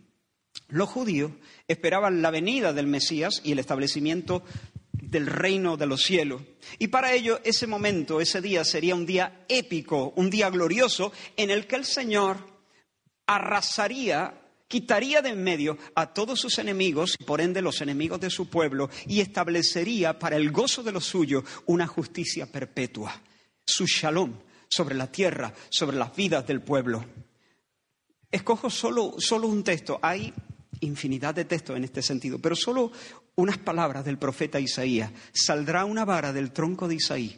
Los 0.68 0.90
judíos 0.90 1.32
esperaban 1.68 2.22
la 2.22 2.32
venida 2.32 2.74
del 2.74 2.88
Mesías 2.88 3.42
y 3.44 3.54
el 3.54 3.60
establecimiento 3.60 4.44
del 4.92 5.28
reino 5.28 5.78
de 5.78 5.86
los 5.86 6.02
cielos. 6.02 6.42
Y 6.80 6.88
para 6.88 7.14
ello 7.14 7.40
ese 7.44 7.68
momento, 7.68 8.20
ese 8.20 8.42
día 8.42 8.66
sería 8.66 8.96
un 8.96 9.06
día 9.06 9.46
épico, 9.48 10.14
un 10.16 10.30
día 10.30 10.50
glorioso 10.50 11.12
en 11.38 11.52
el 11.52 11.68
que 11.68 11.76
el 11.76 11.86
Señor 11.86 12.38
arrasaría, 13.28 14.41
quitaría 14.72 15.22
de 15.22 15.32
en 15.32 15.44
medio 15.44 15.78
a 15.96 16.14
todos 16.14 16.40
sus 16.40 16.58
enemigos, 16.58 17.18
por 17.26 17.42
ende 17.42 17.62
los 17.62 17.82
enemigos 17.82 18.22
de 18.22 18.30
su 18.30 18.50
pueblo, 18.50 18.90
y 19.06 19.20
establecería 19.20 20.18
para 20.18 20.38
el 20.38 20.50
gozo 20.50 20.82
de 20.82 20.94
los 20.94 21.04
suyos 21.04 21.44
una 21.66 21.86
justicia 21.86 22.50
perpetua 22.50 23.22
su 23.66 23.86
shalom 23.86 24.34
sobre 24.70 24.96
la 24.96 25.12
tierra, 25.12 25.54
sobre 25.70 25.98
las 25.98 26.16
vidas 26.16 26.48
del 26.48 26.62
pueblo. 26.62 27.04
Escojo 28.32 28.70
solo, 28.70 29.16
solo 29.18 29.50
un 29.50 29.62
texto. 29.62 30.00
Hay 30.02 30.34
infinidad 30.80 31.36
de 31.36 31.44
textos 31.44 31.76
en 31.76 31.84
este 31.84 32.02
sentido, 32.02 32.40
pero 32.40 32.56
solo 32.56 32.94
unas 33.36 33.58
palabras 33.58 34.06
del 34.06 34.18
profeta 34.18 34.58
Isaías. 34.58 35.12
Saldrá 35.34 35.84
una 35.84 36.06
vara 36.06 36.32
del 36.32 36.52
tronco 36.52 36.88
de 36.88 36.96
Isaí. 36.96 37.38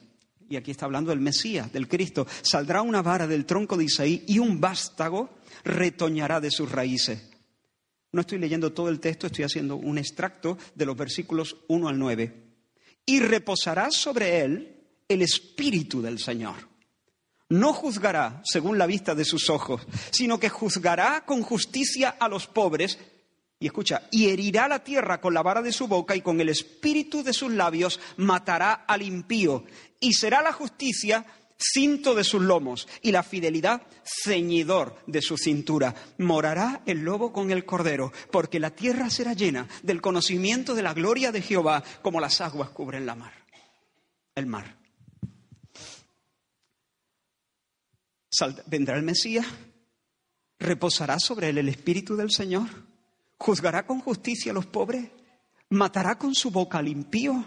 Y 0.50 0.56
aquí 0.56 0.70
está 0.70 0.86
hablando 0.86 1.10
del 1.10 1.20
Mesías, 1.20 1.74
del 1.74 1.88
Cristo. 1.88 2.28
Saldrá 2.44 2.84
una 2.84 3.02
vara 3.02 3.26
del 3.26 3.46
tronco 3.46 3.76
de 3.76 3.86
Isaí 3.86 4.24
y 4.28 4.38
un 4.38 4.62
vástago 4.62 5.32
retoñará 5.64 6.40
de 6.40 6.52
sus 6.52 6.72
raíces. 6.72 7.30
No 8.12 8.22
estoy 8.22 8.38
leyendo 8.38 8.74
todo 8.74 8.90
el 8.90 9.00
texto, 9.00 9.28
estoy 9.28 9.46
haciendo 9.46 9.76
un 9.76 9.98
extracto 9.98 10.58
de 10.76 10.86
los 10.86 10.96
versículos 10.96 11.58
1 11.68 11.88
al 11.88 11.98
9. 11.98 12.44
Y 13.06 13.20
reposará 13.20 13.90
sobre 13.92 14.42
él 14.42 14.84
el 15.08 15.22
Espíritu 15.22 16.02
del 16.02 16.20
Señor. 16.20 16.72
no 17.50 17.72
juzgará 17.72 18.42
según 18.44 18.80
la 18.80 18.88
vista 18.88 19.14
de 19.14 19.26
sus 19.26 19.50
ojos, 19.50 19.82
sino 20.10 20.40
que 20.40 20.50
juzgará 20.50 21.24
con 21.26 21.44
justicia 21.44 22.10
a 22.10 22.28
los 22.28 22.48
pobres 22.48 22.98
y 23.64 23.68
escucha, 23.68 24.10
y 24.12 24.28
herirá 24.28 24.68
la 24.68 24.84
tierra 24.84 25.22
con 25.22 25.34
la 25.34 25.42
vara 25.42 25.62
de 25.62 25.72
su 25.72 25.88
boca 25.88 26.16
y 26.18 26.22
con 26.22 26.42
el 26.42 26.50
espíritu 26.50 27.24
de 27.24 27.32
sus 27.32 27.50
labios 27.50 27.98
matará 28.18 28.74
al 28.74 29.02
impío. 29.02 29.64
Y 30.02 30.12
será 30.14 30.42
la 30.42 30.52
justicia 30.52 31.26
cinto 31.58 32.16
de 32.16 32.24
sus 32.24 32.42
lomos 32.42 32.88
y 33.02 33.12
la 33.12 33.24
fidelidad 33.24 33.82
ceñidor 34.04 34.98
de 35.08 35.22
su 35.22 35.38
cintura. 35.38 35.94
Morará 36.18 36.82
el 36.86 37.00
lobo 37.00 37.32
con 37.32 37.52
el 37.52 37.66
cordero, 37.66 38.12
porque 38.32 38.60
la 38.60 38.72
tierra 38.72 39.10
será 39.10 39.34
llena 39.34 39.68
del 39.82 40.02
conocimiento 40.02 40.76
de 40.76 40.84
la 40.84 40.94
gloria 40.94 41.32
de 41.32 41.42
Jehová, 41.42 41.84
como 42.02 42.20
las 42.20 42.42
aguas 42.42 42.70
cubren 42.70 43.06
la 43.06 43.16
mar. 43.16 43.34
El 44.36 44.46
mar. 44.46 44.78
vendrá 48.66 48.98
el 48.98 49.04
Mesías, 49.04 49.46
reposará 50.60 51.20
sobre 51.20 51.50
él 51.50 51.60
el 51.60 51.70
espíritu 51.70 52.16
del 52.16 52.32
Señor 52.32 52.68
juzgará 53.44 53.86
con 53.86 54.00
justicia 54.00 54.54
a 54.54 54.56
los 54.56 54.66
pobres, 54.66 55.10
matará 55.70 56.18
con 56.18 56.34
su 56.34 56.50
boca 56.50 56.78
al 56.78 56.88
impío, 56.88 57.46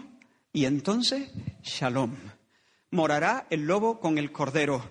y 0.53 0.65
entonces, 0.65 1.31
shalom, 1.63 2.15
morará 2.91 3.47
el 3.49 3.65
lobo 3.65 3.99
con 3.99 4.17
el 4.17 4.31
cordero, 4.31 4.89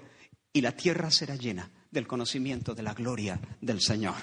y 0.53 0.61
la 0.63 0.73
tierra 0.73 1.11
será 1.11 1.37
llena 1.37 1.71
del 1.91 2.07
conocimiento 2.07 2.75
de 2.75 2.83
la 2.83 2.95
gloria 2.95 3.41
del 3.61 3.81
Señor. 3.81 4.15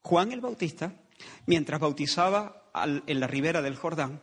Juan 0.00 0.32
el 0.32 0.40
Bautista, 0.40 1.00
mientras 1.46 1.80
bautizaba 1.80 2.70
en 3.06 3.20
la 3.20 3.26
ribera 3.26 3.62
del 3.62 3.76
Jordán, 3.76 4.20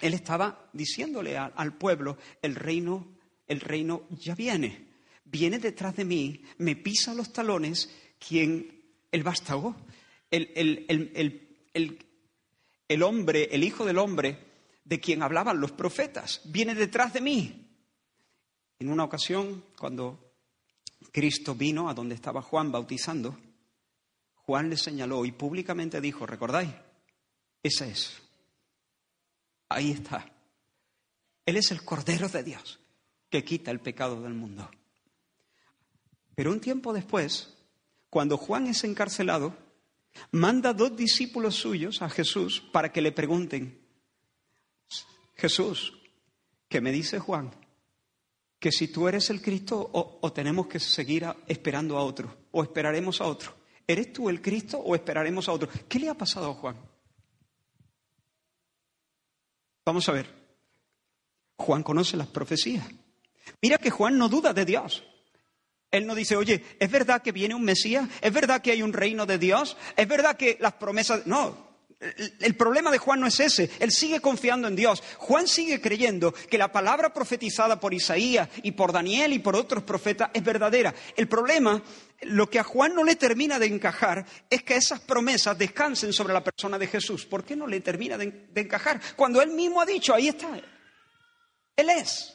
él 0.00 0.14
estaba 0.14 0.68
diciéndole 0.72 1.36
al 1.36 1.76
pueblo, 1.76 2.18
el 2.42 2.54
reino, 2.54 3.16
el 3.46 3.60
reino 3.60 4.06
ya 4.10 4.34
viene, 4.34 4.88
viene 5.24 5.58
detrás 5.58 5.96
de 5.96 6.04
mí, 6.04 6.42
me 6.58 6.76
pisa 6.76 7.14
los 7.14 7.32
talones. 7.32 7.90
Quien 8.18 8.82
el 9.12 9.22
vástago, 9.22 9.76
el, 10.30 10.50
el, 12.88 13.02
hombre, 13.02 13.48
el 13.52 13.64
hijo 13.64 13.84
del 13.84 13.98
hombre 13.98 14.47
de 14.88 15.00
quien 15.00 15.22
hablaban 15.22 15.60
los 15.60 15.72
profetas, 15.72 16.40
viene 16.46 16.74
detrás 16.74 17.12
de 17.12 17.20
mí. 17.20 17.68
En 18.78 18.88
una 18.88 19.04
ocasión, 19.04 19.62
cuando 19.78 20.32
Cristo 21.12 21.54
vino 21.54 21.90
a 21.90 21.94
donde 21.94 22.14
estaba 22.14 22.40
Juan 22.40 22.72
bautizando, 22.72 23.36
Juan 24.46 24.70
le 24.70 24.78
señaló 24.78 25.26
y 25.26 25.32
públicamente 25.32 26.00
dijo, 26.00 26.24
¿recordáis? 26.24 26.70
Ese 27.62 27.90
es. 27.90 28.22
Ahí 29.68 29.90
está. 29.90 30.26
Él 31.44 31.58
es 31.58 31.70
el 31.70 31.84
Cordero 31.84 32.30
de 32.30 32.42
Dios 32.42 32.80
que 33.28 33.44
quita 33.44 33.70
el 33.70 33.80
pecado 33.80 34.22
del 34.22 34.32
mundo. 34.32 34.70
Pero 36.34 36.50
un 36.50 36.60
tiempo 36.60 36.94
después, 36.94 37.54
cuando 38.08 38.38
Juan 38.38 38.68
es 38.68 38.84
encarcelado, 38.84 39.54
manda 40.30 40.72
dos 40.72 40.96
discípulos 40.96 41.56
suyos 41.56 42.00
a 42.00 42.08
Jesús 42.08 42.62
para 42.72 42.90
que 42.90 43.02
le 43.02 43.12
pregunten, 43.12 43.87
Jesús, 45.38 45.94
¿qué 46.68 46.80
me 46.80 46.90
dice 46.90 47.20
Juan? 47.20 47.54
Que 48.58 48.72
si 48.72 48.88
tú 48.88 49.06
eres 49.06 49.30
el 49.30 49.40
Cristo 49.40 49.88
o, 49.92 50.32
tenemos 50.32 50.66
que 50.66 50.80
seguir 50.80 51.24
esperando 51.46 51.96
a 51.96 52.02
otro, 52.02 52.36
o 52.50 52.62
esperaremos 52.62 53.20
a 53.20 53.26
otro. 53.26 53.54
¿Eres 53.86 54.12
tú 54.12 54.28
el 54.28 54.42
Cristo 54.42 54.78
o 54.78 54.96
esperaremos 54.96 55.48
a 55.48 55.52
otro? 55.52 55.68
¿Qué 55.88 56.00
le 56.00 56.08
ha 56.08 56.14
pasado 56.14 56.50
a 56.50 56.54
Juan? 56.54 56.76
Vamos 59.86 60.08
a 60.08 60.12
ver. 60.12 60.28
Juan 61.56 61.82
conoce 61.82 62.16
las 62.16 62.26
profecías. 62.26 62.84
Mira 63.62 63.78
que 63.78 63.90
Juan 63.90 64.18
no 64.18 64.28
duda 64.28 64.52
de 64.52 64.64
Dios. 64.64 65.04
Él 65.90 66.06
no 66.06 66.14
dice, 66.14 66.36
oye, 66.36 66.62
¿es 66.78 66.90
verdad 66.90 67.22
que 67.22 67.32
viene 67.32 67.54
un 67.54 67.64
Mesías? 67.64 68.08
¿Es 68.20 68.32
verdad 68.32 68.60
que 68.60 68.72
hay 68.72 68.82
un 68.82 68.92
reino 68.92 69.24
de 69.24 69.38
Dios? 69.38 69.76
¿Es 69.96 70.06
verdad 70.06 70.36
que 70.36 70.58
las 70.60 70.74
promesas... 70.74 71.26
No, 71.26 71.67
el 72.00 72.54
problema 72.54 72.92
de 72.92 72.98
Juan 72.98 73.20
no 73.20 73.26
es 73.26 73.40
ese, 73.40 73.70
él 73.80 73.90
sigue 73.90 74.20
confiando 74.20 74.68
en 74.68 74.76
Dios. 74.76 75.02
Juan 75.16 75.48
sigue 75.48 75.80
creyendo 75.80 76.32
que 76.32 76.56
la 76.56 76.70
palabra 76.70 77.12
profetizada 77.12 77.80
por 77.80 77.92
Isaías 77.92 78.48
y 78.62 78.72
por 78.72 78.92
Daniel 78.92 79.32
y 79.32 79.40
por 79.40 79.56
otros 79.56 79.82
profetas 79.82 80.30
es 80.32 80.44
verdadera. 80.44 80.94
El 81.16 81.26
problema, 81.26 81.82
lo 82.22 82.48
que 82.48 82.60
a 82.60 82.64
Juan 82.64 82.94
no 82.94 83.02
le 83.02 83.16
termina 83.16 83.58
de 83.58 83.66
encajar, 83.66 84.24
es 84.48 84.62
que 84.62 84.76
esas 84.76 85.00
promesas 85.00 85.58
descansen 85.58 86.12
sobre 86.12 86.34
la 86.34 86.44
persona 86.44 86.78
de 86.78 86.86
Jesús. 86.86 87.26
¿Por 87.26 87.44
qué 87.44 87.56
no 87.56 87.66
le 87.66 87.80
termina 87.80 88.16
de, 88.16 88.46
encajar? 88.54 89.00
Cuando 89.16 89.42
él 89.42 89.50
mismo 89.50 89.80
ha 89.80 89.86
dicho, 89.86 90.14
ahí 90.14 90.28
está, 90.28 90.48
él 91.76 91.90
es. 91.90 92.32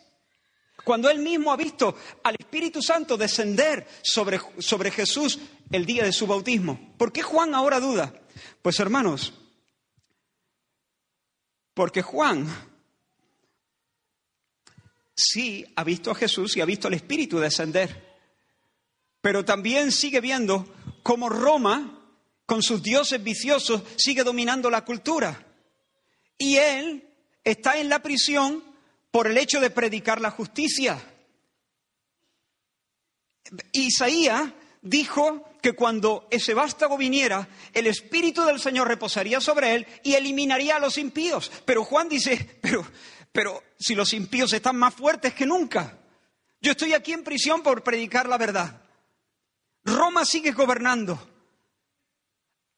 Cuando 0.84 1.10
él 1.10 1.20
mismo 1.20 1.54
ha 1.54 1.56
visto 1.56 1.96
al 2.24 2.36
Espíritu 2.38 2.82
Santo 2.82 3.16
descender 3.16 3.88
sobre, 4.02 4.42
sobre 4.58 4.92
Jesús 4.92 5.40
el 5.72 5.86
día 5.86 6.04
de 6.04 6.12
su 6.12 6.28
bautismo. 6.28 6.94
¿Por 6.98 7.14
qué 7.14 7.22
Juan 7.22 7.56
ahora 7.56 7.80
duda? 7.80 8.14
Pues 8.62 8.82
hermanos, 8.82 9.34
porque 11.74 12.02
Juan 12.02 12.48
sí 15.16 15.66
ha 15.76 15.84
visto 15.84 16.12
a 16.12 16.16
Jesús 16.16 16.56
y 16.56 16.62
ha 16.62 16.66
visto 16.66 16.88
al 16.88 16.94
Espíritu 16.94 17.40
descender, 17.40 18.14
pero 19.22 19.46
también 19.46 19.92
sigue 19.92 20.22
viendo 20.22 20.68
cómo 21.02 21.30
Roma, 21.30 22.00
con 22.46 22.62
sus 22.62 22.84
dioses 22.84 23.24
viciosos, 23.24 23.84
sigue 23.96 24.24
dominando 24.24 24.70
la 24.70 24.84
cultura. 24.84 25.48
Y 26.38 26.58
él 26.58 27.08
está 27.44 27.78
en 27.80 27.90
la 27.90 28.02
prisión 28.02 28.64
por 29.12 29.28
el 29.28 29.38
hecho 29.38 29.60
de 29.60 29.70
predicar 29.70 30.20
la 30.20 30.32
justicia. 30.32 31.02
Isaías 33.72 34.52
dijo 34.82 35.48
que 35.64 35.74
cuando 35.74 36.28
ese 36.30 36.54
vástago 36.54 36.98
viniera, 36.98 37.48
el 37.74 37.88
Espíritu 37.88 38.44
del 38.44 38.60
Señor 38.60 38.86
reposaría 38.86 39.40
sobre 39.40 39.76
él 39.76 39.88
y 40.04 40.16
eliminaría 40.16 40.76
a 40.76 40.80
los 40.80 40.98
impíos. 40.98 41.50
Pero 41.64 41.86
Juan 41.86 42.10
dice, 42.10 42.60
pero, 42.62 42.86
pero 43.32 43.64
si 43.80 43.96
los 43.96 44.12
impíos 44.12 44.52
están 44.52 44.76
más 44.76 44.94
fuertes 44.94 45.34
que 45.34 45.46
nunca, 45.46 45.98
yo 46.60 46.72
estoy 46.72 46.94
aquí 46.94 47.14
en 47.14 47.24
prisión 47.24 47.64
por 47.64 47.82
predicar 47.82 48.28
la 48.28 48.38
verdad. 48.38 48.82
Roma 49.86 50.26
sigue 50.26 50.52
gobernando. 50.52 51.18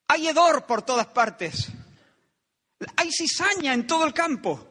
Hay 0.07 0.27
hedor 0.27 0.67
por 0.67 0.83
todas 0.83 1.07
partes. 1.07 1.69
Hay 2.97 3.09
cizaña 3.11 3.73
en 3.73 3.87
todo 3.87 4.05
el 4.05 4.13
campo 4.13 4.67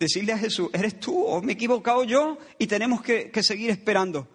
decirle 0.00 0.32
a 0.32 0.38
Jesús, 0.38 0.70
¿eres 0.72 0.98
tú 0.98 1.24
o 1.24 1.40
me 1.40 1.52
he 1.52 1.54
equivocado 1.54 2.02
yo? 2.02 2.38
Y 2.58 2.66
tenemos 2.66 3.00
que, 3.00 3.30
seguir 3.44 3.70
esperando. 3.70 4.28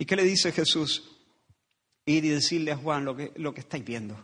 ¿Y 0.00 0.06
qué 0.06 0.16
le 0.16 0.24
dice 0.24 0.50
Jesús? 0.50 1.04
Ir 2.06 2.24
y 2.24 2.30
decirle 2.30 2.72
a 2.72 2.76
Juan 2.78 3.04
lo 3.04 3.14
que, 3.14 3.32
lo 3.36 3.52
que 3.52 3.60
estáis 3.60 3.84
viendo, 3.84 4.16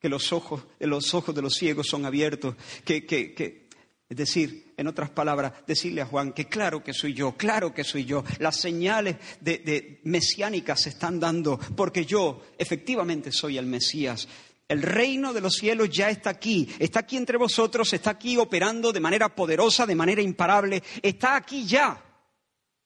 que 0.00 0.08
los 0.08 0.32
ojos, 0.32 0.62
los 0.78 1.12
ojos 1.12 1.34
de 1.34 1.42
los 1.42 1.52
ciegos 1.52 1.88
son 1.88 2.06
abiertos, 2.06 2.56
que, 2.86 3.04
que, 3.04 3.68
es 4.08 4.16
decir, 4.16 4.72
en 4.78 4.86
otras 4.86 5.10
palabras, 5.10 5.52
decirle 5.66 6.00
a 6.00 6.06
Juan 6.06 6.32
que 6.32 6.46
claro 6.46 6.82
que 6.82 6.94
soy 6.94 7.12
yo, 7.12 7.36
claro 7.36 7.74
que 7.74 7.84
soy 7.84 8.06
yo. 8.06 8.24
Las 8.38 8.56
señales 8.56 9.16
de, 9.42 9.58
de, 9.58 10.00
mesiánicas 10.04 10.80
se 10.80 10.88
están 10.88 11.20
dando 11.20 11.58
porque 11.76 12.06
yo 12.06 12.42
efectivamente 12.56 13.30
soy 13.30 13.58
el 13.58 13.66
Mesías. 13.66 14.26
El 14.68 14.80
reino 14.80 15.34
de 15.34 15.42
los 15.42 15.56
cielos 15.56 15.90
ya 15.90 16.08
está 16.08 16.30
aquí, 16.30 16.66
está 16.78 17.00
aquí 17.00 17.18
entre 17.18 17.36
vosotros, 17.36 17.92
está 17.92 18.12
aquí 18.12 18.38
operando 18.38 18.90
de 18.90 19.00
manera 19.00 19.34
poderosa, 19.34 19.84
de 19.84 19.94
manera 19.94 20.22
imparable, 20.22 20.82
está 21.02 21.36
aquí 21.36 21.66
ya, 21.66 22.02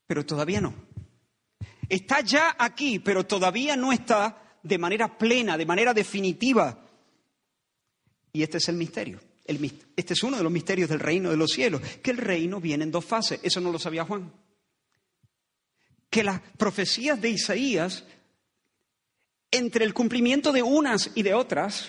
pero 0.05 0.27
todavía 0.27 0.61
no. 0.61 0.94
Está 1.89 2.21
ya 2.21 2.57
aquí, 2.59 2.99
pero 2.99 3.27
todavía 3.27 3.77
no 3.77 3.93
está 3.93 4.57
de 4.63 4.79
manera 4.79 5.19
plena, 5.19 5.57
de 5.57 5.67
manera 5.67 5.95
definitiva. 5.95 6.79
Y 8.33 8.43
este 8.43 8.59
es 8.59 8.69
el 8.69 8.77
misterio. 8.77 9.21
este 9.47 10.15
es 10.15 10.23
uno 10.23 10.37
de 10.37 10.43
los 10.43 10.53
misterios 10.53 10.89
del 10.89 11.01
reino 11.01 11.31
de 11.31 11.37
los 11.37 11.53
cielos, 11.53 11.81
que 12.03 12.11
el 12.11 12.17
reino 12.17 12.61
viene 12.61 12.85
en 12.85 12.91
dos 12.91 13.05
fases. 13.05 13.41
Eso 13.43 13.61
no 13.61 13.71
lo 13.71 13.79
sabía 13.79 14.05
Juan. 14.05 14.33
Que 16.11 16.25
las 16.25 16.41
profecías 16.57 17.21
de 17.21 17.31
Isaías 17.31 18.05
entre 19.51 19.85
el 19.85 19.95
cumplimiento 19.95 20.53
de 20.53 20.63
unas 20.63 21.11
y 21.15 21.23
de 21.23 21.35
otras 21.35 21.89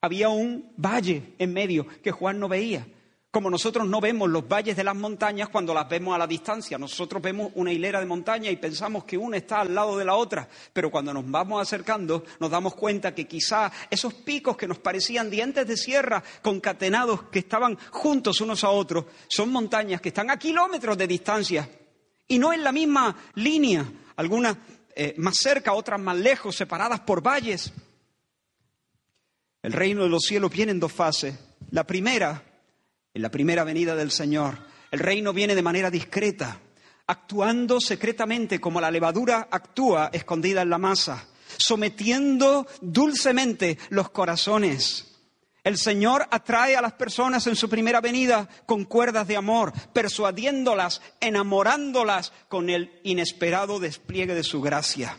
había 0.00 0.28
un 0.28 0.72
valle 0.76 1.34
en 1.38 1.52
medio 1.52 1.86
que 2.02 2.12
Juan 2.12 2.38
no 2.38 2.48
veía. 2.48 2.86
Como 3.34 3.50
nosotros 3.50 3.88
no 3.88 4.00
vemos 4.00 4.30
los 4.30 4.46
valles 4.46 4.76
de 4.76 4.84
las 4.84 4.94
montañas 4.94 5.48
cuando 5.48 5.74
las 5.74 5.88
vemos 5.88 6.14
a 6.14 6.18
la 6.18 6.26
distancia, 6.28 6.78
nosotros 6.78 7.20
vemos 7.20 7.50
una 7.56 7.72
hilera 7.72 7.98
de 7.98 8.06
montañas 8.06 8.52
y 8.52 8.56
pensamos 8.56 9.02
que 9.02 9.18
una 9.18 9.38
está 9.38 9.62
al 9.62 9.74
lado 9.74 9.98
de 9.98 10.04
la 10.04 10.14
otra, 10.14 10.48
pero 10.72 10.88
cuando 10.88 11.12
nos 11.12 11.28
vamos 11.28 11.60
acercando 11.60 12.22
nos 12.38 12.48
damos 12.48 12.76
cuenta 12.76 13.12
que 13.12 13.26
quizá 13.26 13.72
esos 13.90 14.14
picos 14.14 14.56
que 14.56 14.68
nos 14.68 14.78
parecían 14.78 15.30
dientes 15.30 15.66
de 15.66 15.76
sierra 15.76 16.22
concatenados 16.42 17.24
que 17.24 17.40
estaban 17.40 17.76
juntos 17.90 18.40
unos 18.40 18.62
a 18.62 18.70
otros, 18.70 19.06
son 19.26 19.50
montañas 19.50 20.00
que 20.00 20.10
están 20.10 20.30
a 20.30 20.38
kilómetros 20.38 20.96
de 20.96 21.08
distancia 21.08 21.68
y 22.28 22.38
no 22.38 22.52
en 22.52 22.62
la 22.62 22.70
misma 22.70 23.16
línea. 23.34 23.84
Algunas 24.14 24.58
eh, 24.94 25.16
más 25.18 25.38
cerca, 25.38 25.72
otras 25.72 26.00
más 26.00 26.16
lejos, 26.16 26.54
separadas 26.54 27.00
por 27.00 27.20
valles. 27.20 27.72
El 29.60 29.72
reino 29.72 30.04
de 30.04 30.08
los 30.08 30.22
cielos 30.22 30.52
viene 30.52 30.70
en 30.70 30.78
dos 30.78 30.92
fases. 30.92 31.36
La 31.72 31.84
primera, 31.84 32.53
en 33.14 33.22
la 33.22 33.30
primera 33.30 33.64
venida 33.64 33.94
del 33.94 34.10
Señor, 34.10 34.58
el 34.90 34.98
reino 34.98 35.32
viene 35.32 35.54
de 35.54 35.62
manera 35.62 35.90
discreta. 35.90 36.60
actuando 37.06 37.80
secretamente 37.80 38.60
como 38.60 38.80
la 38.80 38.90
levadura 38.90 39.48
actúa 39.50 40.08
escondida 40.12 40.62
en 40.62 40.70
la 40.70 40.78
masa, 40.78 41.26
sometiendo 41.58 42.66
dulcemente 42.80 43.78
los 43.90 44.08
corazones. 44.10 45.10
El 45.62 45.78
Señor 45.78 46.26
atrae 46.30 46.76
a 46.76 46.82
las 46.82 46.94
personas 46.94 47.46
en 47.46 47.56
su 47.56 47.68
primera 47.68 48.00
venida 48.00 48.48
con 48.66 48.84
cuerdas 48.84 49.26
de 49.28 49.36
amor, 49.36 49.72
persuadiéndolas, 49.92 51.00
enamorándolas 51.20 52.32
con 52.48 52.68
el 52.70 53.00
inesperado 53.02 53.80
despliegue 53.80 54.34
de 54.34 54.42
su 54.42 54.60
gracia. 54.60 55.18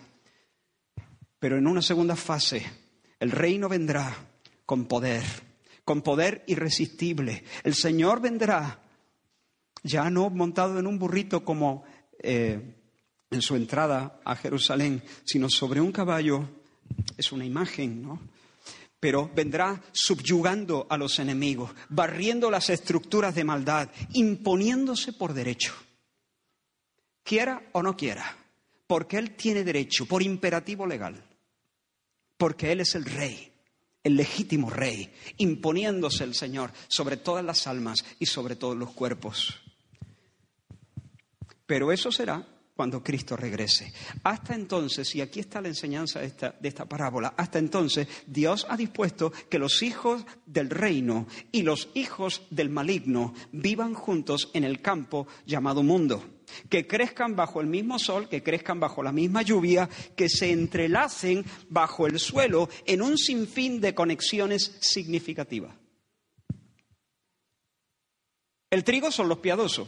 Pero 1.39 1.57
en 1.57 1.67
una 1.67 1.81
segunda 1.81 2.15
fase, 2.15 2.65
el 3.19 3.31
reino 3.31 3.69
vendrá 3.69 4.11
con 4.65 4.85
poder, 4.85 5.23
con 5.85 6.01
poder 6.01 6.43
irresistible. 6.47 7.43
El 7.63 7.75
Señor 7.75 8.19
vendrá 8.19 8.81
ya 9.83 10.09
no 10.09 10.31
montado 10.31 10.79
en 10.79 10.87
un 10.87 10.97
burrito 10.97 11.45
como 11.45 11.83
eh, 12.19 12.75
en 13.29 13.41
su 13.41 13.55
entrada 13.55 14.19
a 14.25 14.35
Jerusalén, 14.35 15.03
sino 15.23 15.47
sobre 15.47 15.79
un 15.79 15.91
caballo. 15.91 16.49
Es 17.15 17.31
una 17.31 17.45
imagen, 17.45 18.01
¿no? 18.01 18.19
Pero 18.99 19.29
vendrá 19.33 19.79
subyugando 19.91 20.87
a 20.89 20.97
los 20.97 21.19
enemigos, 21.19 21.71
barriendo 21.89 22.49
las 22.49 22.71
estructuras 22.71 23.35
de 23.35 23.43
maldad, 23.43 23.89
imponiéndose 24.13 25.13
por 25.13 25.33
derecho. 25.33 25.75
Quiera 27.23 27.69
o 27.73 27.83
no 27.83 27.95
quiera, 27.95 28.35
porque 28.87 29.17
Él 29.17 29.35
tiene 29.35 29.63
derecho, 29.63 30.07
por 30.07 30.23
imperativo 30.23 30.87
legal, 30.87 31.23
porque 32.37 32.71
Él 32.71 32.81
es 32.81 32.95
el 32.95 33.05
rey 33.05 33.54
el 34.05 34.15
legítimo 34.15 34.69
rey, 34.69 35.11
imponiéndose 35.37 36.23
el 36.23 36.35
Señor 36.35 36.71
sobre 36.87 37.17
todas 37.17 37.43
las 37.43 37.65
almas 37.67 38.05
y 38.19 38.27
sobre 38.27 38.55
todos 38.55 38.77
los 38.77 38.91
cuerpos. 38.91 39.59
Pero 41.65 41.91
eso 41.91 42.11
será 42.11 42.47
cuando 42.75 43.01
Cristo 43.01 43.35
regrese. 43.35 43.91
Hasta 44.23 44.53
entonces, 44.53 45.15
y 45.15 45.21
aquí 45.21 45.39
está 45.39 45.59
la 45.59 45.69
enseñanza 45.69 46.19
de 46.19 46.27
esta, 46.27 46.55
de 46.59 46.67
esta, 46.67 46.85
parábola, 46.85 47.33
hasta 47.35 47.57
entonces 47.57 48.07
Dios 48.27 48.67
ha 48.69 48.77
dispuesto 48.77 49.31
que 49.49 49.57
los 49.57 49.81
hijos 49.81 50.23
del 50.45 50.69
reino 50.69 51.25
y 51.51 51.63
los 51.63 51.89
hijos 51.95 52.43
del 52.51 52.69
maligno 52.69 53.33
vivan 53.51 53.95
juntos 53.95 54.51
en 54.53 54.65
el 54.65 54.81
campo 54.81 55.25
llamado 55.47 55.81
mundo, 55.81 56.23
que 56.69 56.87
crezcan 56.87 57.35
bajo 57.35 57.61
el 57.61 57.67
mismo 57.67 57.99
sol, 57.99 58.29
que 58.29 58.43
crezcan 58.43 58.79
bajo 58.79 59.03
la 59.03 59.11
misma 59.11 59.41
lluvia, 59.41 59.89
que 60.15 60.29
se 60.29 60.51
entrelacen 60.51 61.45
bajo 61.69 62.07
el 62.07 62.19
suelo 62.19 62.69
en 62.85 63.01
un 63.01 63.17
sinfín 63.17 63.81
de 63.81 63.95
conexiones 63.95 64.77
significativas. 64.81 65.75
El 68.69 68.83
trigo 68.83 69.11
son 69.11 69.29
los 69.29 69.39
piadosos. 69.39 69.87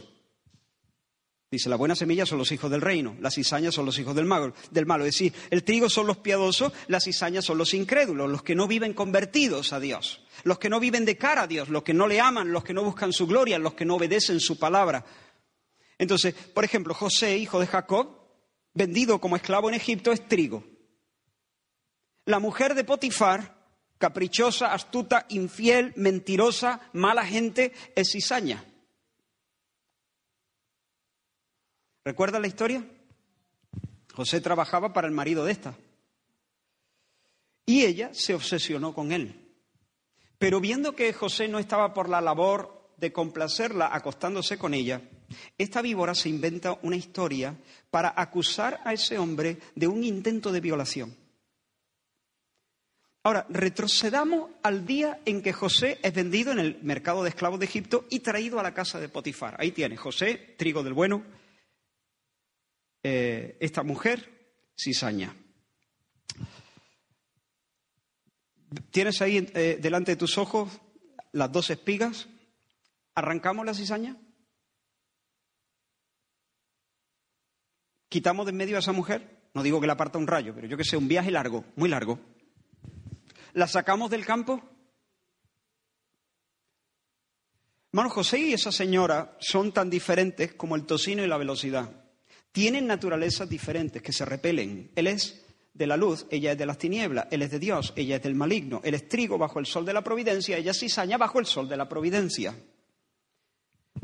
Dice, 1.50 1.70
la 1.70 1.76
buena 1.76 1.96
semilla 1.96 2.26
son 2.26 2.36
los 2.36 2.52
hijos 2.52 2.70
del 2.70 2.82
reino, 2.82 3.16
las 3.20 3.34
cizañas 3.34 3.74
son 3.74 3.86
los 3.86 3.98
hijos 3.98 4.14
del 4.14 4.26
malo, 4.26 4.52
del 4.70 4.84
malo. 4.84 5.06
Es 5.06 5.14
decir, 5.14 5.32
el 5.48 5.64
trigo 5.64 5.88
son 5.88 6.06
los 6.06 6.18
piadosos, 6.18 6.74
las 6.88 7.04
cizañas 7.04 7.46
son 7.46 7.56
los 7.56 7.72
incrédulos, 7.72 8.30
los 8.30 8.42
que 8.42 8.54
no 8.54 8.68
viven 8.68 8.92
convertidos 8.92 9.72
a 9.72 9.80
Dios, 9.80 10.20
los 10.44 10.58
que 10.58 10.68
no 10.68 10.78
viven 10.78 11.06
de 11.06 11.16
cara 11.16 11.42
a 11.42 11.46
Dios, 11.46 11.70
los 11.70 11.84
que 11.84 11.94
no 11.94 12.06
le 12.06 12.20
aman, 12.20 12.52
los 12.52 12.64
que 12.64 12.74
no 12.74 12.84
buscan 12.84 13.14
su 13.14 13.26
gloria, 13.26 13.58
los 13.58 13.72
que 13.72 13.86
no 13.86 13.96
obedecen 13.96 14.40
su 14.40 14.58
palabra. 14.58 15.06
Entonces, 15.98 16.34
por 16.34 16.64
ejemplo, 16.64 16.94
José, 16.94 17.36
hijo 17.36 17.58
de 17.58 17.66
Jacob, 17.66 18.16
vendido 18.72 19.20
como 19.20 19.36
esclavo 19.36 19.68
en 19.68 19.74
Egipto, 19.74 20.12
es 20.12 20.26
trigo. 20.28 20.64
La 22.24 22.38
mujer 22.38 22.74
de 22.74 22.84
Potifar, 22.84 23.56
caprichosa, 23.98 24.72
astuta, 24.72 25.26
infiel, 25.28 25.92
mentirosa, 25.96 26.80
mala 26.92 27.26
gente, 27.26 27.72
es 27.96 28.12
cizaña. 28.12 28.64
¿Recuerda 32.04 32.38
la 32.38 32.46
historia? 32.46 32.84
José 34.14 34.40
trabajaba 34.40 34.92
para 34.92 35.08
el 35.08 35.14
marido 35.14 35.44
de 35.44 35.52
esta. 35.52 35.74
Y 37.66 37.84
ella 37.84 38.10
se 38.14 38.34
obsesionó 38.34 38.94
con 38.94 39.12
él. 39.12 39.54
Pero 40.38 40.60
viendo 40.60 40.94
que 40.94 41.12
José 41.12 41.48
no 41.48 41.58
estaba 41.58 41.92
por 41.92 42.08
la 42.08 42.20
labor 42.20 42.92
de 42.96 43.12
complacerla 43.12 43.90
acostándose 43.92 44.56
con 44.56 44.72
ella, 44.72 45.02
esta 45.56 45.82
víbora 45.82 46.14
se 46.14 46.28
inventa 46.28 46.78
una 46.82 46.96
historia 46.96 47.56
para 47.90 48.14
acusar 48.16 48.80
a 48.84 48.92
ese 48.92 49.18
hombre 49.18 49.58
de 49.74 49.86
un 49.86 50.04
intento 50.04 50.52
de 50.52 50.60
violación. 50.60 51.16
Ahora, 53.24 53.46
retrocedamos 53.50 54.50
al 54.62 54.86
día 54.86 55.20
en 55.26 55.42
que 55.42 55.52
José 55.52 55.98
es 56.02 56.14
vendido 56.14 56.52
en 56.52 56.60
el 56.60 56.78
mercado 56.82 57.22
de 57.22 57.28
esclavos 57.28 57.58
de 57.58 57.66
Egipto 57.66 58.06
y 58.08 58.20
traído 58.20 58.58
a 58.58 58.62
la 58.62 58.72
casa 58.72 59.00
de 59.00 59.08
Potifar. 59.08 59.56
Ahí 59.58 59.72
tiene 59.72 59.96
José, 59.96 60.54
trigo 60.56 60.82
del 60.82 60.94
bueno, 60.94 61.24
eh, 63.02 63.56
esta 63.60 63.82
mujer, 63.82 64.62
cizaña. 64.78 65.34
¿Tienes 68.90 69.20
ahí 69.20 69.50
eh, 69.54 69.78
delante 69.80 70.12
de 70.12 70.16
tus 70.16 70.38
ojos 70.38 70.80
las 71.32 71.50
dos 71.50 71.70
espigas? 71.70 72.28
¿Arrancamos 73.14 73.66
la 73.66 73.74
cizaña? 73.74 74.16
¿Quitamos 78.08 78.46
de 78.46 78.50
en 78.50 78.56
medio 78.56 78.76
a 78.76 78.80
esa 78.80 78.92
mujer? 78.92 79.38
No 79.54 79.62
digo 79.62 79.80
que 79.80 79.86
la 79.86 79.96
parta 79.96 80.18
un 80.18 80.26
rayo, 80.26 80.54
pero 80.54 80.66
yo 80.66 80.76
que 80.76 80.84
sé, 80.84 80.96
un 80.96 81.08
viaje 81.08 81.30
largo, 81.30 81.64
muy 81.76 81.88
largo. 81.88 82.18
¿La 83.54 83.66
sacamos 83.66 84.10
del 84.10 84.24
campo? 84.24 84.62
Hermano 87.92 88.10
José 88.10 88.38
y 88.38 88.52
esa 88.52 88.70
señora 88.70 89.36
son 89.40 89.72
tan 89.72 89.90
diferentes 89.90 90.54
como 90.54 90.76
el 90.76 90.84
tocino 90.84 91.24
y 91.24 91.26
la 91.26 91.38
velocidad 91.38 91.90
tienen 92.52 92.86
naturalezas 92.86 93.48
diferentes 93.48 94.02
que 94.02 94.12
se 94.12 94.24
repelen. 94.24 94.90
Él 94.96 95.06
es 95.06 95.44
de 95.74 95.86
la 95.86 95.96
luz, 95.96 96.26
ella 96.30 96.52
es 96.52 96.58
de 96.58 96.66
las 96.66 96.78
tinieblas, 96.78 97.28
él 97.30 97.42
es 97.42 97.50
de 97.50 97.58
Dios, 97.58 97.92
ella 97.94 98.16
es 98.16 98.22
del 98.22 98.34
maligno, 98.34 98.80
él 98.82 98.94
es 98.94 99.08
trigo 99.08 99.38
bajo 99.38 99.60
el 99.60 99.66
sol 99.66 99.84
de 99.84 99.92
la 99.92 100.02
providencia, 100.02 100.56
ella 100.56 100.72
es 100.72 100.80
cizaña 100.80 101.18
bajo 101.18 101.38
el 101.38 101.46
sol 101.46 101.68
de 101.68 101.76
la 101.76 101.88
providencia. 101.88 102.56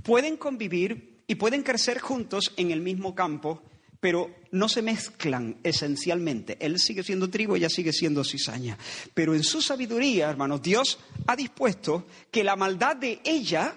Pueden 0.02 0.36
convivir 0.36 1.24
y 1.26 1.34
pueden 1.34 1.62
crecer 1.62 1.98
juntos 1.98 2.52
en 2.56 2.70
el 2.70 2.80
mismo 2.80 3.14
campo, 3.14 3.62
pero 4.04 4.30
no 4.50 4.68
se 4.68 4.82
mezclan 4.82 5.56
esencialmente. 5.62 6.58
Él 6.60 6.78
sigue 6.78 7.02
siendo 7.02 7.30
trigo, 7.30 7.56
ella 7.56 7.70
sigue 7.70 7.90
siendo 7.90 8.22
cizaña. 8.22 8.76
Pero 9.14 9.34
en 9.34 9.42
su 9.42 9.62
sabiduría, 9.62 10.28
hermanos, 10.28 10.60
Dios 10.60 10.98
ha 11.26 11.34
dispuesto 11.34 12.06
que 12.30 12.44
la 12.44 12.54
maldad 12.54 12.96
de 12.96 13.22
ella 13.24 13.74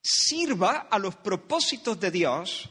sirva 0.00 0.86
a 0.88 1.00
los 1.00 1.16
propósitos 1.16 1.98
de 1.98 2.12
Dios 2.12 2.70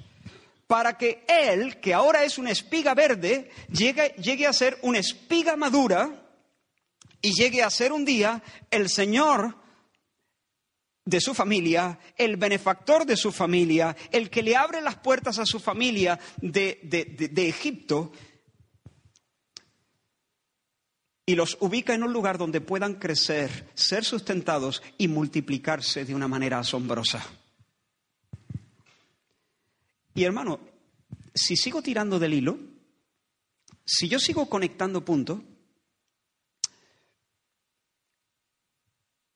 para 0.67 0.97
que 0.97 1.25
él, 1.27 1.81
que 1.81 1.93
ahora 1.93 2.23
es 2.23 2.37
una 2.37 2.51
espiga 2.51 2.93
verde, 2.93 3.51
llegue, 3.69 4.15
llegue, 4.15 4.47
a 4.47 4.53
ser 4.53 4.79
una 4.83 4.99
espiga 4.99 5.57
madura 5.57 6.29
y 7.21 7.33
llegue 7.33 7.61
a 7.61 7.69
ser 7.69 7.91
un 7.91 8.05
día 8.05 8.41
el 8.69 8.89
Señor 8.89 9.57
de 11.03 11.19
su 11.19 11.33
familia, 11.33 11.99
el 12.17 12.37
benefactor 12.37 13.05
de 13.05 13.17
su 13.17 13.31
familia, 13.31 13.95
el 14.11 14.29
que 14.29 14.43
le 14.43 14.55
abre 14.55 14.81
las 14.81 14.97
puertas 14.97 15.39
a 15.39 15.45
su 15.45 15.59
familia 15.59 16.19
de, 16.41 16.79
de 16.83 17.49
Egipto 17.49 18.11
y 21.25 21.35
los 21.35 21.57
ubica 21.61 21.93
en 21.93 22.03
un 22.03 22.13
lugar 22.13 22.37
donde 22.37 22.61
puedan 22.61 22.95
crecer, 22.95 23.69
ser 23.73 24.03
sustentados 24.03 24.81
y 24.97 25.07
multiplicarse 25.07 26.03
de 26.03 26.13
una 26.13 26.27
manera 26.27 26.59
asombrosa. 26.59 27.25
Y 30.13 30.23
hermano, 30.23 30.59
si 31.33 31.55
sigo 31.55 31.81
tirando 31.81 32.19
del 32.19 32.33
hilo, 32.33 32.59
si 33.85 34.09
yo 34.09 34.19
sigo 34.19 34.49
conectando 34.49 35.05
puntos, 35.05 35.39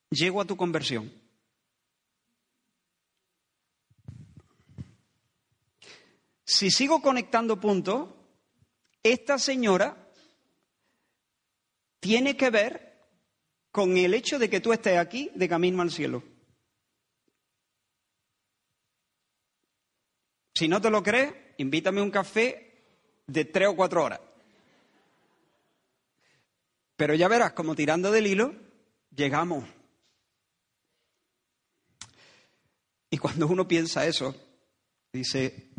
llego 0.10 0.42
a 0.42 0.46
tu 0.46 0.58
conversión. 0.58 1.12
Si 6.46 6.70
sigo 6.70 7.02
conectando 7.02 7.60
puntos, 7.60 8.10
esta 9.02 9.40
señora 9.40 10.12
tiene 12.00 12.38
que 12.38 12.52
ver 12.52 12.86
con 13.72 13.98
el 13.98 14.14
hecho 14.14 14.38
de 14.38 14.50
que 14.50 14.62
tú 14.62 14.72
estés 14.72 14.98
aquí 14.98 15.32
de 15.34 15.50
camino 15.50 15.82
al 15.82 15.92
cielo. 15.92 16.24
Si 20.54 20.68
no 20.68 20.80
te 20.80 20.90
lo 20.90 21.04
crees, 21.04 21.34
invítame 21.58 22.02
un 22.02 22.12
café 22.12 22.86
de 23.28 23.46
tres 23.46 23.68
o 23.68 23.76
cuatro 23.76 24.04
horas. 24.04 24.22
Pero 26.96 27.14
ya 27.16 27.28
verás, 27.28 27.54
como 27.54 27.76
tirando 27.76 28.12
del 28.12 28.28
hilo, 28.28 28.56
llegamos. 29.14 29.68
Y 33.10 33.18
cuando 33.18 33.48
uno 33.48 33.68
piensa 33.68 34.06
eso, 34.06 34.34
dice, 35.12 35.75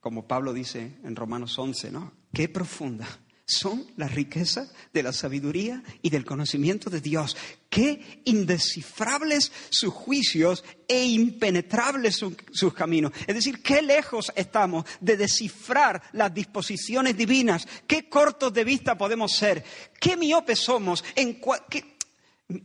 como 0.00 0.26
Pablo 0.26 0.52
dice 0.52 0.98
en 1.04 1.16
Romanos 1.16 1.58
11, 1.58 1.90
¿no? 1.90 2.12
Qué 2.32 2.48
profunda 2.48 3.06
son 3.50 3.86
la 3.96 4.08
riqueza 4.08 4.70
de 4.92 5.02
la 5.02 5.12
sabiduría 5.12 5.82
y 6.02 6.10
del 6.10 6.24
conocimiento 6.24 6.88
de 6.88 7.00
Dios. 7.00 7.36
Qué 7.68 8.22
indescifrables 8.24 9.52
sus 9.70 9.92
juicios 9.92 10.64
e 10.86 11.04
impenetrables 11.04 12.16
sus 12.52 12.74
caminos. 12.74 13.12
Es 13.26 13.34
decir, 13.34 13.62
qué 13.62 13.82
lejos 13.82 14.32
estamos 14.36 14.84
de 15.00 15.16
descifrar 15.16 16.02
las 16.12 16.32
disposiciones 16.32 17.16
divinas, 17.16 17.66
qué 17.86 18.08
cortos 18.08 18.52
de 18.52 18.64
vista 18.64 18.96
podemos 18.96 19.32
ser, 19.32 19.64
qué 19.98 20.16
miopes 20.16 20.60
somos, 20.60 21.04
en 21.16 21.40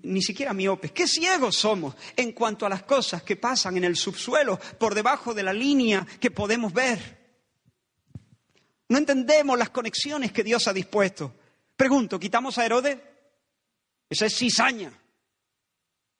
ni 0.04 0.22
siquiera 0.22 0.54
miopes, 0.54 0.92
qué 0.92 1.08
ciegos 1.08 1.58
somos 1.58 1.96
en 2.16 2.32
cuanto 2.32 2.66
a 2.66 2.70
las 2.70 2.84
cosas 2.84 3.24
que 3.24 3.36
pasan 3.36 3.78
en 3.78 3.84
el 3.84 3.96
subsuelo, 3.96 4.60
por 4.80 4.96
debajo 4.96 5.34
de 5.34 5.44
la 5.44 5.54
línea 5.54 6.06
que 6.20 6.32
podemos 6.32 6.74
ver. 6.74 7.25
No 8.90 8.98
entendemos 8.98 9.58
las 9.58 9.70
conexiones 9.70 10.32
que 10.32 10.44
Dios 10.44 10.68
ha 10.68 10.74
dispuesto. 10.74 11.34
Pregunto, 11.76 12.20
¿quitamos 12.20 12.58
a 12.58 12.66
Herodes? 12.66 12.98
Esa 14.10 14.28
es 14.28 14.38
cizaña. 14.38 14.92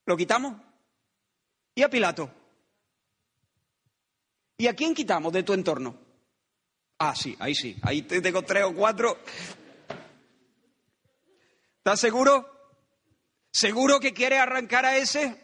¿Lo 0.06 0.18
quitamos? 0.18 0.56
¿Y 1.76 1.84
a 1.84 1.90
Pilato? 1.90 2.32
¿Y 4.58 4.68
a 4.68 4.76
quién 4.76 4.94
quitamos 4.94 5.34
de 5.34 5.44
tu 5.44 5.54
entorno? 5.54 5.96
Ah, 6.98 7.16
sí, 7.16 7.36
ahí 7.40 7.54
sí. 7.54 7.78
Ahí 7.82 8.04
te 8.04 8.22
tengo 8.22 8.44
tres 8.44 8.64
o 8.64 8.74
cuatro. 8.74 9.18
¿Estás 11.78 12.00
seguro? 12.00 12.52
¿Seguro 13.52 14.00
que 14.00 14.14
quiere 14.14 14.38
arrancar 14.38 14.86
a 14.86 14.98
ese? 14.98 15.42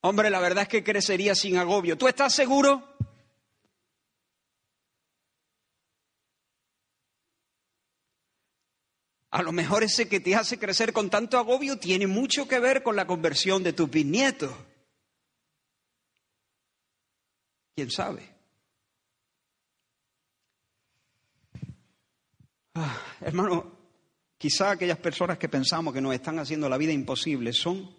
Hombre, 0.00 0.30
la 0.30 0.40
verdad 0.40 0.62
es 0.62 0.68
que 0.68 0.84
crecería 0.84 1.34
sin 1.34 1.56
agobio. 1.56 1.96
¿Tú 1.96 2.06
estás 2.06 2.34
seguro? 2.34 2.87
A 9.30 9.42
lo 9.42 9.52
mejor 9.52 9.84
ese 9.84 10.08
que 10.08 10.20
te 10.20 10.34
hace 10.34 10.58
crecer 10.58 10.92
con 10.92 11.10
tanto 11.10 11.38
agobio 11.38 11.78
tiene 11.78 12.06
mucho 12.06 12.48
que 12.48 12.58
ver 12.58 12.82
con 12.82 12.96
la 12.96 13.06
conversión 13.06 13.62
de 13.62 13.74
tus 13.74 13.90
bisnietos. 13.90 14.52
¿Quién 17.74 17.90
sabe? 17.90 18.34
Ah, 22.74 23.00
hermano, 23.20 23.72
quizá 24.38 24.70
aquellas 24.70 24.98
personas 24.98 25.36
que 25.36 25.48
pensamos 25.48 25.92
que 25.92 26.00
nos 26.00 26.14
están 26.14 26.38
haciendo 26.38 26.68
la 26.68 26.78
vida 26.78 26.92
imposible 26.92 27.52
son 27.52 27.94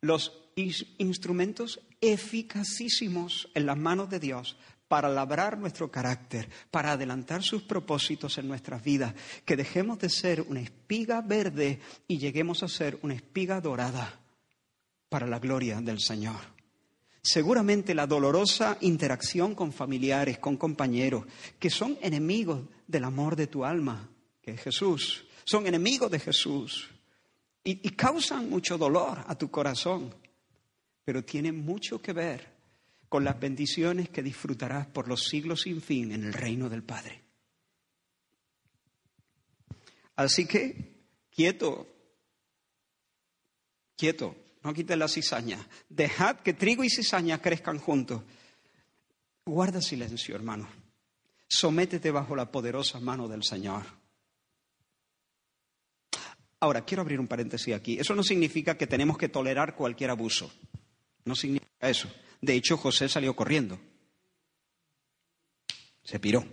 los 0.00 0.50
instrumentos 0.56 1.80
eficacísimos 2.00 3.50
en 3.54 3.66
las 3.66 3.76
manos 3.76 4.10
de 4.10 4.20
Dios 4.20 4.56
para 4.92 5.08
labrar 5.08 5.56
nuestro 5.56 5.90
carácter, 5.90 6.50
para 6.70 6.92
adelantar 6.92 7.42
sus 7.42 7.62
propósitos 7.62 8.36
en 8.36 8.46
nuestras 8.46 8.84
vidas, 8.84 9.14
que 9.46 9.56
dejemos 9.56 9.98
de 9.98 10.10
ser 10.10 10.42
una 10.42 10.60
espiga 10.60 11.22
verde 11.22 11.80
y 12.06 12.18
lleguemos 12.18 12.62
a 12.62 12.68
ser 12.68 12.98
una 13.00 13.14
espiga 13.14 13.58
dorada 13.62 14.20
para 15.08 15.26
la 15.26 15.38
gloria 15.38 15.80
del 15.80 15.98
Señor. 15.98 16.36
Seguramente 17.22 17.94
la 17.94 18.06
dolorosa 18.06 18.76
interacción 18.82 19.54
con 19.54 19.72
familiares, 19.72 20.38
con 20.38 20.58
compañeros, 20.58 21.24
que 21.58 21.70
son 21.70 21.96
enemigos 22.02 22.60
del 22.86 23.04
amor 23.04 23.34
de 23.34 23.46
tu 23.46 23.64
alma, 23.64 24.10
que 24.42 24.50
es 24.50 24.60
Jesús, 24.60 25.24
son 25.44 25.66
enemigos 25.66 26.10
de 26.10 26.20
Jesús 26.20 26.90
y, 27.64 27.70
y 27.70 27.90
causan 27.92 28.50
mucho 28.50 28.76
dolor 28.76 29.24
a 29.26 29.38
tu 29.38 29.50
corazón, 29.50 30.14
pero 31.02 31.24
tienen 31.24 31.64
mucho 31.64 32.02
que 32.02 32.12
ver 32.12 32.51
con 33.12 33.24
las 33.24 33.38
bendiciones 33.38 34.08
que 34.08 34.22
disfrutarás 34.22 34.86
por 34.86 35.06
los 35.06 35.28
siglos 35.28 35.60
sin 35.60 35.82
fin 35.82 36.12
en 36.12 36.24
el 36.24 36.32
reino 36.32 36.70
del 36.70 36.82
Padre. 36.82 37.20
Así 40.16 40.46
que, 40.46 41.04
quieto, 41.30 41.94
quieto, 43.98 44.34
no 44.62 44.72
quites 44.72 44.96
la 44.96 45.08
cizaña. 45.08 45.58
Dejad 45.90 46.36
que 46.36 46.54
trigo 46.54 46.84
y 46.84 46.88
cizaña 46.88 47.42
crezcan 47.42 47.78
juntos. 47.78 48.22
Guarda 49.44 49.82
silencio, 49.82 50.34
hermano. 50.34 50.66
Sométete 51.46 52.10
bajo 52.10 52.34
la 52.34 52.50
poderosa 52.50 52.98
mano 52.98 53.28
del 53.28 53.44
Señor. 53.44 53.84
Ahora, 56.60 56.82
quiero 56.86 57.02
abrir 57.02 57.20
un 57.20 57.28
paréntesis 57.28 57.74
aquí. 57.74 57.98
Eso 57.98 58.14
no 58.14 58.22
significa 58.22 58.78
que 58.78 58.86
tenemos 58.86 59.18
que 59.18 59.28
tolerar 59.28 59.76
cualquier 59.76 60.08
abuso. 60.08 60.50
No 61.26 61.36
significa 61.36 61.90
eso. 61.90 62.10
De 62.42 62.54
hecho, 62.54 62.76
José 62.76 63.08
salió 63.08 63.34
corriendo. 63.34 63.80
Se 66.02 66.18
piró. 66.18 66.44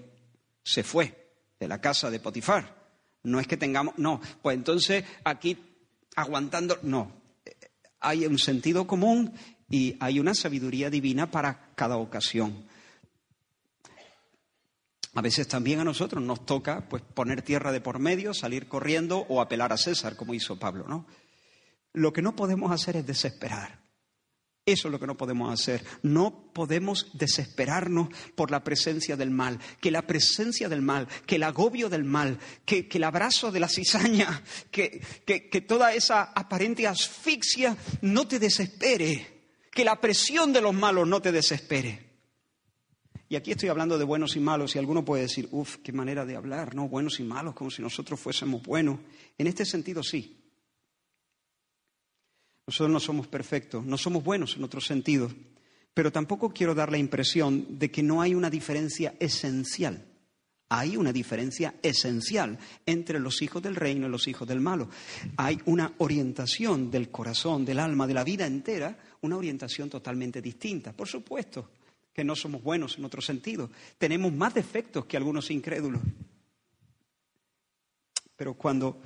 Se 0.64 0.84
fue 0.84 1.34
de 1.60 1.68
la 1.68 1.82
casa 1.82 2.10
de 2.10 2.20
Potifar. 2.20 2.78
No 3.24 3.40
es 3.40 3.48
que 3.48 3.58
tengamos, 3.58 3.98
no, 3.98 4.22
pues 4.42 4.56
entonces 4.56 5.04
aquí 5.26 5.58
aguantando, 6.16 6.80
no. 6.84 7.22
Hay 8.00 8.26
un 8.26 8.38
sentido 8.38 8.88
común 8.88 9.34
y 9.70 9.98
hay 10.00 10.20
una 10.20 10.34
sabiduría 10.34 10.90
divina 10.90 11.30
para 11.30 11.74
cada 11.76 11.98
ocasión. 11.98 12.66
A 15.16 15.22
veces 15.22 15.48
también 15.48 15.80
a 15.80 15.84
nosotros 15.84 16.24
nos 16.24 16.46
toca 16.46 16.88
pues 16.88 17.02
poner 17.02 17.42
tierra 17.42 17.72
de 17.72 17.82
por 17.82 17.98
medio, 18.00 18.34
salir 18.34 18.68
corriendo 18.68 19.26
o 19.28 19.42
apelar 19.42 19.74
a 19.74 19.78
César, 19.78 20.16
como 20.16 20.36
hizo 20.36 20.60
Pablo, 20.60 20.88
¿no? 20.88 21.08
Lo 21.94 22.14
que 22.14 22.22
no 22.22 22.36
podemos 22.36 22.72
hacer 22.72 22.96
es 22.96 23.08
desesperar. 23.08 23.79
Eso 24.66 24.88
es 24.88 24.92
lo 24.92 25.00
que 25.00 25.08
no 25.08 25.18
podemos 25.18 25.52
hacer. 25.52 25.84
No 26.04 26.52
podemos 26.54 27.10
desesperarnos 27.14 28.10
por 28.36 28.52
la 28.52 28.64
presencia 28.64 29.18
del 29.18 29.32
mal. 29.32 29.60
Que 29.82 29.90
la 29.90 30.04
presencia 30.06 30.70
del 30.70 30.82
mal, 30.82 31.08
que 31.26 31.38
el 31.38 31.44
agobio 31.44 31.90
del 31.90 32.04
mal, 32.04 32.38
que, 32.66 32.88
el 32.92 33.04
abrazo 33.04 33.52
de 33.52 33.60
la 33.60 33.68
cizaña, 33.68 34.44
que, 34.72 35.02
que 35.26 35.62
toda 35.62 35.94
esa 35.94 36.24
aparente 36.24 36.86
asfixia 36.86 37.76
no 38.02 38.28
te 38.28 38.38
desespere. 38.38 39.40
Que 39.72 39.84
la 39.84 40.00
presión 40.00 40.54
de 40.54 40.62
los 40.62 40.74
malos 40.74 41.08
no 41.08 41.22
te 41.22 41.32
desespere. 41.32 42.10
Y 43.32 43.36
aquí 43.36 43.52
estoy 43.52 43.70
hablando 43.70 44.00
de 44.00 44.06
buenos 44.06 44.36
y 44.36 44.40
malos, 44.40 44.76
y 44.76 44.80
alguno 44.80 45.06
puede 45.06 45.22
decir, 45.22 45.48
uff, 45.52 45.78
qué 45.84 45.94
manera 45.94 46.26
de 46.26 46.36
hablar, 46.36 46.74
¿no? 46.74 46.90
Buenos 46.90 47.20
y 47.20 47.24
malos, 47.24 47.54
como 47.54 47.70
si 47.70 47.80
nosotros 47.80 48.20
fuésemos 48.20 48.64
buenos. 48.64 49.00
En 49.38 49.46
este 49.46 49.66
sentido, 49.66 50.02
sí. 50.02 50.39
Nosotros 52.70 52.92
no 52.92 53.00
somos 53.00 53.26
perfectos, 53.26 53.84
no 53.84 53.98
somos 53.98 54.24
buenos 54.24 54.56
en 54.56 54.64
otro 54.64 54.80
sentido, 54.80 55.32
pero 55.92 56.12
tampoco 56.12 56.54
quiero 56.54 56.76
dar 56.76 56.92
la 56.92 57.00
impresión 57.00 57.80
de 57.80 57.90
que 57.90 58.04
no 58.04 58.22
hay 58.22 58.36
una 58.36 58.52
diferencia 58.52 59.16
esencial. 59.20 60.06
Hay 60.70 60.96
una 60.96 61.12
diferencia 61.12 61.74
esencial 61.82 62.60
entre 62.86 63.20
los 63.20 63.42
hijos 63.42 63.64
del 63.64 63.76
reino 63.76 64.06
y 64.06 64.12
los 64.12 64.28
hijos 64.28 64.48
del 64.48 64.60
malo. 64.60 64.88
Hay 65.36 65.60
una 65.66 65.94
orientación 65.98 66.92
del 66.92 67.10
corazón, 67.10 67.66
del 67.66 67.80
alma, 67.80 68.06
de 68.06 68.14
la 68.14 68.24
vida 68.24 68.46
entera, 68.46 68.96
una 69.22 69.38
orientación 69.38 69.90
totalmente 69.90 70.40
distinta. 70.40 70.94
Por 70.94 71.08
supuesto 71.08 71.72
que 72.14 72.24
no 72.24 72.36
somos 72.36 72.62
buenos 72.62 73.00
en 73.00 73.06
otro 73.06 73.20
sentido. 73.20 73.72
Tenemos 73.98 74.32
más 74.32 74.54
defectos 74.54 75.08
que 75.08 75.18
algunos 75.18 75.50
incrédulos. 75.50 76.04
Pero 78.36 78.54
cuando 78.54 79.02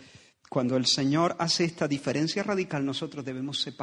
cuando 0.53 0.77
el 0.77 0.85
Señor 0.85 1.35
hace 1.39 1.63
esta 1.63 1.87
diferencia 1.87 2.43
radical, 2.43 2.85
nosotros 2.85 3.25
debemos 3.25 3.65
eh, 3.65 3.73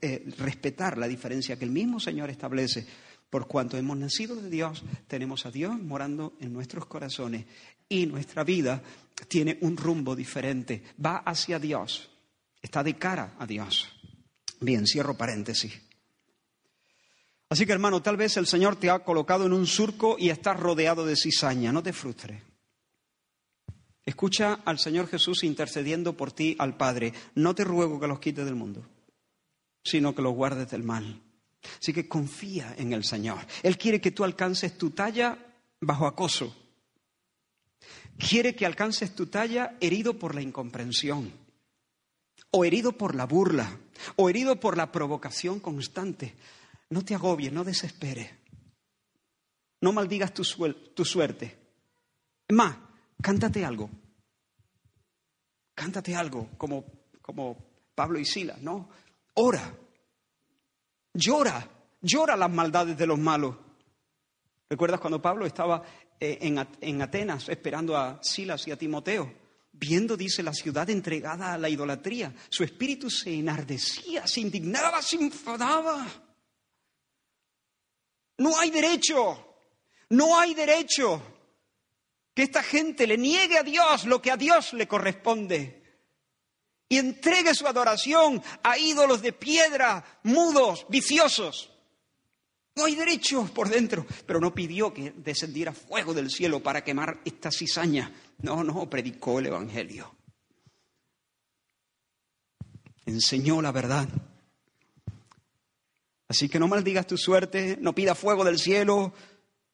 eh, 0.00 0.32
respetar 0.38 0.96
la 0.96 1.08
diferencia 1.08 1.58
que 1.58 1.64
el 1.64 1.72
mismo 1.72 1.98
Señor 1.98 2.30
establece. 2.30 2.86
Por 3.28 3.48
cuanto 3.48 3.76
hemos 3.76 3.96
nacido 3.98 4.36
de 4.36 4.48
Dios, 4.48 4.84
tenemos 5.08 5.44
a 5.44 5.50
Dios 5.50 5.76
morando 5.80 6.34
en 6.38 6.52
nuestros 6.52 6.86
corazones 6.86 7.46
y 7.88 8.06
nuestra 8.06 8.44
vida 8.44 8.80
tiene 9.26 9.58
un 9.62 9.76
rumbo 9.76 10.14
diferente, 10.14 10.84
va 11.04 11.16
hacia 11.16 11.58
Dios, 11.58 12.08
está 12.62 12.84
de 12.84 12.94
cara 12.94 13.34
a 13.36 13.44
Dios. 13.44 13.88
Bien, 14.60 14.86
cierro 14.86 15.16
paréntesis. 15.16 15.82
Así 17.48 17.66
que 17.66 17.72
hermano, 17.72 18.02
tal 18.02 18.16
vez 18.16 18.36
el 18.36 18.46
Señor 18.46 18.76
te 18.76 18.88
ha 18.88 19.00
colocado 19.00 19.46
en 19.46 19.52
un 19.52 19.66
surco 19.66 20.14
y 20.16 20.30
estás 20.30 20.60
rodeado 20.60 21.04
de 21.04 21.16
cizaña, 21.16 21.72
no 21.72 21.82
te 21.82 21.92
frustres. 21.92 22.49
Escucha 24.04 24.60
al 24.64 24.78
Señor 24.78 25.08
Jesús 25.08 25.44
intercediendo 25.44 26.16
por 26.16 26.32
ti 26.32 26.56
al 26.58 26.76
Padre. 26.76 27.12
No 27.34 27.54
te 27.54 27.64
ruego 27.64 28.00
que 28.00 28.06
los 28.06 28.20
quites 28.20 28.44
del 28.44 28.54
mundo, 28.54 28.86
sino 29.84 30.14
que 30.14 30.22
los 30.22 30.34
guardes 30.34 30.70
del 30.70 30.82
mal. 30.82 31.20
Así 31.80 31.92
que 31.92 32.08
confía 32.08 32.74
en 32.78 32.92
el 32.92 33.04
Señor. 33.04 33.38
Él 33.62 33.76
quiere 33.76 34.00
que 34.00 34.10
tú 34.10 34.24
alcances 34.24 34.78
tu 34.78 34.90
talla 34.90 35.38
bajo 35.80 36.06
acoso. 36.06 36.56
Quiere 38.18 38.54
que 38.54 38.66
alcances 38.66 39.14
tu 39.14 39.26
talla 39.26 39.76
herido 39.80 40.18
por 40.18 40.34
la 40.34 40.42
incomprensión, 40.42 41.32
o 42.50 42.64
herido 42.64 42.92
por 42.92 43.14
la 43.14 43.26
burla, 43.26 43.78
o 44.16 44.28
herido 44.28 44.58
por 44.58 44.76
la 44.76 44.92
provocación 44.92 45.60
constante. 45.60 46.34
No 46.90 47.04
te 47.04 47.14
agobies, 47.14 47.52
no 47.52 47.64
desesperes. 47.64 48.30
No 49.80 49.92
maldigas 49.92 50.34
tu, 50.34 50.42
tu 50.94 51.04
suerte. 51.04 51.58
Es 52.46 52.56
más, 52.56 52.76
cántate 53.20 53.64
algo. 53.64 53.90
Cántate 55.74 56.14
algo 56.14 56.48
como, 56.58 56.84
como 57.22 57.56
Pablo 57.94 58.18
y 58.18 58.24
Silas, 58.24 58.60
¿no? 58.60 58.88
Ora. 59.34 59.74
Llora. 61.14 61.68
Llora 62.02 62.36
las 62.36 62.50
maldades 62.50 62.96
de 62.96 63.06
los 63.06 63.18
malos. 63.18 63.56
¿Recuerdas 64.68 65.00
cuando 65.00 65.20
Pablo 65.20 65.46
estaba 65.46 65.82
eh, 66.18 66.38
en, 66.80 67.02
Atenas 67.02 67.48
esperando 67.48 67.96
a 67.96 68.22
Silas 68.22 68.66
y 68.68 68.70
a 68.70 68.76
Timoteo? 68.76 69.32
Viendo, 69.72 70.16
dice, 70.16 70.42
la 70.42 70.52
ciudad 70.52 70.88
entregada 70.90 71.54
a 71.54 71.58
la 71.58 71.68
idolatría, 71.68 72.34
su 72.48 72.64
espíritu 72.64 73.10
se 73.10 73.34
enardecía, 73.34 74.26
se 74.26 74.40
indignaba, 74.40 75.00
se 75.02 75.16
enfadaba. 75.16 76.06
No 78.38 78.58
hay 78.58 78.70
derecho, 78.70 79.56
no 80.10 80.38
hay 80.38 80.54
derecho 80.54 81.39
que 82.34 82.42
esta 82.42 82.62
gente 82.62 83.06
le 83.06 83.18
niegue 83.18 83.58
a 83.58 83.62
Dios 83.62 84.04
lo 84.04 84.22
que 84.22 84.30
a 84.30 84.36
Dios 84.36 84.72
le 84.72 84.86
corresponde 84.86 85.80
y 86.90 86.98
entregue 86.98 87.54
su 87.54 87.66
adoración 87.66 88.42
a 88.64 88.76
ídolos 88.76 89.22
de 89.22 89.32
piedra, 89.32 90.04
mudos, 90.24 90.86
viciosos. 90.88 91.70
No 92.74 92.84
hay 92.84 92.96
derechos 92.96 93.50
por 93.50 93.68
dentro, 93.68 94.04
pero 94.26 94.40
no 94.40 94.52
pidió 94.52 94.92
que 94.92 95.12
descendiera 95.12 95.72
fuego 95.72 96.12
del 96.12 96.30
cielo 96.30 96.60
para 96.60 96.82
quemar 96.82 97.20
esta 97.24 97.52
cizaña. 97.52 98.12
No, 98.38 98.64
no, 98.64 98.90
predicó 98.90 99.38
el 99.38 99.46
Evangelio. 99.46 100.12
Enseñó 103.06 103.62
la 103.62 103.70
verdad. 103.70 104.08
Así 106.26 106.48
que 106.48 106.58
no 106.58 106.66
maldigas 106.66 107.06
tu 107.06 107.16
suerte, 107.16 107.76
no 107.80 107.94
pidas 107.94 108.18
fuego 108.18 108.44
del 108.44 108.58
cielo, 108.58 109.12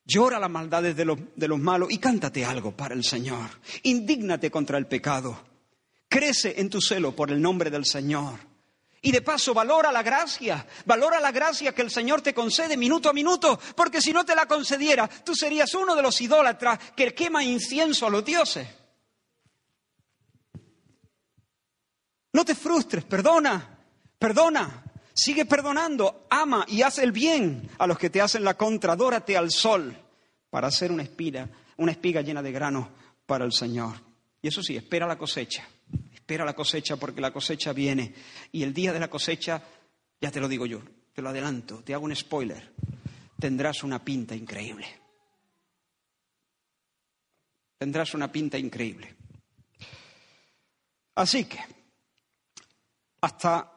llora 0.06 0.38
las 0.38 0.50
maldades 0.50 0.96
de 0.96 1.04
los, 1.04 1.18
de 1.34 1.48
los 1.48 1.58
malos 1.58 1.90
y 1.90 1.98
cántate 1.98 2.44
algo 2.44 2.74
para 2.74 2.94
el 2.94 3.04
Señor. 3.04 3.50
Indígnate 3.82 4.50
contra 4.50 4.78
el 4.78 4.86
pecado. 4.86 5.38
Crece 6.08 6.54
en 6.58 6.70
tu 6.70 6.80
celo 6.80 7.14
por 7.14 7.30
el 7.30 7.42
nombre 7.42 7.70
del 7.70 7.84
Señor. 7.84 8.38
Y 9.02 9.12
de 9.12 9.22
paso, 9.22 9.52
valora 9.52 9.92
la 9.92 10.02
gracia, 10.02 10.66
valora 10.84 11.20
la 11.20 11.30
gracia 11.30 11.74
que 11.74 11.82
el 11.82 11.90
Señor 11.90 12.22
te 12.22 12.34
concede 12.34 12.76
minuto 12.76 13.08
a 13.08 13.12
minuto, 13.12 13.58
porque 13.76 14.00
si 14.00 14.12
no 14.12 14.24
te 14.24 14.34
la 14.34 14.46
concediera, 14.46 15.08
tú 15.08 15.34
serías 15.34 15.74
uno 15.74 15.94
de 15.94 16.02
los 16.02 16.20
idólatras 16.20 16.78
que 16.96 17.14
quema 17.14 17.44
incienso 17.44 18.06
a 18.06 18.10
los 18.10 18.24
dioses. 18.24 18.66
No 22.32 22.44
te 22.44 22.54
frustres, 22.54 23.04
perdona, 23.04 23.78
perdona, 24.18 24.85
sigue 25.16 25.46
perdonando, 25.46 26.26
ama 26.30 26.64
y 26.68 26.82
haz 26.82 26.98
el 26.98 27.10
bien 27.10 27.68
a 27.78 27.86
los 27.86 27.98
que 27.98 28.10
te 28.10 28.20
hacen 28.20 28.44
la 28.44 28.54
contra, 28.54 28.94
dórate 28.94 29.36
al 29.36 29.50
sol 29.50 29.96
para 30.50 30.68
hacer 30.68 30.92
una 30.92 31.02
espiga, 31.02 31.48
una 31.78 31.92
espiga 31.92 32.20
llena 32.20 32.42
de 32.42 32.52
grano 32.52 32.90
para 33.24 33.44
el 33.44 33.52
Señor. 33.52 33.94
Y 34.42 34.48
eso 34.48 34.62
sí, 34.62 34.76
espera 34.76 35.06
la 35.06 35.16
cosecha. 35.16 35.66
Espera 36.12 36.44
la 36.44 36.54
cosecha 36.54 36.96
porque 36.96 37.20
la 37.20 37.32
cosecha 37.32 37.72
viene. 37.72 38.14
Y 38.52 38.62
el 38.62 38.74
día 38.74 38.92
de 38.92 39.00
la 39.00 39.08
cosecha, 39.08 39.62
ya 40.20 40.30
te 40.30 40.40
lo 40.40 40.48
digo 40.48 40.66
yo, 40.66 40.82
te 41.14 41.22
lo 41.22 41.30
adelanto, 41.30 41.82
te 41.82 41.94
hago 41.94 42.04
un 42.04 42.14
spoiler, 42.14 42.74
tendrás 43.40 43.82
una 43.84 44.04
pinta 44.04 44.34
increíble. 44.34 44.86
Tendrás 47.78 48.14
una 48.14 48.30
pinta 48.30 48.58
increíble. 48.58 49.14
Así 51.14 51.44
que, 51.44 51.58
hasta 53.20 53.75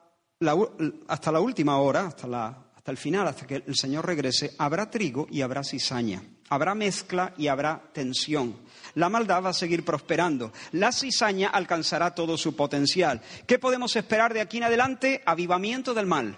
hasta 1.07 1.31
la 1.31 1.41
última 1.41 1.77
hora, 1.79 2.07
hasta, 2.07 2.27
la, 2.27 2.55
hasta 2.73 2.91
el 2.91 2.97
final, 2.97 3.27
hasta 3.27 3.45
que 3.45 3.55
el 3.55 3.75
Señor 3.75 4.05
regrese, 4.05 4.55
habrá 4.57 4.89
trigo 4.89 5.27
y 5.29 5.41
habrá 5.41 5.63
cizaña. 5.63 6.23
Habrá 6.49 6.73
mezcla 6.73 7.33
y 7.37 7.47
habrá 7.47 7.91
tensión. 7.93 8.55
La 8.95 9.09
maldad 9.09 9.43
va 9.43 9.49
a 9.49 9.53
seguir 9.53 9.85
prosperando. 9.85 10.51
La 10.71 10.91
cizaña 10.91 11.49
alcanzará 11.49 12.15
todo 12.15 12.37
su 12.37 12.55
potencial. 12.55 13.21
¿Qué 13.45 13.59
podemos 13.59 13.95
esperar 13.95 14.33
de 14.33 14.41
aquí 14.41 14.57
en 14.57 14.63
adelante? 14.63 15.21
Avivamiento 15.25 15.93
del 15.93 16.07
mal. 16.07 16.37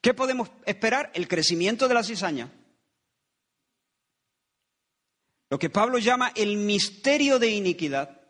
¿Qué 0.00 0.12
podemos 0.12 0.50
esperar? 0.66 1.10
El 1.14 1.28
crecimiento 1.28 1.86
de 1.86 1.94
la 1.94 2.02
cizaña. 2.02 2.50
Lo 5.54 5.58
que 5.60 5.70
Pablo 5.70 5.98
llama 5.98 6.32
el 6.34 6.56
misterio 6.56 7.38
de 7.38 7.50
iniquidad. 7.50 8.20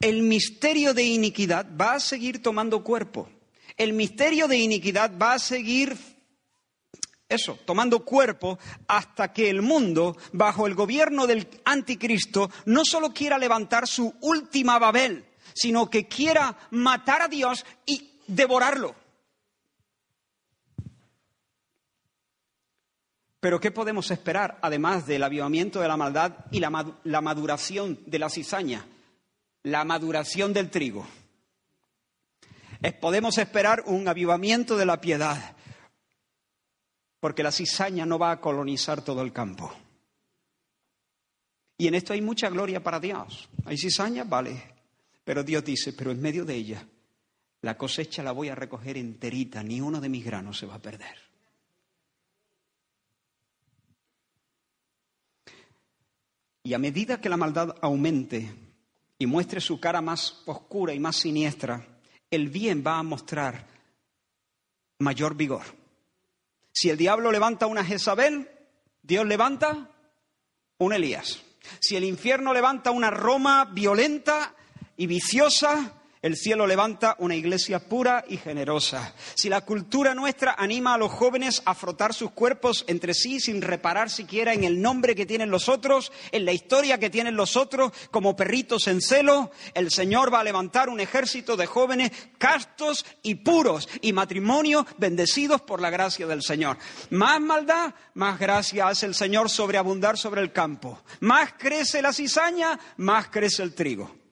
El 0.00 0.22
misterio 0.22 0.94
de 0.94 1.02
iniquidad 1.02 1.66
va 1.78 1.92
a 1.92 2.00
seguir 2.00 2.42
tomando 2.42 2.82
cuerpo 2.82 3.28
el 3.76 3.92
misterio 3.92 4.48
de 4.48 4.56
iniquidad 4.56 5.12
va 5.20 5.34
a 5.34 5.38
seguir 5.38 5.96
eso, 7.28 7.58
tomando 7.64 8.04
cuerpo 8.04 8.58
hasta 8.86 9.32
que 9.32 9.50
el 9.50 9.60
mundo, 9.60 10.16
bajo 10.32 10.66
el 10.66 10.74
gobierno 10.74 11.26
del 11.26 11.48
anticristo, 11.64 12.50
no 12.66 12.84
solo 12.84 13.12
quiera 13.12 13.36
levantar 13.36 13.86
su 13.86 14.14
última 14.20 14.78
Babel, 14.78 15.26
sino 15.54 15.90
que 15.90 16.06
quiera 16.06 16.56
matar 16.70 17.22
a 17.22 17.28
Dios 17.28 17.66
y 17.84 18.20
devorarlo. 18.28 18.94
Pero 23.46 23.60
¿qué 23.60 23.70
podemos 23.70 24.10
esperar, 24.10 24.58
además 24.60 25.06
del 25.06 25.22
avivamiento 25.22 25.80
de 25.80 25.86
la 25.86 25.96
maldad 25.96 26.46
y 26.50 26.58
la, 26.58 26.68
maduración 27.20 28.00
de 28.04 28.18
la 28.18 28.28
cizaña? 28.28 28.84
La 29.62 29.84
maduración 29.84 30.52
del 30.52 30.68
trigo 30.68 31.06
podemos 33.00 33.38
esperar 33.38 33.84
un 33.86 34.08
avivamiento 34.08 34.76
de 34.76 34.84
la 34.84 35.00
piedad, 35.00 35.54
porque 37.20 37.44
la 37.44 37.52
cizaña 37.52 38.04
no 38.04 38.18
va 38.18 38.32
a 38.32 38.40
colonizar 38.40 39.02
todo 39.02 39.22
el 39.22 39.32
campo. 39.32 39.72
Y 41.78 41.86
en 41.86 41.94
esto 41.94 42.14
hay 42.14 42.22
mucha 42.22 42.50
gloria 42.50 42.82
para 42.82 42.98
Dios. 42.98 43.48
Hay 43.64 43.78
cizaña, 43.78 44.24
vale. 44.24 44.60
Pero 45.22 45.44
Dios 45.44 45.64
dice, 45.64 45.92
pero 45.92 46.10
en 46.10 46.20
medio 46.20 46.44
de 46.44 46.56
ella, 46.56 46.84
la 47.60 47.78
cosecha 47.78 48.24
la 48.24 48.32
voy 48.32 48.48
a 48.48 48.56
recoger 48.56 48.96
enterita, 48.96 49.62
ni 49.62 49.80
uno 49.80 50.00
de 50.00 50.08
mis 50.08 50.24
granos 50.24 50.58
se 50.58 50.66
va 50.66 50.74
a 50.74 50.82
perder. 50.82 51.25
Y 56.66 56.74
a 56.74 56.80
medida 56.80 57.20
que 57.20 57.28
la 57.28 57.36
maldad 57.36 57.76
aumente 57.80 58.52
y 59.20 59.26
muestre 59.26 59.60
su 59.60 59.78
cara 59.78 60.00
más 60.00 60.42
oscura 60.46 60.92
y 60.92 60.98
más 60.98 61.14
siniestra, 61.14 61.86
el 62.28 62.48
bien 62.48 62.82
va 62.84 62.98
a 62.98 63.04
mostrar 63.04 63.68
mayor 64.98 65.36
vigor. 65.36 65.62
Si 66.72 66.90
el 66.90 66.96
diablo 66.96 67.30
levanta 67.30 67.68
una 67.68 67.84
Jezabel, 67.84 68.50
Dios 69.00 69.24
levanta 69.26 69.92
un 70.78 70.92
Elías. 70.92 71.40
Si 71.78 71.94
el 71.94 72.02
infierno 72.02 72.52
levanta 72.52 72.90
una 72.90 73.10
Roma 73.10 73.66
violenta 73.66 74.52
y 74.96 75.06
viciosa, 75.06 75.95
el 76.26 76.36
cielo 76.36 76.66
levanta 76.66 77.14
una 77.20 77.36
iglesia 77.36 77.78
pura 77.78 78.24
y 78.28 78.36
generosa. 78.36 79.14
Si 79.36 79.48
la 79.48 79.60
cultura 79.60 80.12
nuestra 80.12 80.56
anima 80.58 80.94
a 80.94 80.98
los 80.98 81.12
jóvenes 81.12 81.62
a 81.64 81.72
frotar 81.72 82.12
sus 82.14 82.32
cuerpos 82.32 82.84
entre 82.88 83.14
sí 83.14 83.38
sin 83.38 83.62
reparar 83.62 84.10
siquiera 84.10 84.52
en 84.52 84.64
el 84.64 84.82
nombre 84.82 85.14
que 85.14 85.24
tienen 85.24 85.50
los 85.50 85.68
otros, 85.68 86.10
en 86.32 86.44
la 86.44 86.52
historia 86.52 86.98
que 86.98 87.10
tienen 87.10 87.36
los 87.36 87.56
otros, 87.56 87.92
como 88.10 88.34
perritos 88.34 88.88
en 88.88 89.00
celo, 89.00 89.52
el 89.74 89.92
Señor 89.92 90.34
va 90.34 90.40
a 90.40 90.44
levantar 90.44 90.88
un 90.88 90.98
ejército 90.98 91.56
de 91.56 91.66
jóvenes 91.66 92.10
castos 92.38 93.06
y 93.22 93.36
puros 93.36 93.88
y 94.00 94.12
matrimonios 94.12 94.84
bendecidos 94.98 95.60
por 95.60 95.80
la 95.80 95.90
gracia 95.90 96.26
del 96.26 96.42
Señor. 96.42 96.76
Más 97.10 97.40
maldad, 97.40 97.94
más 98.14 98.40
gracia 98.40 98.88
hace 98.88 99.06
el 99.06 99.14
Señor 99.14 99.48
sobreabundar 99.48 100.18
sobre 100.18 100.40
el 100.40 100.50
campo. 100.50 101.00
Más 101.20 101.52
crece 101.56 102.02
la 102.02 102.12
cizaña, 102.12 102.80
más 102.96 103.28
crece 103.28 103.62
el 103.62 103.76
trigo. 103.76 104.25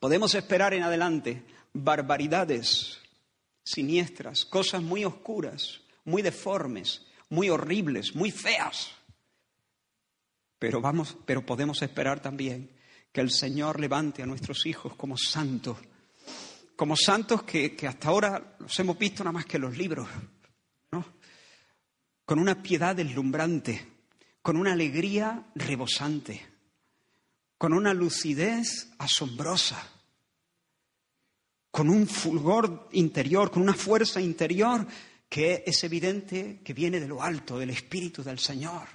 Podemos 0.00 0.34
esperar 0.34 0.72
en 0.72 0.82
adelante 0.82 1.44
barbaridades 1.74 2.98
siniestras, 3.62 4.46
cosas 4.46 4.82
muy 4.82 5.04
oscuras, 5.04 5.82
muy 6.04 6.22
deformes, 6.22 7.06
muy 7.28 7.50
horribles, 7.50 8.14
muy 8.14 8.30
feas. 8.30 8.92
Pero 10.58 10.80
vamos, 10.80 11.18
pero 11.26 11.44
podemos 11.44 11.82
esperar 11.82 12.20
también 12.20 12.70
que 13.12 13.20
el 13.20 13.30
Señor 13.30 13.78
levante 13.78 14.22
a 14.22 14.26
nuestros 14.26 14.64
hijos 14.64 14.94
como 14.96 15.18
santos, 15.18 15.76
como 16.76 16.96
santos 16.96 17.42
que, 17.42 17.76
que 17.76 17.86
hasta 17.86 18.08
ahora 18.08 18.56
los 18.58 18.78
hemos 18.80 18.98
visto 18.98 19.22
nada 19.22 19.32
más 19.32 19.44
que 19.44 19.58
en 19.58 19.62
los 19.62 19.76
libros, 19.76 20.08
¿no? 20.92 21.04
Con 22.24 22.38
una 22.38 22.62
piedad 22.62 22.96
deslumbrante, 22.96 23.86
con 24.40 24.56
una 24.56 24.72
alegría 24.72 25.44
rebosante 25.54 26.49
con 27.60 27.74
una 27.74 27.92
lucidez 27.92 28.90
asombrosa, 28.96 29.86
con 31.70 31.90
un 31.90 32.06
fulgor 32.06 32.88
interior, 32.92 33.50
con 33.50 33.60
una 33.60 33.74
fuerza 33.74 34.18
interior 34.18 34.86
que 35.28 35.62
es 35.66 35.84
evidente 35.84 36.62
que 36.64 36.72
viene 36.72 36.98
de 36.98 37.06
lo 37.06 37.22
alto, 37.22 37.58
del 37.58 37.68
Espíritu 37.68 38.22
del 38.22 38.38
Señor. 38.38 38.88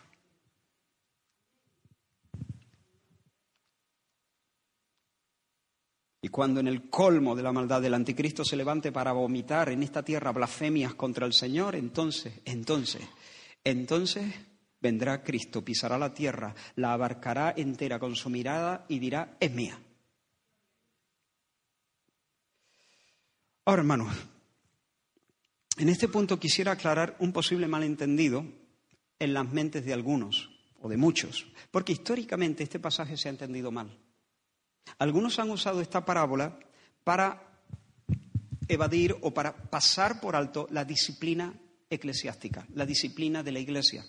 Y 6.24 6.30
cuando 6.30 6.60
en 6.60 6.68
el 6.68 6.90
colmo 6.90 7.36
de 7.36 7.44
la 7.44 7.52
maldad 7.52 7.84
del 7.84 7.94
anticristo 7.94 8.44
se 8.44 8.56
levante 8.56 8.92
para 8.92 9.12
vomitar 9.12 9.70
en 9.70 9.84
esta 9.84 10.02
tierra 10.02 10.32
blasfemias 10.32 10.96
contra 10.96 11.28
el 11.28 11.34
Señor, 11.34 11.76
entonces, 11.76 12.42
entonces, 12.46 13.08
entonces 13.64 14.34
vendrá 14.86 15.24
Cristo, 15.24 15.66
pisará 15.66 15.98
la 15.98 16.14
tierra, 16.14 16.54
la 16.76 16.94
abarcará 16.94 17.56
entera 17.58 17.98
con 17.98 18.16
su 18.16 18.30
mirada 18.30 18.86
y 18.88 19.00
dirá, 19.00 19.36
es 19.40 19.52
mía. 19.52 19.80
Ahora, 23.66 23.82
hermanos, 23.82 24.16
en 25.78 25.90
este 25.90 26.08
punto 26.08 26.40
quisiera 26.40 26.74
aclarar 26.74 27.16
un 27.18 27.34
posible 27.34 27.68
malentendido 27.68 28.46
en 29.18 29.34
las 29.34 29.52
mentes 29.52 29.84
de 29.86 29.94
algunos 29.94 30.52
o 30.80 30.88
de 30.88 30.98
muchos, 30.98 31.48
porque 31.72 31.94
históricamente 31.94 32.62
este 32.62 32.80
pasaje 32.80 33.18
se 33.18 33.28
ha 33.28 33.32
entendido 33.32 33.72
mal. 33.72 33.90
Algunos 35.00 35.40
han 35.40 35.50
usado 35.50 35.82
esta 35.82 36.06
parábola 36.06 36.60
para 37.04 37.42
evadir 38.68 39.18
o 39.22 39.34
para 39.34 39.56
pasar 39.56 40.22
por 40.22 40.36
alto 40.36 40.68
la 40.70 40.86
disciplina 40.86 41.52
eclesiástica, 41.90 42.68
la 42.76 42.86
disciplina 42.86 43.42
de 43.42 43.52
la 43.52 43.60
Iglesia. 43.60 44.06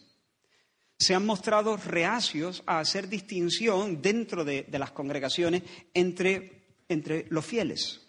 Se 0.98 1.14
han 1.14 1.26
mostrado 1.26 1.76
reacios 1.76 2.62
a 2.66 2.78
hacer 2.78 3.08
distinción 3.08 4.00
dentro 4.00 4.44
de, 4.44 4.66
las 4.70 4.92
congregaciones 4.92 5.62
entre, 5.94 6.66
entre 6.88 7.26
los 7.28 7.44
fieles 7.44 8.06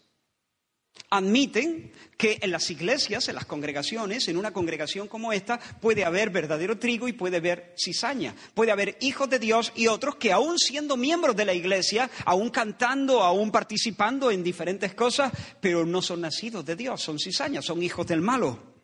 admiten 1.09 1.91
que 2.17 2.39
en 2.41 2.51
las 2.51 2.69
iglesias, 2.69 3.27
en 3.27 3.35
las 3.35 3.45
congregaciones, 3.45 4.27
en 4.27 4.37
una 4.37 4.51
congregación 4.51 5.07
como 5.07 5.31
esta, 5.31 5.59
puede 5.59 6.03
haber 6.03 6.29
verdadero 6.29 6.77
trigo 6.77 7.07
y 7.07 7.13
puede 7.13 7.37
haber 7.37 7.75
cizaña. 7.77 8.35
Puede 8.53 8.71
haber 8.71 8.97
hijos 9.01 9.29
de 9.29 9.39
Dios 9.39 9.71
y 9.75 9.87
otros 9.87 10.15
que 10.15 10.31
aún 10.31 10.57
siendo 10.57 10.97
miembros 10.97 11.35
de 11.35 11.45
la 11.45 11.53
iglesia, 11.53 12.09
aún 12.25 12.49
cantando, 12.49 13.21
aún 13.21 13.51
participando 13.51 14.31
en 14.31 14.43
diferentes 14.43 14.93
cosas, 14.93 15.31
pero 15.61 15.85
no 15.85 16.01
son 16.01 16.21
nacidos 16.21 16.65
de 16.65 16.75
Dios, 16.75 17.01
son 17.01 17.19
cizañas, 17.19 17.65
son 17.65 17.81
hijos 17.83 18.07
del 18.07 18.21
malo. 18.21 18.75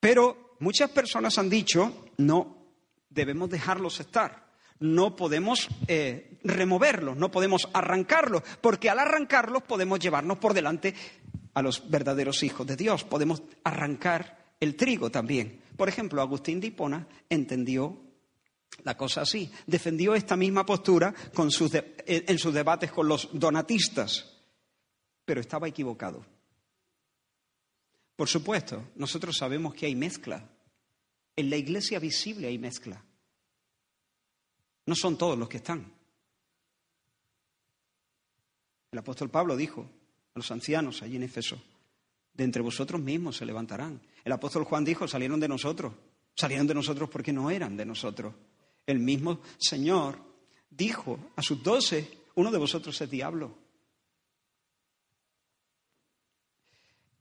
Pero 0.00 0.56
muchas 0.60 0.90
personas 0.90 1.38
han 1.38 1.48
dicho, 1.48 2.10
no, 2.18 2.59
debemos 3.10 3.50
dejarlos 3.50 4.00
estar 4.00 4.50
no 4.80 5.14
podemos 5.14 5.68
eh, 5.86 6.38
removerlos, 6.42 7.16
no 7.16 7.30
podemos 7.30 7.68
arrancarlos, 7.72 8.42
porque 8.60 8.90
al 8.90 8.98
arrancarlos 8.98 9.62
podemos 9.62 10.00
llevarnos 10.00 10.38
por 10.38 10.54
delante 10.54 10.94
a 11.52 11.62
los 11.62 11.88
verdaderos 11.90 12.42
hijos 12.42 12.66
de 12.66 12.76
Dios, 12.76 13.04
podemos 13.04 13.42
arrancar 13.62 14.54
el 14.58 14.76
trigo 14.76 15.10
también. 15.10 15.60
Por 15.76 15.88
ejemplo, 15.88 16.22
Agustín 16.22 16.60
de 16.60 16.68
Hipona 16.68 17.06
entendió 17.28 18.00
la 18.82 18.96
cosa 18.96 19.22
así, 19.22 19.50
defendió 19.66 20.14
esta 20.14 20.36
misma 20.36 20.64
postura 20.64 21.14
en 21.36 22.38
sus 22.38 22.54
debates 22.54 22.90
con 22.90 23.06
los 23.06 23.28
donatistas, 23.32 24.32
pero 25.26 25.40
estaba 25.40 25.68
equivocado. 25.68 26.24
Por 28.16 28.28
supuesto, 28.28 28.90
nosotros 28.96 29.36
sabemos 29.36 29.74
que 29.74 29.86
hay 29.86 29.94
mezcla. 29.94 30.48
En 31.40 31.48
la 31.48 31.56
iglesia 31.56 31.98
visible 31.98 32.48
hay 32.48 32.58
mezcla. 32.58 33.02
No 34.84 34.94
son 34.94 35.16
todos 35.16 35.38
los 35.38 35.48
que 35.48 35.56
están. 35.56 35.90
El 38.90 38.98
apóstol 38.98 39.30
Pablo 39.30 39.56
dijo 39.56 39.80
a 40.34 40.38
los 40.38 40.50
ancianos 40.50 41.00
allí 41.00 41.16
en 41.16 41.22
Efeso, 41.22 41.58
de 42.34 42.44
entre 42.44 42.60
vosotros 42.60 43.00
mismos 43.00 43.38
se 43.38 43.46
levantarán. 43.46 44.02
El 44.22 44.32
apóstol 44.32 44.64
Juan 44.64 44.84
dijo, 44.84 45.08
salieron 45.08 45.40
de 45.40 45.48
nosotros. 45.48 45.94
Salieron 46.36 46.66
de 46.66 46.74
nosotros 46.74 47.08
porque 47.08 47.32
no 47.32 47.50
eran 47.50 47.74
de 47.74 47.86
nosotros. 47.86 48.34
El 48.84 48.98
mismo 48.98 49.40
Señor 49.56 50.18
dijo 50.68 51.30
a 51.36 51.42
sus 51.42 51.62
doce, 51.62 52.18
uno 52.34 52.50
de 52.50 52.58
vosotros 52.58 53.00
es 53.00 53.10
diablo. 53.10 53.56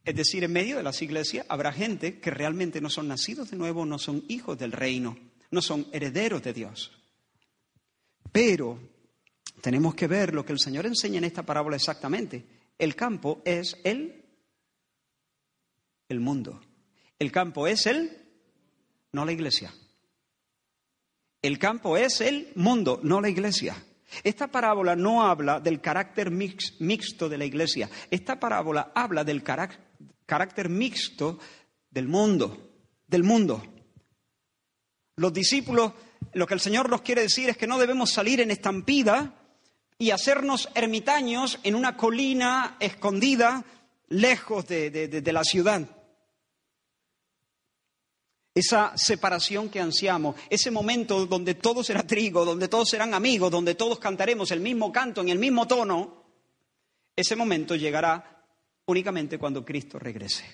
Es 0.06 0.16
decir, 0.16 0.44
en 0.44 0.54
medio 0.54 0.78
de 0.78 0.84
las 0.84 1.02
iglesias 1.02 1.46
habrá 1.50 1.72
gente 1.72 2.20
que 2.20 2.32
realmente 2.32 2.82
no 2.82 2.90
son 2.90 3.08
nacidos 3.08 3.52
de 3.52 3.58
nuevo, 3.58 3.86
no 3.86 4.00
son 4.00 4.24
hijos 4.28 4.58
del 4.58 4.72
reino, 4.72 5.18
no 5.52 5.62
son 5.62 5.88
herederos 5.92 6.42
de 6.42 6.54
Dios. 6.54 6.92
Pero 8.32 8.80
tenemos 9.62 9.96
que 9.96 10.08
ver 10.08 10.34
lo 10.34 10.46
que 10.46 10.54
el 10.54 10.60
Señor 10.60 10.86
enseña 10.86 11.18
en 11.18 11.26
esta 11.26 11.44
parábola 11.44 11.76
exactamente. 11.76 12.46
El 12.78 12.96
campo 12.96 13.42
es 13.46 13.78
el, 13.84 14.26
el 16.08 16.20
mundo. 16.20 16.62
El 17.18 17.32
campo 17.32 17.68
es 17.68 17.86
el, 17.86 18.18
no 19.12 19.26
la 19.26 19.32
iglesia. 19.34 19.74
El 21.42 21.60
campo 21.60 21.98
es 21.98 22.22
el 22.22 22.52
mundo, 22.56 23.00
no 23.04 23.22
la 23.22 23.30
iglesia. 23.30 23.76
Esta 24.24 24.48
parábola 24.48 24.96
no 24.96 25.24
habla 25.24 25.60
del 25.60 25.82
carácter 25.82 26.32
mixto 26.32 27.30
de 27.30 27.38
la 27.38 27.46
iglesia. 27.46 27.90
Esta 28.10 28.40
parábola 28.40 28.92
habla 28.96 29.24
del 29.24 29.44
carácter 29.44 29.89
mixto 30.70 31.40
del 31.90 32.08
mundo, 32.08 32.72
del 33.08 33.24
mundo. 33.24 33.64
Los 35.16 35.34
discípulos 35.34 35.94
lo 36.34 36.46
que 36.48 36.54
el 36.54 36.60
Señor 36.60 36.90
nos 36.90 37.02
quiere 37.02 37.22
decir 37.22 37.50
es 37.50 37.58
que 37.58 37.68
no 37.68 37.80
debemos 37.80 38.12
salir 38.12 38.42
en 38.42 38.52
estampida 38.52 39.34
y 39.98 40.12
hacernos 40.12 40.70
ermitaños 40.76 41.60
en 41.64 41.76
una 41.76 41.98
colina 41.98 42.78
escondida 42.80 43.66
lejos 44.10 44.68
de, 44.68 45.32
la 45.34 45.44
ciudad. 45.44 45.82
Esa 48.54 48.94
separación 48.96 49.70
que 49.70 49.80
ansiamos, 49.80 50.36
ese 50.50 50.72
momento 50.72 51.26
donde 51.26 51.56
todos 51.56 51.88
será 51.88 52.06
trigo, 52.06 52.46
donde 52.46 52.68
todos 52.68 52.90
serán 52.90 53.14
amigos, 53.14 53.52
donde 53.52 53.76
todos 53.76 54.00
cantaremos 54.00 54.52
el 54.52 54.60
mismo 54.60 54.92
canto 54.92 55.22
en 55.22 55.30
el 55.30 55.40
mismo 55.40 55.68
tono, 55.68 56.24
ese 57.16 57.36
momento 57.36 57.76
llegará 57.76 58.39
únicamente 58.90 59.38
cuando 59.38 59.64
Cristo 59.64 60.00
regrese. 60.00 60.46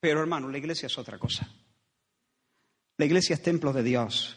Pero 0.00 0.20
hermano, 0.20 0.48
la 0.48 0.58
iglesia 0.58 0.86
es 0.86 0.98
otra 0.98 1.18
cosa. 1.18 1.48
La 2.96 3.04
iglesia 3.04 3.34
es 3.34 3.42
templo 3.42 3.72
de 3.72 3.84
Dios 3.84 4.36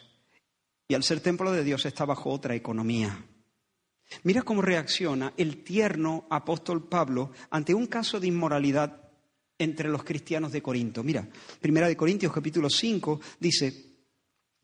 y 0.87 0.93
al 0.93 1.03
ser 1.03 1.19
templo 1.19 1.51
de 1.51 1.63
Dios 1.63 1.85
está 1.85 2.05
bajo 2.05 2.29
otra 2.29 2.53
economía. 2.53 3.25
Mira 4.23 4.43
cómo 4.43 4.61
reacciona 4.61 5.33
el 5.37 5.63
tierno 5.63 6.27
apóstol 6.29 6.87
Pablo 6.87 7.31
ante 7.49 7.73
un 7.73 7.87
caso 7.87 8.19
de 8.19 8.27
inmoralidad 8.27 9.09
entre 9.57 9.89
los 9.89 10.03
cristianos 10.03 10.51
de 10.51 10.61
Corinto. 10.61 11.03
Mira, 11.03 11.27
Primera 11.59 11.87
de 11.87 11.97
Corintios 11.97 12.33
capítulo 12.33 12.69
5 12.69 13.19
dice, 13.39 13.95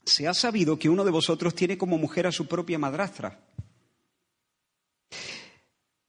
se 0.06 0.28
ha 0.28 0.34
sabido 0.34 0.78
que 0.78 0.90
uno 0.90 1.04
de 1.04 1.12
vosotros 1.12 1.56
tiene 1.56 1.78
como 1.78 1.98
mujer 1.98 2.28
a 2.28 2.32
su 2.32 2.48
propia 2.48 2.78
madrastra. 2.78 3.48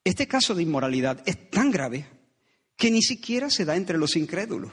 Este 0.08 0.26
caso 0.26 0.54
de 0.54 0.62
inmoralidad 0.62 1.22
es 1.26 1.50
tan 1.50 1.70
grave 1.70 2.06
que 2.78 2.90
ni 2.90 3.02
siquiera 3.02 3.50
se 3.50 3.66
da 3.66 3.76
entre 3.76 3.98
los 3.98 4.16
incrédulos 4.16 4.72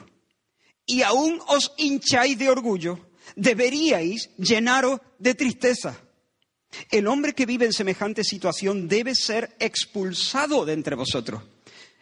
y 0.86 1.02
aún 1.02 1.42
os 1.48 1.74
hincháis 1.76 2.38
de 2.38 2.48
orgullo, 2.48 3.10
deberíais 3.34 4.30
llenaros 4.38 4.98
de 5.18 5.34
tristeza. 5.34 6.00
El 6.90 7.06
hombre 7.06 7.34
que 7.34 7.44
vive 7.44 7.66
en 7.66 7.74
semejante 7.74 8.24
situación 8.24 8.88
debe 8.88 9.14
ser 9.14 9.54
expulsado 9.58 10.64
de 10.64 10.72
entre 10.72 10.96
vosotros. 10.96 11.42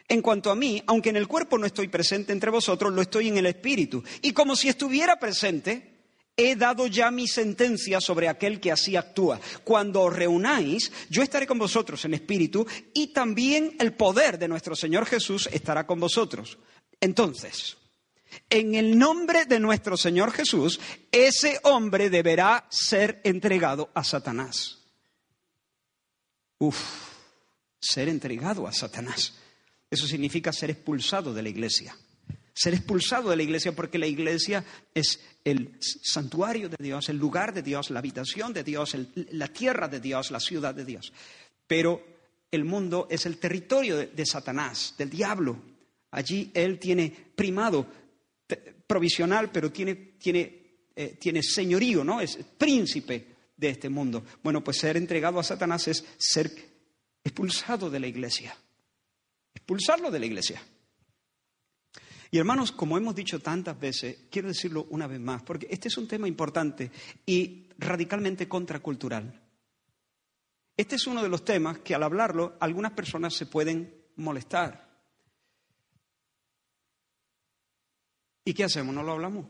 En 0.07 0.21
cuanto 0.21 0.49
a 0.49 0.55
mí, 0.55 0.81
aunque 0.87 1.09
en 1.09 1.17
el 1.17 1.27
cuerpo 1.27 1.57
no 1.57 1.65
estoy 1.65 1.89
presente 1.89 2.31
entre 2.31 2.51
vosotros, 2.51 2.93
lo 2.93 3.01
estoy 3.01 3.27
en 3.27 3.35
el 3.35 3.47
espíritu. 3.47 4.01
Y 4.21 4.31
como 4.31 4.55
si 4.55 4.69
estuviera 4.69 5.19
presente, 5.19 5.94
he 6.37 6.55
dado 6.55 6.87
ya 6.87 7.11
mi 7.11 7.27
sentencia 7.27 8.01
sobre 8.01 8.27
aquel 8.27 8.59
que 8.59 8.71
así 8.71 8.95
actúa. 8.95 9.39
Cuando 9.63 10.01
os 10.01 10.13
reunáis, 10.13 10.91
yo 11.09 11.23
estaré 11.23 11.47
con 11.47 11.57
vosotros 11.57 12.03
en 12.05 12.13
espíritu 12.13 12.65
y 12.93 13.07
también 13.07 13.75
el 13.79 13.93
poder 13.93 14.37
de 14.37 14.47
nuestro 14.47 14.75
Señor 14.75 15.05
Jesús 15.05 15.47
estará 15.51 15.87
con 15.87 15.99
vosotros. 15.99 16.57
Entonces, 16.99 17.77
en 18.49 18.75
el 18.75 18.97
nombre 18.97 19.45
de 19.45 19.59
nuestro 19.59 19.97
Señor 19.97 20.31
Jesús, 20.31 20.79
ese 21.11 21.59
hombre 21.63 22.09
deberá 22.09 22.67
ser 22.69 23.21
entregado 23.23 23.91
a 23.93 24.03
Satanás. 24.03 24.79
Uf, 26.57 26.77
ser 27.79 28.09
entregado 28.09 28.67
a 28.67 28.73
Satanás. 28.73 29.35
Eso 29.89 30.07
significa 30.07 30.51
ser 30.51 30.71
expulsado 30.71 31.33
de 31.33 31.43
la 31.43 31.49
iglesia. 31.49 31.95
Ser 32.55 32.73
expulsado 32.73 33.29
de 33.29 33.35
la 33.35 33.43
iglesia 33.43 33.75
porque 33.75 33.97
la 33.97 34.07
iglesia 34.07 34.63
es 34.93 35.19
el 35.43 35.77
santuario 35.81 36.69
de 36.69 36.77
Dios, 36.79 37.09
el 37.09 37.17
lugar 37.17 37.53
de 37.53 37.61
Dios, 37.61 37.89
la 37.89 37.99
habitación 37.99 38.53
de 38.53 38.63
Dios, 38.63 38.95
la 39.31 39.47
tierra 39.49 39.89
de 39.89 39.99
Dios, 39.99 40.31
la 40.31 40.39
ciudad 40.39 40.73
de 40.73 40.85
Dios. 40.85 41.11
Pero 41.67 42.01
el 42.49 42.63
mundo 42.63 43.07
es 43.11 43.25
el 43.25 43.37
territorio 43.37 43.97
de 43.97 44.25
Satanás, 44.25 44.95
del 44.97 45.09
diablo. 45.09 45.61
Allí 46.11 46.49
él 46.53 46.79
tiene 46.79 47.13
primado 47.35 47.85
provisional, 48.87 49.51
pero 49.51 49.71
tiene, 49.71 49.95
tiene, 50.17 50.61
eh, 50.95 51.17
tiene 51.19 51.43
señorío, 51.43 52.03
¿no? 52.03 52.21
Es 52.21 52.37
príncipe 52.57 53.27
de 53.57 53.69
este 53.69 53.89
mundo. 53.89 54.23
Bueno, 54.43 54.63
pues 54.63 54.77
ser 54.77 54.97
entregado 54.97 55.39
a 55.39 55.43
Satanás 55.43 55.87
es 55.87 56.05
ser 56.17 56.51
expulsado 57.23 57.89
de 57.89 57.99
la 57.99 58.07
iglesia. 58.07 58.55
Expulsarlo 59.53 60.11
de 60.11 60.19
la 60.19 60.25
iglesia. 60.25 60.61
Y 62.31 62.37
hermanos, 62.37 62.71
como 62.71 62.97
hemos 62.97 63.15
dicho 63.15 63.39
tantas 63.39 63.79
veces, 63.79 64.25
quiero 64.29 64.47
decirlo 64.47 64.87
una 64.89 65.07
vez 65.07 65.19
más, 65.19 65.43
porque 65.43 65.67
este 65.69 65.87
es 65.87 65.97
un 65.97 66.07
tema 66.07 66.27
importante 66.27 66.91
y 67.25 67.67
radicalmente 67.77 68.47
contracultural. 68.47 69.41
Este 70.77 70.95
es 70.95 71.07
uno 71.07 71.23
de 71.23 71.29
los 71.29 71.45
temas 71.45 71.79
que 71.79 71.95
al 71.95 72.03
hablarlo 72.03 72.57
algunas 72.59 72.91
personas 72.91 73.33
se 73.33 73.45
pueden 73.45 74.05
molestar. 74.17 74.85
¿Y 78.43 78.53
qué 78.53 78.65
hacemos? 78.65 78.93
¿No 78.93 79.01
lo 79.01 79.13
hablamos? 79.13 79.47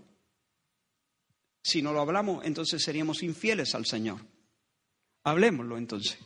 Si 1.64 1.82
no 1.82 1.92
lo 1.92 2.02
hablamos, 2.02 2.46
entonces 2.46 2.84
seríamos 2.84 3.24
infieles 3.24 3.74
al 3.74 3.86
Señor. 3.86 4.22
Hablemoslo 5.24 5.78
entonces. 5.78 6.20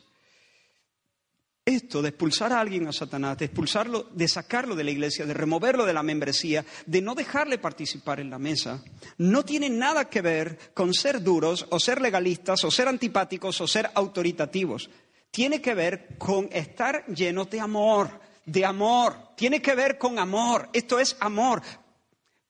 Esto 1.69 2.01
de 2.01 2.09
expulsar 2.09 2.51
a 2.51 2.59
alguien 2.59 2.87
a 2.87 2.93
Satanás, 2.93 3.37
de 3.37 3.45
expulsarlo, 3.45 4.07
de 4.11 4.27
sacarlo 4.27 4.75
de 4.75 4.83
la 4.83 4.91
iglesia, 4.91 5.25
de 5.25 5.33
removerlo 5.33 5.85
de 5.85 5.93
la 5.93 6.03
membresía, 6.03 6.65
de 6.85 7.01
no 7.01 7.15
dejarle 7.15 7.57
participar 7.57 8.19
en 8.19 8.29
la 8.29 8.39
mesa, 8.39 8.83
no 9.17 9.45
tiene 9.45 9.69
nada 9.69 10.09
que 10.09 10.21
ver 10.21 10.59
con 10.73 10.93
ser 10.93 11.23
duros 11.23 11.65
o 11.69 11.79
ser 11.79 12.01
legalistas 12.01 12.63
o 12.63 12.71
ser 12.71 12.87
antipáticos 12.87 13.61
o 13.61 13.67
ser 13.67 13.89
autoritativos. 13.93 14.89
Tiene 15.31 15.61
que 15.61 15.75
ver 15.75 16.17
con 16.17 16.49
estar 16.51 17.05
llenos 17.07 17.49
de 17.49 17.59
amor, 17.59 18.19
de 18.45 18.65
amor. 18.65 19.15
Tiene 19.35 19.61
que 19.61 19.75
ver 19.75 19.97
con 19.97 20.17
amor. 20.19 20.69
Esto 20.73 20.99
es 20.99 21.15
amor. 21.19 21.61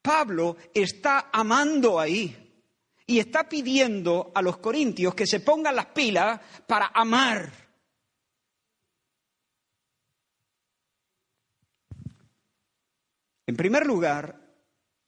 Pablo 0.01 0.55
está 0.73 1.29
amando 1.31 1.99
ahí 1.99 2.35
y 3.05 3.19
está 3.19 3.49
pidiendo 3.49 4.31
a 4.33 4.41
los 4.41 4.57
corintios 4.57 5.13
que 5.13 5.27
se 5.27 5.39
pongan 5.41 5.75
las 5.75 5.87
pilas 5.87 6.39
para 6.67 6.91
amar. 6.93 7.68
En 13.49 13.55
primer 13.55 13.83
lugar, 13.83 14.39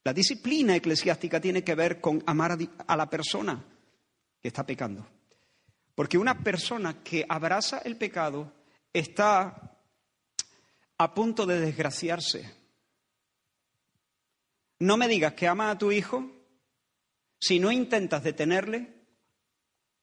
la 0.03 0.13
disciplina 0.13 0.75
eclesiástica 0.75 1.39
tiene 1.39 1.63
que 1.63 1.75
ver 1.75 2.01
con 2.01 2.23
amar 2.25 2.57
a 2.87 2.97
la 2.97 3.07
persona 3.07 3.63
que 4.41 4.47
está 4.47 4.65
pecando. 4.65 5.05
Porque 5.93 6.17
una 6.17 6.39
persona 6.39 7.03
que 7.03 7.23
abraza 7.29 7.83
el 7.85 7.97
pecado 7.97 8.51
está 8.91 9.77
a 10.97 11.13
punto 11.13 11.45
de 11.45 11.59
desgraciarse. 11.59 12.51
No 14.79 14.97
me 14.97 15.07
digas 15.07 15.33
que 15.33 15.47
ama 15.47 15.69
a 15.69 15.77
tu 15.77 15.91
hijo 15.91 16.25
si 17.39 17.59
no 17.59 17.71
intentas 17.71 18.23
detenerle 18.23 18.91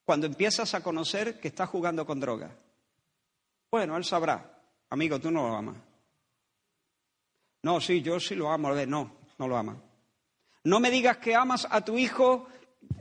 cuando 0.05 0.28
empiezas 0.28 0.74
a 0.74 0.80
conocer 0.84 1.41
que 1.41 1.49
está 1.49 1.66
jugando 1.66 2.07
con 2.07 2.20
droga. 2.20 2.57
Bueno, 3.68 3.97
él 3.97 4.05
sabrá. 4.05 4.62
Amigo, 4.91 5.18
tú 5.18 5.28
no 5.28 5.49
lo 5.49 5.57
amas. 5.57 5.88
No, 7.68 7.82
sí, 7.82 8.00
yo 8.00 8.18
sí 8.18 8.34
lo 8.34 8.50
amo. 8.50 8.72
No, 8.86 9.18
no 9.36 9.46
lo 9.46 9.54
ama. 9.54 9.78
No 10.64 10.80
me 10.80 10.90
digas 10.90 11.18
que 11.18 11.34
amas 11.34 11.68
a 11.70 11.84
tu 11.84 11.98
hijo, 11.98 12.48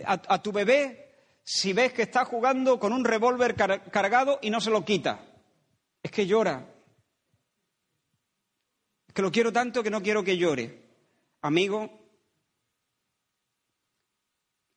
a, 0.03 0.41
tu 0.43 0.51
bebé, 0.51 1.39
si 1.41 1.71
ves 1.71 1.93
que 1.93 2.01
está 2.01 2.25
jugando 2.25 2.77
con 2.77 2.91
un 2.91 3.05
revólver 3.05 3.55
cargado 3.55 4.39
y 4.41 4.49
no 4.49 4.59
se 4.59 4.69
lo 4.69 4.83
quita. 4.83 5.21
Es 6.03 6.11
que 6.11 6.27
llora. 6.27 6.67
Es 9.07 9.13
que 9.13 9.21
lo 9.21 9.31
quiero 9.31 9.53
tanto 9.53 9.81
que 9.81 9.89
no 9.89 10.03
quiero 10.03 10.21
que 10.21 10.37
llore. 10.37 10.83
Amigo, 11.43 11.89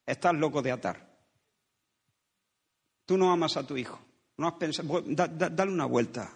estás 0.06 0.34
loco 0.34 0.62
de 0.62 0.70
atar. 0.70 1.18
Tú 3.06 3.18
no 3.18 3.32
amas 3.32 3.56
a 3.56 3.66
tu 3.66 3.76
hijo. 3.76 3.98
No 4.36 4.46
has 4.46 4.54
pensado, 4.54 5.02
dale 5.02 5.72
una 5.72 5.86
vuelta. 5.86 6.32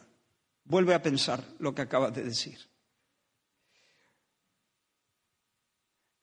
Vuelve 0.65 0.93
a 0.93 1.01
pensar 1.01 1.41
lo 1.61 1.73
que 1.73 1.83
acabas 1.83 2.13
de 2.13 2.25
decir. 2.25 2.74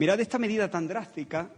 Mirad, 0.02 0.20
esta 0.20 0.40
medida 0.40 0.68
tan 0.68 0.88
drástica 0.88 1.54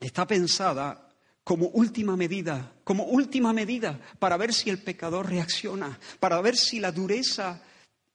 está 0.00 0.26
pensada 0.26 1.06
como 1.44 1.66
última 1.66 2.16
medida, 2.16 2.72
como 2.82 3.04
última 3.04 3.52
medida 3.52 4.00
para 4.18 4.38
ver 4.38 4.54
si 4.54 4.70
el 4.70 4.78
pecador 4.78 5.28
reacciona, 5.28 6.00
para 6.18 6.40
ver 6.40 6.56
si 6.56 6.80
la 6.80 6.92
dureza, 6.92 7.62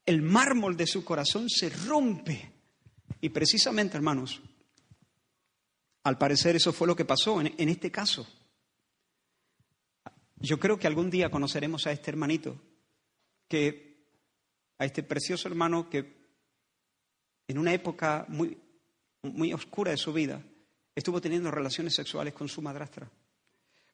el 0.08 0.24
mármol 0.24 0.76
de 0.76 0.88
su 0.88 1.06
corazón 1.06 1.52
se 1.52 1.70
rompe 1.70 2.52
y 3.22 3.30
precisamente, 3.30 3.96
hermanos, 3.96 4.42
al 6.02 6.18
parecer 6.18 6.56
eso 6.56 6.74
fue 6.74 6.88
lo 6.88 6.96
que 6.96 7.06
pasó 7.06 7.40
en, 7.40 7.70
este 7.70 7.92
caso. 7.92 8.28
Yo 10.38 10.60
creo 10.60 10.80
que 10.80 10.88
algún 10.88 11.12
día 11.12 11.30
conoceremos 11.30 11.86
a 11.86 11.92
este 11.92 12.10
hermanito, 12.10 12.60
que 13.48 14.04
a 14.80 14.86
este 14.86 15.04
precioso 15.04 15.48
hermano 15.48 15.92
que 15.92 16.24
en 17.48 17.60
una 17.60 17.72
época 17.72 18.26
muy, 18.30 18.58
muy 19.24 19.54
oscura 19.54 19.92
de 19.92 19.98
su 19.98 20.14
vida 20.14 20.42
estuvo 20.96 21.20
teniendo 21.20 21.50
relaciones 21.50 21.96
sexuales 21.96 22.34
con 22.34 22.48
su 22.48 22.62
madrastra. 22.62 23.10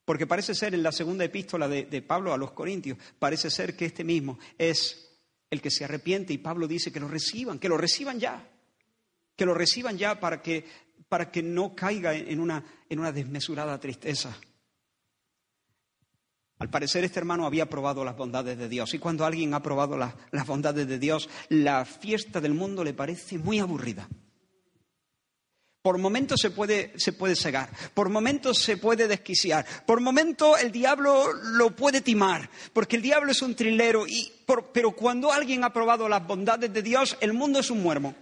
Porque 0.04 0.26
parece 0.26 0.54
ser 0.54 0.74
en 0.74 0.82
la 0.82 0.92
segunda 0.92 1.24
epístola 1.24 1.68
de, 1.68 1.84
de, 1.84 2.02
Pablo 2.02 2.32
a 2.32 2.38
los 2.38 2.52
Corintios, 2.52 2.98
parece 3.18 3.50
ser 3.50 3.76
que 3.76 3.86
este 3.86 4.04
mismo 4.04 4.38
es 4.58 5.08
el 5.48 5.62
que 5.62 5.70
se 5.70 5.84
arrepiente 5.84 6.32
y 6.32 6.38
Pablo 6.38 6.66
dice 6.66 6.92
que 6.92 7.00
lo 7.00 7.08
reciban, 7.08 7.58
que 7.58 7.68
lo 7.68 7.76
reciban 7.76 8.18
ya 8.18 8.46
que 9.40 9.46
lo 9.46 9.54
reciban 9.54 9.96
ya 9.96 10.20
para 10.20 10.42
que, 10.42 10.66
para 11.08 11.30
que 11.30 11.42
no 11.42 11.74
caiga 11.74 12.14
en 12.14 12.40
una, 12.40 12.62
en 12.90 12.98
una 12.98 13.10
desmesurada 13.10 13.80
tristeza. 13.80 14.36
Al 16.58 16.68
parecer 16.68 17.04
este 17.04 17.20
hermano 17.20 17.46
había 17.46 17.64
probado 17.64 18.04
las 18.04 18.18
bondades 18.18 18.58
de 18.58 18.68
Dios 18.68 18.92
y 18.92 18.98
cuando 18.98 19.24
alguien 19.24 19.54
ha 19.54 19.62
probado 19.62 19.96
las, 19.96 20.12
las 20.30 20.46
bondades 20.46 20.86
de 20.86 20.98
Dios, 20.98 21.30
la 21.48 21.86
fiesta 21.86 22.42
del 22.42 22.52
mundo 22.52 22.84
le 22.84 22.92
parece 22.92 23.38
muy 23.38 23.60
aburrida. 23.60 24.10
Por 25.82 25.96
momentos 25.96 26.40
se 26.40 26.50
puede, 26.50 26.92
se 26.98 27.12
puede 27.14 27.34
cegar, 27.34 27.70
por 27.94 28.10
momentos 28.10 28.58
se 28.58 28.76
puede 28.76 29.08
desquiciar, 29.08 29.64
por 29.86 30.00
momentos 30.00 30.60
el 30.60 30.70
diablo 30.72 31.32
lo 31.32 31.74
puede 31.74 32.02
timar, 32.02 32.50
porque 32.74 32.96
el 32.96 33.02
diablo 33.02 33.32
es 33.32 33.40
un 33.40 33.54
trilero, 33.54 34.06
y 34.06 34.30
pero 34.74 34.92
cuando 34.92 35.32
alguien 35.32 35.64
ha 35.64 35.72
probado 35.72 36.06
las 36.06 36.26
bondades 36.26 36.70
de 36.70 36.82
Dios, 36.82 37.16
el 37.20 37.32
mundo 37.32 37.60
es 37.60 37.70
un 37.70 37.82
muermo. 37.82 38.14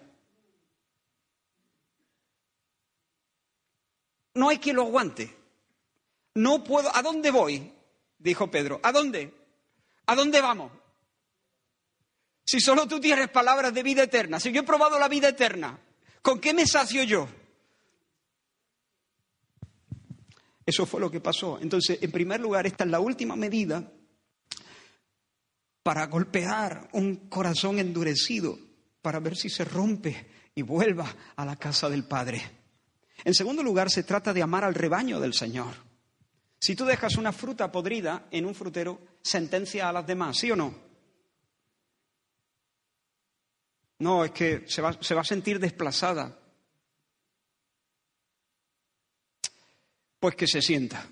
no 4.38 4.48
hay 4.48 4.58
quien 4.58 4.76
lo 4.76 4.82
aguante. 4.82 5.36
No 6.34 6.64
puedo. 6.64 6.94
¿A 6.94 7.02
dónde 7.02 7.30
voy? 7.30 7.72
Dijo 8.18 8.50
Pedro. 8.50 8.80
¿A 8.82 8.92
dónde? 8.92 9.34
¿A 10.06 10.14
dónde 10.14 10.40
vamos? 10.40 10.72
Si 12.46 12.60
solo 12.60 12.86
tú 12.86 13.00
tienes 13.00 13.28
palabras 13.28 13.74
de 13.74 13.82
vida 13.82 14.04
eterna, 14.04 14.40
si 14.40 14.52
yo 14.52 14.62
he 14.62 14.64
probado 14.64 14.98
la 14.98 15.08
vida 15.08 15.28
eterna, 15.28 15.78
¿con 16.22 16.40
qué 16.40 16.54
me 16.54 16.66
sacio 16.66 17.02
yo? 17.02 17.28
Eso 20.68 20.84
fue 20.84 21.00
lo 21.00 21.10
que 21.10 21.22
pasó. 21.22 21.58
Entonces, 21.62 21.98
en 22.02 22.10
primer 22.10 22.40
lugar, 22.40 22.66
esta 22.66 22.84
es 22.84 22.90
la 22.90 23.00
última 23.00 23.34
medida 23.36 23.90
para 25.82 26.06
golpear 26.08 26.90
un 26.92 27.30
corazón 27.30 27.78
endurecido, 27.78 28.58
para 29.00 29.18
ver 29.18 29.34
si 29.34 29.48
se 29.48 29.64
rompe 29.64 30.28
y 30.54 30.60
vuelva 30.60 31.10
a 31.36 31.46
la 31.46 31.56
casa 31.56 31.88
del 31.88 32.04
Padre. 32.04 32.42
En 33.24 33.32
segundo 33.32 33.62
lugar, 33.62 33.88
se 33.88 34.02
trata 34.02 34.34
de 34.34 34.42
amar 34.42 34.62
al 34.62 34.74
rebaño 34.74 35.18
del 35.20 35.32
Señor. 35.32 35.74
Si 36.60 36.76
tú 36.76 36.84
dejas 36.84 37.16
una 37.16 37.32
fruta 37.32 37.72
podrida 37.72 38.26
en 38.30 38.44
un 38.44 38.54
frutero, 38.54 39.00
sentencia 39.22 39.88
a 39.88 39.92
las 39.94 40.06
demás, 40.06 40.36
¿sí 40.36 40.50
o 40.50 40.56
no? 40.56 40.74
No, 44.00 44.22
es 44.22 44.32
que 44.32 44.64
se 44.68 44.82
va, 44.82 44.90
a 44.90 45.24
sentir 45.24 45.58
desplazada. 45.58 46.38
Pues 50.18 50.34
que 50.34 50.46
se 50.46 50.60
sienta. 50.60 51.08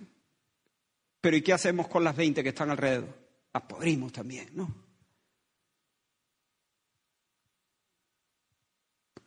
Pero 1.20 1.36
¿y 1.36 1.42
qué 1.42 1.52
hacemos 1.52 1.88
con 1.88 2.04
las 2.04 2.16
20 2.16 2.42
que 2.42 2.50
están 2.50 2.70
alrededor? 2.70 3.26
Las 3.52 3.62
podrimos 3.64 4.12
también, 4.12 4.50
¿no? 4.54 4.86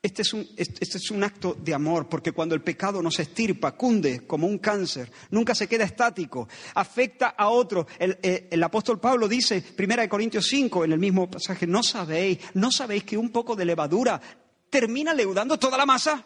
Este 0.01 0.21
es, 0.21 0.33
un, 0.33 0.47
este 0.55 0.97
es, 0.97 1.11
un, 1.11 1.21
acto 1.25 1.57
de 1.61 1.73
amor, 1.73 2.07
porque 2.07 2.31
cuando 2.31 2.55
el 2.55 2.61
pecado 2.61 3.01
nos 3.01 3.19
estirpa, 3.19 3.73
cunde 3.73 4.25
como 4.25 4.47
un 4.47 4.59
cáncer, 4.59 5.11
nunca 5.29 5.53
se 5.53 5.67
queda 5.67 5.83
estático, 5.83 6.47
afecta 6.75 7.35
a 7.37 7.49
otro. 7.49 7.85
El, 7.97 8.17
eh, 8.23 8.49
apóstol 8.63 9.01
Pablo 9.01 9.27
dice, 9.27 9.61
1 9.77 10.07
Corintios 10.07 10.47
5, 10.47 10.85
en 10.85 10.93
el 10.93 10.99
mismo 10.99 11.29
pasaje, 11.29 11.67
no 11.67 11.83
sabéis, 11.83 12.39
no 12.53 12.71
sabéis 12.71 13.03
que 13.03 13.17
un 13.17 13.29
poco 13.29 13.57
de 13.57 13.65
levadura 13.65 14.21
termina 14.69 15.13
leudando 15.13 15.59
toda 15.59 15.77
la 15.77 15.85
masa. 15.85 16.23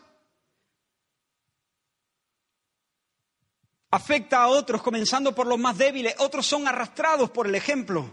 Afecta 3.94 4.42
a 4.42 4.48
otros, 4.48 4.82
comenzando 4.82 5.36
por 5.36 5.46
los 5.46 5.60
más 5.60 5.78
débiles, 5.78 6.16
otros 6.18 6.48
son 6.48 6.68
arrastrados 6.68 7.30
por 7.30 7.46
el 7.46 7.54
ejemplo, 7.54 8.10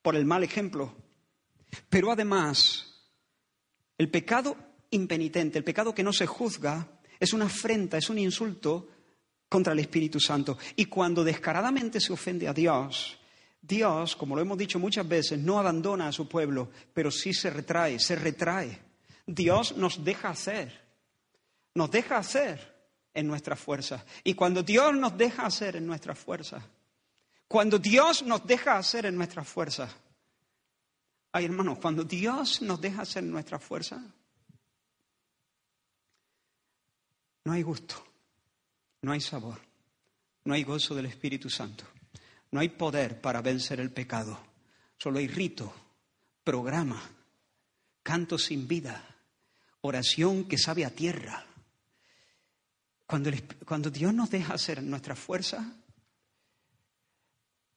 por 0.00 0.16
el 0.16 0.24
mal 0.24 0.42
ejemplo. 0.42 0.94
Pero 1.90 2.10
además, 2.10 2.94
el 3.98 4.08
pecado 4.08 4.56
impenitente, 4.88 5.58
el 5.58 5.64
pecado 5.64 5.94
que 5.94 6.02
no 6.02 6.14
se 6.14 6.26
juzga, 6.26 6.88
es 7.20 7.34
una 7.34 7.44
afrenta, 7.44 7.98
es 7.98 8.08
un 8.08 8.16
insulto 8.16 8.88
contra 9.50 9.74
el 9.74 9.80
Espíritu 9.80 10.18
Santo. 10.18 10.56
Y 10.76 10.86
cuando 10.86 11.22
descaradamente 11.22 12.00
se 12.00 12.14
ofende 12.14 12.48
a 12.48 12.54
Dios, 12.54 13.18
Dios, 13.60 14.16
como 14.16 14.34
lo 14.34 14.40
hemos 14.40 14.56
dicho 14.56 14.78
muchas 14.78 15.06
veces, 15.06 15.38
no 15.38 15.58
abandona 15.58 16.08
a 16.08 16.12
su 16.12 16.26
pueblo, 16.26 16.70
pero 16.94 17.10
sí 17.10 17.34
se 17.34 17.50
retrae, 17.50 17.98
se 17.98 18.16
retrae. 18.16 18.78
Dios 19.26 19.76
nos 19.76 20.02
deja 20.02 20.30
hacer, 20.30 20.72
nos 21.74 21.90
deja 21.90 22.16
hacer 22.16 22.71
en 23.14 23.26
nuestras 23.26 23.58
fuerzas. 23.58 24.04
Y 24.24 24.34
cuando 24.34 24.62
Dios 24.62 24.94
nos 24.94 25.16
deja 25.16 25.46
hacer 25.46 25.76
en 25.76 25.86
nuestras 25.86 26.18
fuerzas, 26.18 26.62
cuando 27.48 27.78
Dios 27.78 28.22
nos 28.22 28.46
deja 28.46 28.78
hacer 28.78 29.06
en 29.06 29.16
nuestras 29.16 29.46
fuerzas, 29.46 29.94
ay 31.32 31.44
hermanos, 31.44 31.78
cuando 31.78 32.04
Dios 32.04 32.62
nos 32.62 32.80
deja 32.80 33.02
hacer 33.02 33.24
en 33.24 33.30
nuestras 33.30 33.62
fuerzas, 33.62 34.00
no 37.44 37.52
hay 37.52 37.62
gusto, 37.62 38.02
no 39.02 39.12
hay 39.12 39.20
sabor, 39.20 39.60
no 40.44 40.54
hay 40.54 40.62
gozo 40.62 40.94
del 40.94 41.06
Espíritu 41.06 41.50
Santo, 41.50 41.84
no 42.50 42.60
hay 42.60 42.68
poder 42.70 43.20
para 43.20 43.42
vencer 43.42 43.80
el 43.80 43.90
pecado. 43.90 44.38
Solo 44.98 45.18
hay 45.18 45.26
rito, 45.26 45.74
programa, 46.44 47.02
canto 48.02 48.38
sin 48.38 48.68
vida, 48.68 49.04
oración 49.80 50.44
que 50.44 50.58
sabe 50.58 50.84
a 50.84 50.90
tierra. 50.90 51.44
Cuando, 53.12 53.30
cuando 53.66 53.90
Dios 53.90 54.14
nos 54.14 54.30
deja 54.30 54.54
hacer 54.54 54.82
nuestra 54.82 55.14
fuerza, 55.14 55.70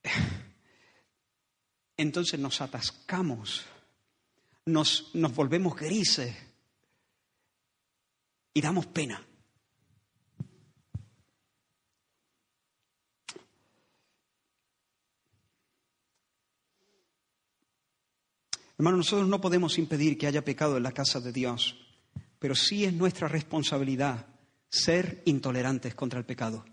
entonces 1.98 2.40
nos 2.40 2.62
atascamos, 2.62 3.66
nos, 4.64 5.14
nos 5.14 5.36
volvemos 5.36 5.76
grises 5.76 6.34
y 8.54 8.62
damos 8.62 8.86
pena. 8.86 9.22
Hermano, 18.78 18.96
nosotros 18.96 19.28
no 19.28 19.42
podemos 19.42 19.78
impedir 19.78 20.18
que 20.18 20.28
haya 20.28 20.46
pecado 20.46 20.78
en 20.78 20.84
la 20.84 20.94
casa 20.94 21.20
de 21.20 21.34
Dios, 21.34 21.76
pero 22.40 22.56
sí 22.56 22.86
es 22.86 22.94
nuestra 22.94 23.28
responsabilidad 23.28 24.35
ser 24.76 25.22
intolerantes 25.26 25.96
contra 25.96 26.20
el 26.20 26.26
pecado. 26.26 26.66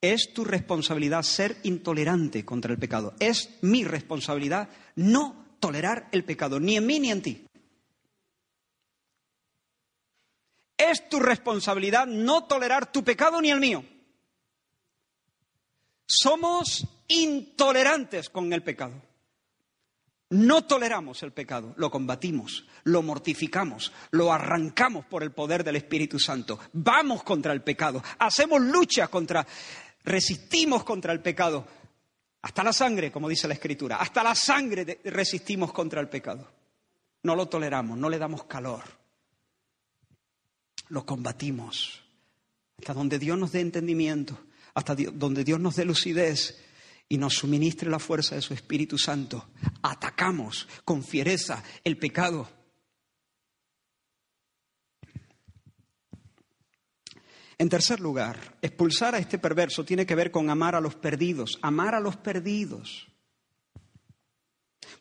Es 0.00 0.32
tu 0.34 0.44
responsabilidad 0.44 1.22
ser 1.22 1.56
intolerante 1.62 2.44
contra 2.44 2.72
el 2.72 2.78
pecado. 2.78 3.14
Es 3.18 3.58
mi 3.62 3.82
responsabilidad 3.82 4.68
no 4.94 5.56
tolerar 5.58 6.08
el 6.12 6.24
pecado, 6.24 6.60
ni 6.60 6.76
en 6.76 6.86
mí 6.86 7.00
ni 7.00 7.10
en 7.10 7.22
ti. 7.22 7.46
Es 10.76 11.08
tu 11.08 11.18
responsabilidad 11.18 12.06
no 12.06 12.44
tolerar 12.44 12.92
tu 12.92 13.02
pecado 13.02 13.40
ni 13.40 13.50
el 13.50 13.60
mío. 13.60 13.82
Somos 16.06 16.86
intolerantes 17.08 18.28
con 18.28 18.52
el 18.52 18.62
pecado. 18.62 19.02
No 20.30 20.64
toleramos 20.64 21.22
el 21.22 21.32
pecado, 21.32 21.72
lo 21.76 21.88
combatimos, 21.88 22.66
lo 22.82 23.00
mortificamos, 23.02 23.92
lo 24.10 24.32
arrancamos 24.32 25.04
por 25.06 25.22
el 25.22 25.30
poder 25.30 25.62
del 25.62 25.76
Espíritu 25.76 26.18
Santo. 26.18 26.58
Vamos 26.72 27.22
contra 27.22 27.52
el 27.52 27.62
pecado, 27.62 28.02
hacemos 28.18 28.60
lucha 28.60 29.06
contra, 29.06 29.46
resistimos 30.02 30.82
contra 30.82 31.12
el 31.12 31.20
pecado. 31.20 31.64
Hasta 32.42 32.64
la 32.64 32.72
sangre, 32.72 33.12
como 33.12 33.28
dice 33.28 33.46
la 33.46 33.54
Escritura, 33.54 33.96
hasta 33.96 34.24
la 34.24 34.34
sangre 34.34 35.00
resistimos 35.04 35.72
contra 35.72 36.00
el 36.00 36.08
pecado. 36.08 36.50
No 37.22 37.36
lo 37.36 37.46
toleramos, 37.46 37.96
no 37.96 38.08
le 38.08 38.18
damos 38.18 38.44
calor. 38.44 38.82
Lo 40.88 41.06
combatimos. 41.06 42.02
Hasta 42.78 42.94
donde 42.94 43.18
Dios 43.20 43.38
nos 43.38 43.52
dé 43.52 43.60
entendimiento, 43.60 44.38
hasta 44.74 44.96
donde 44.96 45.44
Dios 45.44 45.60
nos 45.60 45.76
dé 45.76 45.84
lucidez 45.84 46.65
y 47.08 47.18
nos 47.18 47.34
suministre 47.34 47.90
la 47.90 47.98
fuerza 47.98 48.34
de 48.34 48.42
su 48.42 48.54
Espíritu 48.54 48.98
Santo, 48.98 49.48
atacamos 49.82 50.66
con 50.84 51.04
fiereza 51.04 51.62
el 51.84 51.98
pecado. 51.98 52.48
En 57.58 57.68
tercer 57.70 58.00
lugar, 58.00 58.58
expulsar 58.60 59.14
a 59.14 59.18
este 59.18 59.38
perverso 59.38 59.84
tiene 59.84 60.04
que 60.04 60.14
ver 60.14 60.30
con 60.30 60.50
amar 60.50 60.74
a 60.74 60.80
los 60.80 60.94
perdidos, 60.94 61.58
amar 61.62 61.94
a 61.94 62.00
los 62.00 62.16
perdidos. 62.16 63.06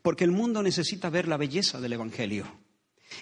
Porque 0.02 0.24
el 0.24 0.32
mundo 0.32 0.64
necesita 0.64 1.10
ver 1.10 1.28
la 1.28 1.38
belleza 1.38 1.82
del 1.82 1.94
Evangelio. 1.94 2.46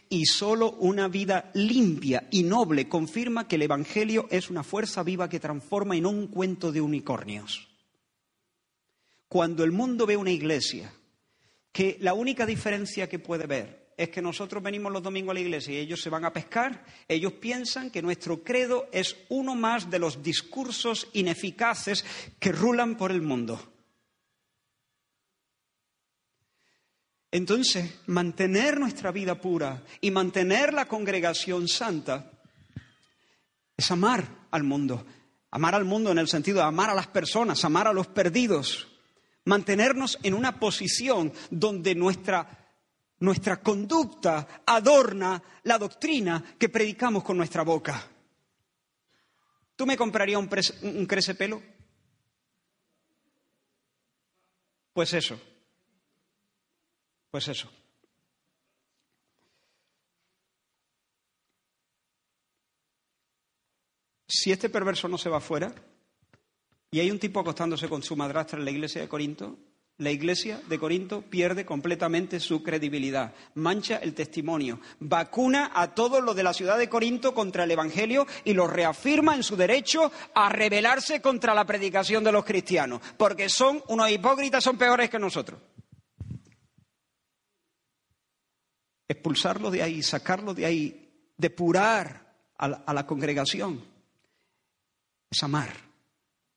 Y 0.10 0.26
solo 0.26 0.72
una 0.72 1.08
vida 1.08 1.52
limpia 1.56 2.28
y 2.32 2.44
noble 2.44 2.88
confirma 2.88 3.48
que 3.48 3.56
el 3.56 3.64
Evangelio 3.64 4.28
es 4.30 4.50
una 4.50 4.64
fuerza 4.64 5.02
viva 5.04 5.30
que 5.30 5.40
transforma 5.40 5.96
y 5.96 6.02
no 6.02 6.10
un 6.10 6.28
cuento 6.28 6.72
de 6.72 6.82
unicornios. 6.82 7.73
Cuando 9.34 9.64
el 9.64 9.72
mundo 9.72 10.06
ve 10.06 10.16
una 10.16 10.30
iglesia 10.30 10.94
que 11.72 11.98
la 12.02 12.14
única 12.14 12.46
diferencia 12.46 13.10
que 13.10 13.18
puede 13.18 13.48
ver 13.48 13.92
es 13.98 14.10
que 14.10 14.22
nosotros 14.22 14.62
venimos 14.62 14.92
los 14.92 15.02
domingos 15.02 15.32
a 15.32 15.34
la 15.34 15.40
iglesia 15.40 15.74
y 15.74 15.78
ellos 15.78 16.04
se 16.04 16.12
van 16.12 16.24
a 16.24 16.32
pescar, 16.32 16.86
ellos 17.08 17.34
piensan 17.34 17.90
que 17.90 18.04
nuestro 18.04 18.44
credo 18.44 18.88
es 18.92 19.16
uno 19.30 19.56
más 19.56 19.90
de 19.90 19.98
los 19.98 20.22
discursos 20.22 21.08
ineficaces 21.14 22.06
que 22.38 22.52
rulan 22.52 22.96
por 22.96 23.10
el 23.10 23.24
mundo. 23.24 23.60
Entonces, 27.32 28.02
mantener 28.06 28.80
nuestra 28.80 29.12
vida 29.12 29.42
pura 29.42 29.84
y 30.00 30.12
mantener 30.12 30.76
la 30.76 30.88
congregación 30.88 31.68
santa 31.68 32.34
es 33.76 33.90
amar 33.90 34.46
al 34.52 34.62
mundo. 34.62 35.04
Amar 35.50 35.74
al 35.74 35.86
mundo 35.86 36.12
en 36.12 36.20
el 36.20 36.28
sentido 36.28 36.60
de 36.60 36.66
amar 36.66 36.92
a 36.92 36.96
las 36.96 37.08
personas, 37.08 37.66
amar 37.66 37.88
a 37.88 37.94
los 37.94 38.06
perdidos 38.06 38.90
mantenernos 39.46 40.20
en 40.24 40.34
una 40.34 40.60
posición 40.60 41.32
donde 41.50 41.96
nuestra, 41.96 42.76
nuestra 43.20 43.62
conducta 43.62 44.64
adorna 44.66 45.42
la 45.64 45.78
doctrina 45.78 46.56
que 46.58 46.70
predicamos 46.70 47.24
con 47.24 47.38
nuestra 47.38 47.64
boca. 47.64 48.10
¿Tú 49.76 49.86
me 49.86 49.98
comprarías 49.98 50.40
un, 50.40 50.50
un 50.98 51.06
crecepelo? 51.06 51.62
Pues 54.94 55.14
eso. 55.14 55.40
Pues 57.32 57.48
eso. 57.48 57.70
Si 64.28 64.52
este 64.52 64.70
perverso 64.70 65.08
no 65.08 65.18
se 65.18 65.30
va 65.30 65.40
fuera, 65.40 65.74
y 66.94 67.00
hay 67.00 67.10
un 67.10 67.18
tipo 67.18 67.40
acostándose 67.40 67.90
con 67.90 68.04
su 68.04 68.16
madrastra 68.16 68.60
en 68.60 68.66
la 68.66 68.72
iglesia 68.72 69.02
de 69.02 69.08
Corinto. 69.08 69.58
La 69.98 70.12
iglesia 70.12 70.62
de 70.70 70.78
Corinto 70.78 71.24
pierde 71.24 71.66
completamente 71.66 72.40
su 72.40 72.62
credibilidad, 72.62 73.34
mancha 73.56 73.98
el 73.98 74.14
testimonio, 74.14 74.80
vacuna 75.00 75.72
a 75.74 75.96
todos 75.96 76.24
los 76.24 76.36
de 76.36 76.44
la 76.44 76.54
ciudad 76.54 76.78
de 76.78 76.90
Corinto 76.90 77.34
contra 77.34 77.64
el 77.64 77.72
Evangelio 77.72 78.28
y 78.46 78.54
los 78.54 78.72
reafirma 78.72 79.36
en 79.36 79.42
su 79.42 79.56
derecho 79.56 80.12
a 80.36 80.50
rebelarse 80.50 81.20
contra 81.20 81.56
la 81.56 81.66
predicación 81.66 82.24
de 82.24 82.32
los 82.32 82.46
cristianos, 82.46 83.02
porque 83.18 83.50
son 83.50 83.82
unos 83.88 84.12
hipócritas, 84.12 84.64
son 84.64 84.78
peores 84.78 85.10
que 85.10 85.18
nosotros. 85.18 85.60
Expulsarlo 89.08 89.72
de 89.72 89.82
ahí, 89.82 90.04
sacarlo 90.04 90.54
de 90.54 90.68
ahí, 90.68 91.32
depurar 91.36 92.36
a 92.56 92.68
la, 92.68 92.84
a 92.86 92.94
la 92.94 93.08
congregación, 93.08 93.84
es 95.32 95.42
amar 95.42 95.93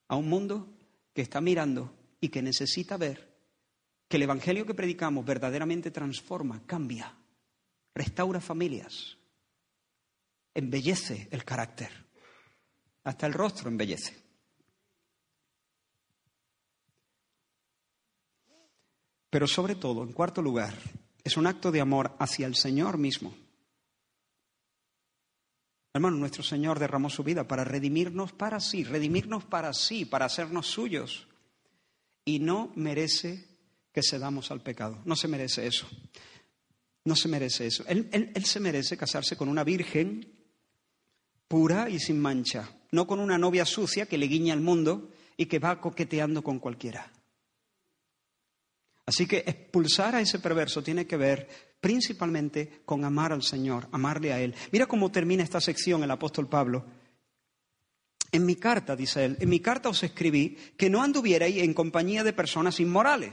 a 0.09 0.16
un 0.16 0.28
mundo 0.28 0.68
que 1.12 1.22
está 1.22 1.40
mirando 1.40 1.94
y 2.20 2.28
que 2.28 2.42
necesita 2.42 2.96
ver 2.96 3.36
que 4.09 4.16
el 4.16 4.22
Evangelio 4.22 4.66
que 4.66 4.74
predicamos 4.74 5.24
verdaderamente 5.24 5.90
transforma, 5.90 6.62
cambia, 6.66 7.12
restaura 7.94 8.40
familias, 8.40 9.16
embellece 10.54 11.28
el 11.30 11.44
carácter, 11.44 11.90
hasta 13.04 13.26
el 13.26 13.32
rostro 13.32 13.68
embellece. 13.68 14.16
Pero 19.30 19.46
sobre 19.46 19.74
todo, 19.74 20.02
en 20.02 20.12
cuarto 20.12 20.40
lugar, 20.40 20.74
es 21.22 21.36
un 21.36 21.46
acto 21.46 21.72
de 21.72 21.80
amor 21.80 22.16
hacia 22.18 22.46
el 22.46 22.54
Señor 22.54 22.96
mismo. 22.96 23.34
Hermano, 25.97 26.18
nuestro 26.18 26.42
Señor 26.42 26.78
derramó 26.78 27.09
su 27.09 27.24
vida 27.24 27.49
para 27.49 27.64
redimirnos 27.64 28.30
para 28.32 28.61
sí, 28.61 28.84
redimirnos 28.84 29.44
para 29.44 29.72
sí, 29.72 30.05
para 30.05 30.26
hacernos 30.26 30.66
suyos. 30.66 31.26
Y 32.22 32.38
no 32.38 32.70
merece 32.74 33.47
que 33.92 34.03
cedamos 34.03 34.51
al 34.51 34.61
pecado. 34.61 35.01
No 35.07 35.16
se 35.16 35.26
merece 35.26 35.66
eso. 35.66 35.88
No 37.07 37.16
se 37.16 37.28
merece 37.28 37.66
eso. 37.66 37.82
Él, 37.88 38.11
él, 38.12 38.44
se 38.44 38.61
merece 38.61 38.99
casarse 38.99 39.38
con 39.38 39.49
una 39.49 39.64
virgen 39.64 40.34
pura 41.49 41.88
y 41.88 41.99
sin 41.99 42.20
mancha, 42.20 42.68
no 42.90 43.07
con 43.07 43.18
una 43.18 43.38
novia 43.38 43.64
sucia 43.64 44.05
que 44.05 44.18
le 44.18 44.26
guiña 44.26 44.53
al 44.53 44.61
mundo 44.61 45.11
y 45.38 45.47
que 45.47 45.59
va 45.59 45.80
coqueteando 45.80 46.44
con 46.44 46.59
cualquiera. 46.59 47.11
Así 49.07 49.26
que 49.26 49.44
expulsar 49.47 50.14
a 50.14 50.20
ese 50.20 50.40
perverso 50.40 50.82
tiene 50.82 51.07
que 51.07 51.16
ver 51.16 51.49
principalmente 51.81 52.83
con 52.85 53.05
amar 53.05 53.33
al 53.33 53.43
Señor, 53.43 53.89
amarle 53.93 54.33
a 54.33 54.41
Él. 54.41 54.55
Mira 54.72 54.87
cómo 54.87 55.11
termina 55.11 55.43
esta 55.43 55.61
sección 55.61 56.03
el 56.03 56.11
apóstol 56.11 56.49
Pablo. 56.49 56.85
En 58.33 58.45
mi 58.45 58.57
carta, 58.57 58.97
dice 58.97 59.24
él, 59.24 59.37
en 59.41 59.49
mi 59.49 59.61
carta 59.61 59.89
os 59.89 60.03
escribí 60.03 60.59
que 60.77 60.91
no 60.91 61.03
anduvierais 61.03 61.57
en 61.62 61.72
compañía 61.72 62.24
de 62.24 62.33
personas 62.33 62.81
inmorales. 62.81 63.33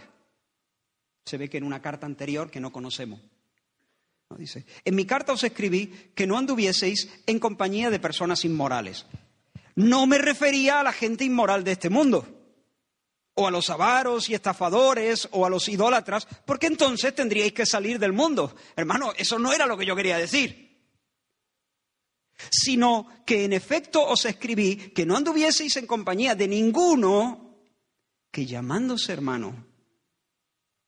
Se 1.25 1.37
ve 1.37 1.49
que 1.49 1.57
en 1.57 1.63
una 1.63 1.81
carta 1.81 2.05
anterior 2.05 2.49
que 2.49 2.59
no 2.59 2.71
conocemos. 2.71 3.19
Dice, 4.37 4.65
en 4.85 4.95
mi 4.95 5.05
carta 5.05 5.33
os 5.33 5.43
escribí 5.43 5.87
que 6.15 6.25
no 6.25 6.37
anduvieseis 6.37 7.09
en 7.25 7.39
compañía 7.39 7.89
de 7.89 7.99
personas 7.99 8.45
inmorales. 8.45 9.05
No 9.75 10.07
me 10.07 10.17
refería 10.17 10.79
a 10.79 10.83
la 10.83 10.93
gente 10.93 11.23
inmoral 11.23 11.63
de 11.63 11.73
este 11.73 11.89
mundo 11.89 12.32
o 13.35 13.47
a 13.47 13.51
los 13.51 13.69
avaros 13.69 14.29
y 14.29 14.35
estafadores 14.35 15.27
o 15.31 15.45
a 15.45 15.49
los 15.49 15.67
idólatras, 15.67 16.27
porque 16.45 16.67
entonces 16.67 17.15
tendríais 17.15 17.53
que 17.53 17.65
salir 17.65 17.99
del 17.99 18.13
mundo. 18.13 18.55
Hermano, 18.75 19.13
eso 19.17 19.39
no 19.39 19.51
era 19.51 19.65
lo 19.65 19.77
que 19.77 19.85
yo 19.85 19.95
quería 19.95 20.17
decir. 20.17 20.71
Sino 22.49 23.07
que 23.25 23.45
en 23.45 23.53
efecto 23.53 24.05
os 24.05 24.25
escribí 24.25 24.75
que 24.91 25.05
no 25.05 25.15
anduvieseis 25.15 25.77
en 25.77 25.87
compañía 25.87 26.35
de 26.35 26.47
ninguno 26.47 27.57
que 28.31 28.45
llamándose 28.45 29.13
hermano 29.13 29.73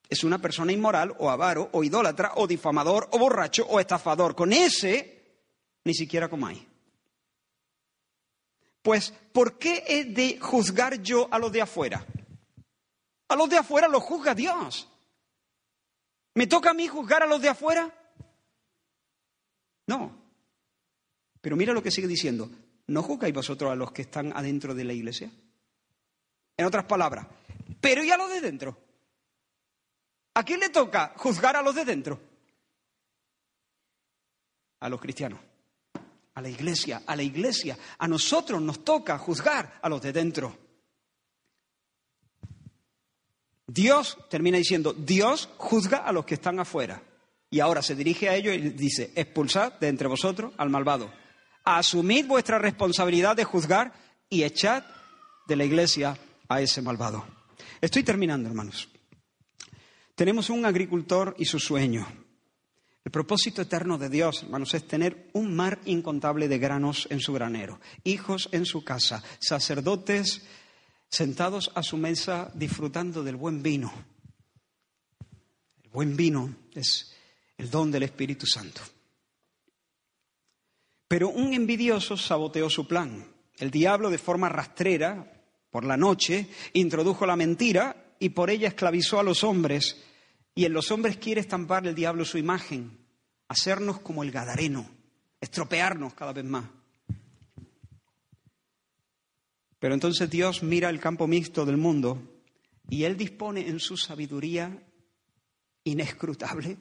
es 0.09 0.23
una 0.23 0.39
persona 0.39 0.71
inmoral 0.71 1.15
o 1.19 1.29
avaro 1.29 1.69
o 1.73 1.83
idólatra 1.83 2.33
o 2.35 2.47
difamador 2.47 3.09
o 3.11 3.17
borracho 3.17 3.65
o 3.65 3.79
estafador. 3.79 4.35
Con 4.35 4.53
ese 4.53 5.39
ni 5.83 5.93
siquiera 5.93 6.29
comáis. 6.29 6.61
Pues, 8.81 9.13
¿por 9.33 9.57
qué 9.57 9.83
he 9.87 10.05
de 10.05 10.37
juzgar 10.39 11.01
yo 11.01 11.27
a 11.31 11.39
los 11.39 11.51
de 11.51 11.61
afuera? 11.61 12.05
A 13.27 13.35
los 13.35 13.49
de 13.49 13.57
afuera 13.57 13.87
los 13.87 14.03
juzga 14.03 14.35
Dios. 14.35 14.87
¿Me 16.35 16.47
toca 16.47 16.71
a 16.71 16.73
mí 16.73 16.87
juzgar 16.87 17.23
a 17.23 17.25
los 17.25 17.41
de 17.41 17.49
afuera? 17.49 17.93
No. 19.87 20.15
Pero 21.41 21.55
mira 21.55 21.73
lo 21.73 21.81
que 21.81 21.91
sigue 21.91 22.07
diciendo. 22.07 22.49
¿No 22.87 23.01
juzgáis 23.01 23.33
vosotros 23.33 23.71
a 23.71 23.75
los 23.75 23.91
que 23.91 24.03
están 24.03 24.35
adentro 24.35 24.75
de 24.75 24.83
la 24.83 24.93
iglesia? 24.93 25.31
En 26.57 26.65
otras 26.65 26.85
palabras, 26.85 27.27
pero 27.81 28.03
¿y 28.03 28.11
a 28.11 28.17
los 28.17 28.29
de 28.29 28.41
dentro? 28.41 28.77
¿A 30.35 30.43
quién 30.43 30.59
le 30.59 30.69
toca 30.69 31.13
juzgar 31.17 31.55
a 31.55 31.61
los 31.61 31.75
de 31.75 31.85
dentro? 31.85 32.19
A 34.79 34.89
los 34.89 35.01
cristianos, 35.01 35.39
a 36.33 36.41
la 36.41 36.49
iglesia, 36.49 37.03
a 37.05 37.15
la 37.15 37.23
iglesia. 37.23 37.77
A 37.97 38.07
nosotros 38.07 38.61
nos 38.61 38.83
toca 38.83 39.17
juzgar 39.17 39.79
a 39.81 39.89
los 39.89 40.01
de 40.01 40.11
dentro. 40.11 40.64
Dios, 43.67 44.17
termina 44.29 44.57
diciendo, 44.57 44.93
Dios 44.93 45.49
juzga 45.57 45.97
a 45.97 46.11
los 46.11 46.25
que 46.25 46.35
están 46.35 46.59
afuera. 46.59 47.01
Y 47.49 47.59
ahora 47.59 47.81
se 47.81 47.95
dirige 47.95 48.29
a 48.29 48.35
ellos 48.35 48.55
y 48.55 48.69
dice, 48.69 49.11
expulsad 49.15 49.73
de 49.79 49.87
entre 49.87 50.07
vosotros 50.07 50.53
al 50.57 50.69
malvado. 50.69 51.11
Asumid 51.63 52.27
vuestra 52.27 52.59
responsabilidad 52.59 53.35
de 53.35 53.43
juzgar 53.43 53.93
y 54.29 54.43
echad 54.43 54.83
de 55.47 55.55
la 55.55 55.65
iglesia 55.65 56.17
a 56.47 56.61
ese 56.61 56.81
malvado. 56.81 57.25
Estoy 57.81 58.03
terminando, 58.03 58.49
hermanos. 58.49 58.89
Tenemos 60.15 60.49
un 60.49 60.65
agricultor 60.65 61.35
y 61.37 61.45
su 61.45 61.59
sueño. 61.59 62.07
El 63.03 63.11
propósito 63.11 63.61
eterno 63.61 63.97
de 63.97 64.09
Dios, 64.09 64.43
hermanos, 64.43 64.73
es 64.73 64.87
tener 64.87 65.29
un 65.33 65.55
mar 65.55 65.79
incontable 65.85 66.47
de 66.47 66.57
granos 66.57 67.07
en 67.11 67.19
su 67.19 67.33
granero, 67.33 67.79
hijos 68.03 68.49
en 68.51 68.65
su 68.65 68.83
casa, 68.83 69.23
sacerdotes 69.39 70.41
sentados 71.15 71.71
a 71.75 71.81
su 71.81 71.95
mesa 71.95 72.51
disfrutando 72.53 73.23
del 73.23 73.37
buen 73.37 73.63
vino. 73.63 73.91
El 75.81 75.89
buen 75.89 76.17
vino 76.17 76.53
es 76.73 77.15
el 77.57 77.69
don 77.69 77.89
del 77.89 78.03
Espíritu 78.03 78.45
Santo. 78.45 78.81
Pero 81.07 81.29
un 81.29 81.53
envidioso 81.53 82.17
saboteó 82.17 82.69
su 82.69 82.85
plan. 82.85 83.25
El 83.57 83.71
diablo, 83.71 84.09
de 84.09 84.17
forma 84.17 84.49
rastrera, 84.49 85.31
por 85.69 85.85
la 85.85 85.95
noche, 85.95 86.49
introdujo 86.73 87.25
la 87.25 87.37
mentira 87.37 88.15
y 88.19 88.29
por 88.29 88.49
ella 88.49 88.67
esclavizó 88.67 89.17
a 89.17 89.23
los 89.23 89.45
hombres. 89.45 90.03
Y 90.53 90.65
en 90.65 90.73
los 90.73 90.91
hombres 90.91 91.15
quiere 91.15 91.39
estampar 91.39 91.87
el 91.87 91.95
diablo 91.95 92.25
su 92.25 92.37
imagen, 92.37 92.97
hacernos 93.47 94.01
como 94.01 94.21
el 94.21 94.31
Gadareno, 94.31 94.89
estropearnos 95.39 96.13
cada 96.13 96.33
vez 96.33 96.43
más. 96.43 96.65
Pero 99.85 99.93
entonces 99.93 100.27
Dios 100.31 100.63
mira 100.63 100.89
el 100.89 100.99
campo 100.99 101.27
mixto 101.27 101.63
del 101.63 101.77
mundo 101.77 102.41
y 102.89 103.03
Él 103.03 103.15
dispone 103.15 103.67
en 103.67 103.79
su 103.79 103.97
sabiduría 103.97 104.83
inescrutable 105.83 106.77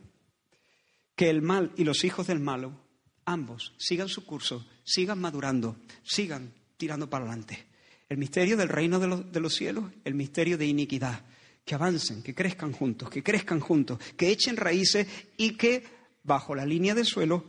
que 1.14 1.28
el 1.28 1.42
mal 1.42 1.70
y 1.76 1.84
los 1.84 2.02
hijos 2.04 2.28
del 2.28 2.40
malo, 2.40 2.80
ambos, 3.26 3.74
sigan 3.76 4.08
su 4.08 4.24
curso, 4.24 4.66
sigan 4.84 5.20
madurando, 5.20 5.76
sigan 6.02 6.54
tirando 6.78 7.10
para 7.10 7.26
adelante 7.26 7.66
el 8.08 8.16
misterio 8.16 8.56
del 8.56 8.70
reino 8.70 8.98
de 8.98 9.06
los, 9.08 9.30
de 9.30 9.40
los 9.40 9.54
cielos, 9.54 9.84
el 10.02 10.14
misterio 10.14 10.56
de 10.56 10.64
iniquidad. 10.64 11.26
Que 11.62 11.74
avancen, 11.74 12.22
que 12.22 12.34
crezcan 12.34 12.72
juntos, 12.72 13.10
que 13.10 13.22
crezcan 13.22 13.60
juntos, 13.60 13.98
que 14.16 14.30
echen 14.30 14.56
raíces 14.56 15.06
y 15.36 15.58
que 15.58 15.84
bajo 16.22 16.54
la 16.54 16.64
línea 16.64 16.94
del 16.94 17.04
suelo, 17.04 17.44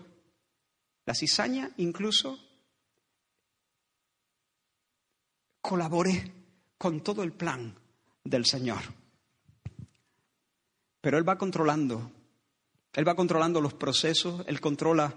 la 1.05 1.15
cizaña 1.15 1.71
incluso 1.77 2.44
colabore 5.67 6.31
con 6.77 7.01
todo 7.01 7.23
el 7.23 7.33
plan 7.33 7.73
del 8.23 8.45
Señor. 8.45 8.81
Pero 11.01 11.17
Él 11.17 11.27
va 11.27 11.37
controlando, 11.37 12.11
Él 12.93 13.07
va 13.07 13.15
controlando 13.15 13.61
los 13.61 13.73
procesos, 13.73 14.43
Él 14.47 14.59
controla 14.59 15.13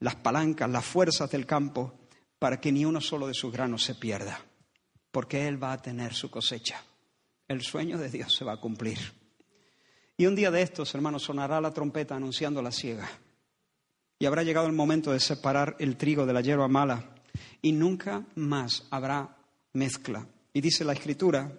las 0.00 0.16
palancas, 0.16 0.70
las 0.70 0.84
fuerzas 0.84 1.30
del 1.30 1.46
campo, 1.46 1.92
para 2.38 2.60
que 2.60 2.72
ni 2.72 2.84
uno 2.84 3.00
solo 3.00 3.26
de 3.26 3.34
sus 3.34 3.52
granos 3.52 3.84
se 3.84 3.94
pierda 3.94 4.40
porque 5.12 5.46
Él 5.46 5.62
va 5.62 5.74
a 5.74 5.82
tener 5.82 6.14
su 6.14 6.30
cosecha. 6.30 6.82
El 7.46 7.60
sueño 7.60 7.98
de 7.98 8.08
Dios 8.08 8.34
se 8.34 8.44
va 8.44 8.54
a 8.54 8.60
cumplir. 8.60 8.98
Y 10.16 10.26
un 10.26 10.34
día 10.34 10.50
de 10.50 10.62
estos, 10.62 10.92
hermanos, 10.94 11.22
sonará 11.22 11.60
la 11.60 11.72
trompeta 11.72 12.16
anunciando 12.16 12.62
la 12.62 12.72
siega. 12.72 13.08
Y 14.18 14.26
habrá 14.26 14.42
llegado 14.42 14.66
el 14.66 14.72
momento 14.72 15.12
de 15.12 15.20
separar 15.20 15.76
el 15.78 15.96
trigo 15.96 16.24
de 16.26 16.32
la 16.32 16.40
hierba 16.40 16.66
mala. 16.66 17.14
Y 17.60 17.72
nunca 17.72 18.24
más 18.34 18.86
habrá 18.90 19.36
mezcla. 19.72 20.26
Y 20.52 20.60
dice 20.60 20.84
la 20.84 20.92
Escritura, 20.92 21.52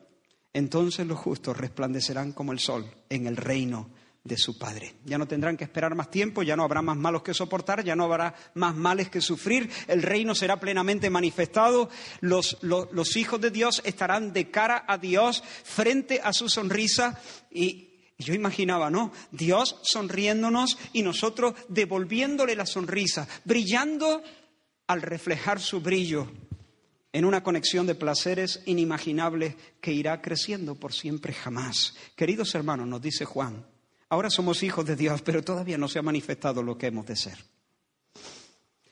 entonces 0.54 1.08
los 1.08 1.18
justos 1.18 1.58
resplandecerán 1.58 2.32
como 2.32 2.52
el 2.52 2.60
sol 2.60 2.86
en 3.10 3.28
el 3.28 3.38
reino 3.38 3.90
de 4.24 4.38
su 4.38 4.58
Padre. 4.58 4.94
Ya 5.04 5.18
no 5.18 5.28
tendrán 5.28 5.58
que 5.58 5.66
esperar 5.66 5.96
más 5.96 6.10
tiempo, 6.10 6.44
ya 6.44 6.56
no 6.56 6.64
habrá 6.64 6.82
más 6.82 6.96
malos 6.96 7.24
que 7.24 7.34
soportar, 7.34 7.84
ya 7.84 7.96
no 7.96 8.06
habrá 8.06 8.34
más 8.54 8.76
males 8.76 9.10
que 9.10 9.20
sufrir, 9.20 9.70
el 9.88 10.02
reino 10.02 10.34
será 10.34 10.60
plenamente 10.60 11.10
manifestado, 11.10 11.90
los, 12.22 12.58
los, 12.62 13.18
hijos 13.18 13.42
de 13.42 13.52
Dios 13.52 13.82
estarán 13.84 14.32
de 14.32 14.50
cara 14.50 14.86
a 14.88 14.98
Dios 14.98 15.44
frente 15.64 16.22
a 16.24 16.32
su 16.32 16.48
sonrisa 16.48 17.20
y, 17.52 17.90
yo 18.18 18.34
imaginaba, 18.34 18.90
¿no? 18.90 19.12
Dios 19.32 19.76
sonriéndonos 19.82 20.78
y 20.94 21.02
nosotros 21.02 21.56
devolviéndole 21.68 22.56
la 22.56 22.66
sonrisa, 22.66 23.28
brillando 23.44 24.24
al 24.88 25.02
reflejar 25.02 25.60
su 25.60 25.82
brillo 25.82 26.32
en 27.14 27.24
una 27.24 27.44
conexión 27.44 27.88
de 27.88 27.96
placeres 27.96 28.62
inimaginables 28.66 29.56
que 29.80 29.94
irá 29.94 30.22
creciendo 30.22 30.76
por 30.76 30.92
siempre 30.92 31.32
jamás. 31.32 31.96
Queridos 32.16 32.54
hermanos, 32.56 32.88
nos 32.88 33.02
dice 33.02 33.24
Juan, 33.24 33.66
Ahora 34.14 34.30
somos 34.30 34.62
hijos 34.62 34.86
de 34.86 34.96
Dios, 34.96 35.24
pero 35.24 35.44
todavía 35.44 35.76
no 35.76 35.88
se 35.88 35.98
ha 35.98 36.04
manifestado 36.04 36.62
lo 36.62 36.78
que 36.78 36.86
hemos 36.86 37.08
de 37.08 37.16
ser. 37.16 37.44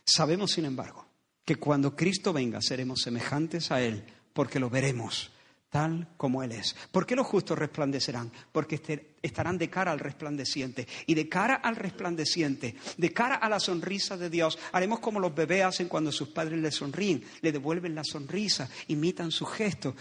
Sabemos, 0.03 0.53
sin 0.53 0.65
embargo, 0.65 1.05
que 1.45 1.57
cuando 1.57 1.95
Cristo 1.95 2.33
venga 2.33 2.59
seremos 2.59 3.01
semejantes 3.01 3.69
a 3.69 3.83
Él, 3.83 4.03
porque 4.33 4.59
lo 4.59 4.71
veremos 4.71 5.29
tal 5.71 6.09
como 6.17 6.43
Él 6.43 6.51
es. 6.51 6.75
¿Por 6.91 7.05
qué 7.07 7.15
los 7.15 7.25
justos 7.25 7.57
resplandecerán? 7.57 8.29
Porque 8.51 8.75
este, 8.75 9.15
estarán 9.21 9.57
de 9.57 9.69
cara 9.69 9.93
al 9.93 9.99
resplandeciente. 9.99 10.85
Y 11.07 11.15
de 11.15 11.29
cara 11.29 11.55
al 11.55 11.77
resplandeciente, 11.77 12.75
de 12.97 13.13
cara 13.13 13.35
a 13.35 13.47
la 13.47 13.59
sonrisa 13.59 14.17
de 14.17 14.29
Dios, 14.29 14.59
haremos 14.73 14.99
como 14.99 15.21
los 15.21 15.33
bebés 15.33 15.63
hacen 15.63 15.87
cuando 15.87 16.11
sus 16.11 16.27
padres 16.27 16.59
les 16.59 16.75
sonríen, 16.75 17.23
le 17.41 17.53
devuelven 17.53 17.95
la 17.95 18.03
sonrisa, 18.03 18.69
imitan 18.89 19.31
su 19.31 19.45
gesto. 19.45 19.95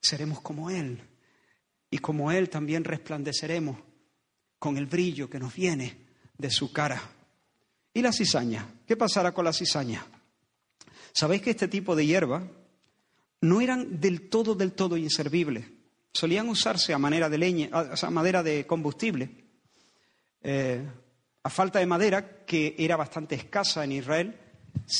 Seremos 0.00 0.40
como 0.40 0.70
Él. 0.70 0.98
Y 1.90 1.98
como 1.98 2.32
Él 2.32 2.48
también 2.48 2.82
resplandeceremos 2.82 3.76
con 4.58 4.78
el 4.78 4.86
brillo 4.86 5.28
que 5.28 5.38
nos 5.38 5.54
viene 5.54 6.06
de 6.38 6.50
su 6.50 6.72
cara. 6.72 7.02
¿Y 7.92 8.00
la 8.00 8.12
cizaña? 8.12 8.66
¿Qué 8.86 8.96
pasará 8.96 9.32
con 9.32 9.44
la 9.44 9.52
cizaña? 9.52 10.06
¿Sabéis 11.12 11.42
que 11.42 11.50
este 11.50 11.68
tipo 11.68 11.94
de 11.94 12.06
hierba 12.06 12.48
no 13.40 13.60
eran 13.60 14.00
del 14.00 14.28
todo, 14.28 14.54
del 14.54 14.72
todo 14.72 14.96
inservibles? 14.96 15.66
Solían 16.12 16.48
usarse 16.48 16.94
a 16.94 16.98
manera 16.98 17.28
de 17.28 17.38
leña, 17.38 17.68
a 17.72 18.10
madera 18.10 18.42
de 18.42 18.66
combustible. 18.66 19.44
Eh, 20.42 20.82
a 21.42 21.50
falta 21.50 21.78
de 21.78 21.86
madera, 21.86 22.44
que 22.44 22.74
era 22.78 22.96
bastante 22.96 23.34
escasa 23.34 23.84
en 23.84 23.92
Israel, 23.92 24.40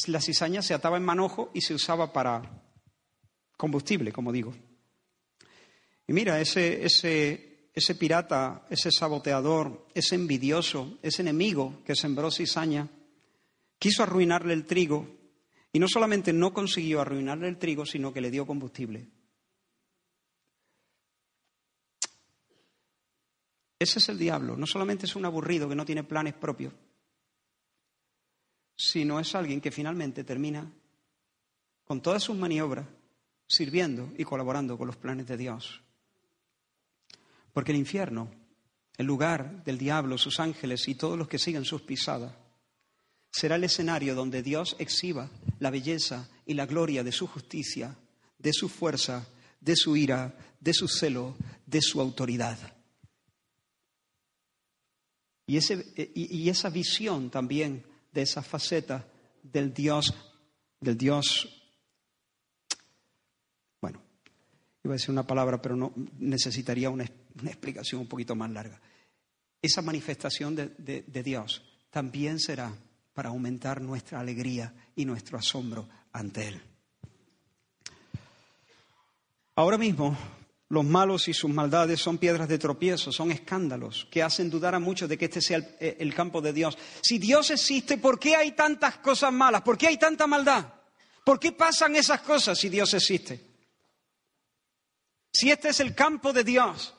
la 0.07 0.21
cizaña 0.21 0.63
se 0.63 0.75
ataba 0.75 0.97
en 0.97 1.05
manojo 1.05 1.51
y 1.55 1.61
se 1.61 1.75
usaba 1.75 2.13
para 2.13 2.63
combustible, 3.57 4.13
como 4.13 4.33
digo. 4.33 4.55
Y 6.07 6.13
mira, 6.13 6.41
ese, 6.41 6.85
ese 6.85 7.47
ese 7.77 7.95
pirata, 7.95 8.65
ese 8.71 8.91
saboteador, 8.91 9.87
ese 9.95 10.15
envidioso, 10.15 10.99
ese 11.03 11.21
enemigo 11.21 11.83
que 11.85 11.95
sembró 11.95 12.31
cizaña, 12.31 12.89
quiso 13.79 14.03
arruinarle 14.03 14.55
el 14.55 14.65
trigo 14.65 15.07
y 15.77 15.79
no 15.79 15.89
solamente 15.89 16.33
no 16.33 16.55
consiguió 16.55 17.03
arruinarle 17.03 17.49
el 17.49 17.59
trigo, 17.59 17.85
sino 17.85 18.11
que 18.11 18.23
le 18.23 18.31
dio 18.31 18.47
combustible. 18.47 19.07
Ese 23.79 23.99
es 23.99 24.09
el 24.09 24.17
diablo. 24.17 24.57
No 24.57 24.67
solamente 24.67 25.05
es 25.05 25.15
un 25.17 25.27
aburrido 25.27 25.69
que 25.69 25.75
no 25.75 25.85
tiene 25.85 26.03
planes 26.03 26.33
propios, 26.33 26.73
sino 28.75 29.21
es 29.21 29.35
alguien 29.35 29.61
que 29.61 29.71
finalmente 29.71 30.25
termina 30.25 30.73
con 31.85 32.01
todas 32.01 32.23
sus 32.23 32.39
maniobras 32.39 32.87
sirviendo 33.47 34.15
y 34.17 34.25
colaborando 34.25 34.79
con 34.79 34.87
los 34.87 34.97
planes 34.97 35.27
de 35.27 35.37
Dios. 35.37 35.83
Porque 37.53 37.73
el 37.73 37.79
infierno, 37.79 38.31
el 38.97 39.05
lugar 39.05 39.63
del 39.63 39.77
diablo, 39.77 40.17
sus 40.17 40.41
ángeles 40.41 40.89
y 40.89 40.95
todos 40.95 41.19
los 41.19 41.29
que 41.29 41.39
siguen 41.39 41.67
sus 41.67 41.83
pisadas, 41.83 42.33
será 43.37 43.57
el 43.57 43.65
escenario 43.65 44.15
donde 44.15 44.43
Dios 44.43 44.77
exhiba 44.79 45.29
la 45.59 45.69
belleza 45.69 46.27
y 46.47 46.55
la 46.55 46.65
gloria 46.65 47.05
de 47.05 47.13
su 47.13 47.27
justicia, 47.27 47.95
de 48.39 48.53
su 48.55 48.71
fuerza, 48.71 49.29
de 49.61 49.77
su 49.77 49.95
ira, 49.95 50.35
de 50.59 50.73
su 50.73 50.89
celo, 50.89 51.37
de 51.67 51.83
su 51.83 52.01
autoridad. 52.01 52.59
Y, 55.47 56.49
esa 56.49 56.71
visión 56.71 57.29
también 57.29 57.85
de 58.11 58.23
esa 58.23 58.43
faceta 58.43 59.07
del 59.43 59.75
Dios, 59.75 60.15
del 60.81 60.97
Dios, 60.97 61.47
bueno, 63.83 64.01
iba 64.83 64.95
a 64.95 64.97
decir 64.97 65.11
una 65.11 65.27
palabra, 65.27 65.61
pero 65.61 65.77
no 65.77 65.93
necesitaría 66.19 66.89
una, 66.89 67.05
explicación 67.05 68.01
un 68.01 68.09
poquito 68.09 68.35
más 68.35 68.51
larga. 68.51 68.81
Esa 69.61 69.83
manifestación 69.83 70.57
de 70.57 71.23
Dios 71.23 71.63
también 71.91 72.41
será 72.41 72.75
para 73.17 73.31
aumentar 73.31 73.81
nuestra 73.81 74.21
alegría 74.21 74.75
y 74.95 75.07
nuestro 75.07 75.39
asombro 75.39 75.89
ante 76.13 76.49
Él. 76.49 76.61
Ahora 79.55 79.79
mismo 79.79 80.15
los 80.69 80.85
malos 80.85 81.27
y 81.27 81.33
sus 81.33 81.51
maldades 81.51 81.99
son 81.99 82.19
piedras 82.19 82.47
de 82.47 82.59
tropiezo, 82.59 83.11
son 83.11 83.33
escándalos 83.33 84.07
que 84.11 84.23
hacen 84.23 84.51
dudar 84.51 84.75
a 84.75 84.79
muchos 84.79 85.09
de 85.09 85.17
que 85.17 85.25
este 85.25 85.41
sea 85.41 85.61
eh, 85.81 85.97
el, 85.99 86.13
campo 86.15 86.43
de 86.43 86.53
Dios. 86.53 86.77
Si 87.01 87.17
Dios 87.17 87.51
existe, 87.51 87.97
¿por 87.97 88.19
qué 88.19 88.37
hay 88.37 88.53
tantas 88.53 88.99
cosas 88.99 89.33
malas? 89.33 89.63
¿Por 89.63 89.79
qué 89.79 89.87
hay 89.87 89.97
tanta 89.97 90.27
maldad? 90.27 90.67
¿Por 91.25 91.41
qué 91.41 91.53
pasan 91.53 91.97
esas 91.97 92.21
cosas 92.21 92.59
si 92.59 92.69
Dios 92.69 92.93
existe? 92.93 93.41
Si 95.33 95.51
este 95.51 95.71
es 95.71 95.81
el 95.81 95.95
campo 95.95 96.35
de 96.35 96.45
Dios, 96.45 96.93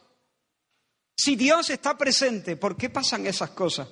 si 1.15 1.35
Dios 1.35 1.69
está 1.69 1.95
presente, 1.95 2.55
¿por 2.55 2.75
qué 2.75 2.89
pasan 2.89 3.27
esas 3.27 3.51
cosas? 3.51 3.87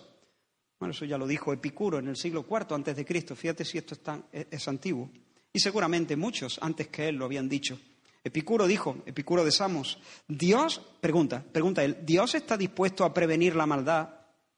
Eso 0.90 1.06
ya 1.06 1.18
lo 1.18 1.28
dijo 1.28 1.54
Epicuro 1.54 2.00
en 2.00 2.08
el 2.08 2.16
siglo 2.16 2.46
IV 2.50 2.74
antes 2.76 2.96
de 2.96 3.06
Cristo. 3.06 3.36
Fíjate 3.36 3.66
si 3.66 3.78
esto 3.78 3.96
es, 4.32 4.48
es 4.52 4.68
antiguo. 4.68 5.10
Y 5.54 5.60
seguramente 5.60 6.16
muchos 6.16 6.60
antes 6.62 6.88
que 6.88 7.08
él 7.08 7.16
lo 7.16 7.26
habían 7.26 7.48
dicho. 7.48 7.80
Epicuro 8.24 8.66
dijo, 8.66 8.98
Epicuro 9.06 9.46
de 9.46 9.52
Samos, 9.52 10.00
Dios, 10.28 10.82
pregunta, 11.00 11.44
pregunta 11.44 11.84
él, 11.84 12.00
¿Dios 12.04 12.34
está 12.34 12.58
dispuesto 12.58 13.06
a 13.06 13.14
prevenir 13.14 13.56
la 13.56 13.68
maldad, 13.68 14.10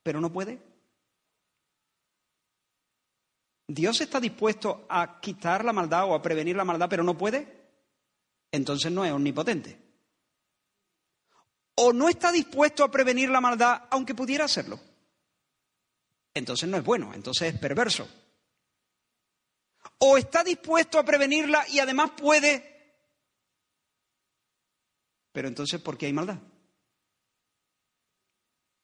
pero 0.02 0.22
no 0.22 0.32
puede? 0.32 0.60
¿Dios 3.68 4.00
está 4.00 4.22
dispuesto 4.22 4.86
a 4.88 5.20
quitar 5.20 5.66
la 5.66 5.74
maldad 5.74 6.06
o 6.06 6.16
a 6.16 6.22
prevenir 6.22 6.56
la 6.56 6.64
maldad, 6.64 6.88
pero 6.90 7.04
no 7.04 7.18
puede? 7.18 7.46
Entonces 8.52 8.90
no 8.90 9.04
es 9.04 9.12
omnipotente. 9.12 9.78
O 11.76 11.92
no 11.92 12.08
está 12.08 12.32
dispuesto 12.32 12.86
a 12.86 12.90
prevenir 12.90 13.30
la 13.30 13.42
maldad, 13.42 13.84
aunque 13.92 14.16
pudiera 14.16 14.46
hacerlo. 14.46 14.80
Entonces 16.38 16.70
no 16.70 16.78
es 16.78 16.84
bueno, 16.84 17.14
entonces 17.14 17.54
es 17.54 17.60
perverso. 17.60 18.08
O 20.00 20.18
está 20.18 20.44
dispuesto 20.44 21.00
a 21.00 21.04
prevenirla 21.04 21.66
y 21.70 21.80
además 21.80 22.12
puede 22.18 22.78
pero 25.38 25.50
entonces, 25.50 25.80
¿por 25.80 26.00
qué 26.00 26.08
hay 26.08 26.14
maldad? 26.14 26.40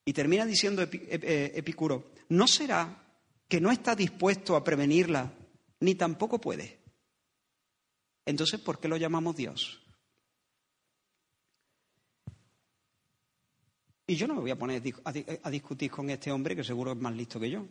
Y 0.06 0.14
termina 0.14 0.46
diciendo 0.46 0.84
eh, 0.84 1.52
Epicuro, 1.56 2.12
¿no 2.30 2.48
será 2.48 3.08
que 3.48 3.60
no 3.60 3.72
está 3.72 3.96
dispuesto 3.96 4.56
a 4.56 4.64
prevenirla, 4.64 5.34
ni 5.80 5.96
tampoco 5.96 6.40
puede? 6.40 6.80
Entonces, 8.24 8.60
¿por 8.60 8.80
qué 8.80 8.88
lo 8.88 8.98
llamamos 8.98 9.36
Dios? 9.36 9.83
Y 14.06 14.16
yo 14.16 14.28
no 14.28 14.36
me 14.36 14.42
voy 14.42 14.52
a 14.52 14.58
poner 14.58 14.82
a 15.44 15.50
discutir 15.50 15.90
con 15.90 16.10
este 16.10 16.32
hombre, 16.32 16.56
que 16.56 16.64
seguro 16.64 16.92
es 16.92 16.98
más 16.98 17.16
listo 17.16 17.40
que 17.40 17.50
yo. 17.50 17.66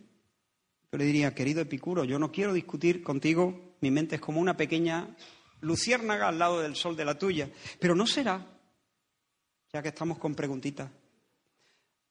Yo 0.91 0.97
le 0.97 1.05
diría, 1.05 1.33
querido 1.33 1.61
Epicuro, 1.61 2.03
yo 2.03 2.19
no 2.19 2.31
quiero 2.31 2.53
discutir 2.53 3.03
contigo, 3.03 3.75
mi 3.81 3.91
mente 3.91 4.15
es 4.15 4.21
como 4.21 4.39
una 4.39 4.57
pequeña 4.57 5.15
luciérnaga 5.61 6.27
al 6.27 6.39
lado 6.39 6.61
del 6.61 6.75
sol 6.75 6.95
de 6.95 7.05
la 7.05 7.17
tuya, 7.17 7.49
pero 7.79 7.95
¿no 7.95 8.05
será 8.05 8.53
ya 9.73 9.81
que 9.81 9.89
estamos 9.89 10.19
con 10.19 10.35
preguntitas. 10.35 10.91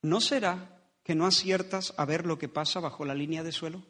¿No 0.03 0.21
será 0.21 0.83
que 1.05 1.15
no 1.15 1.27
aciertas 1.27 1.95
a 1.97 2.05
ver 2.05 2.27
lo 2.27 2.37
que 2.37 2.49
pasa 2.49 2.81
bajo 2.81 3.05
la 3.05 3.15
línea 3.15 3.45
de 3.45 3.53
suelo? 3.53 3.83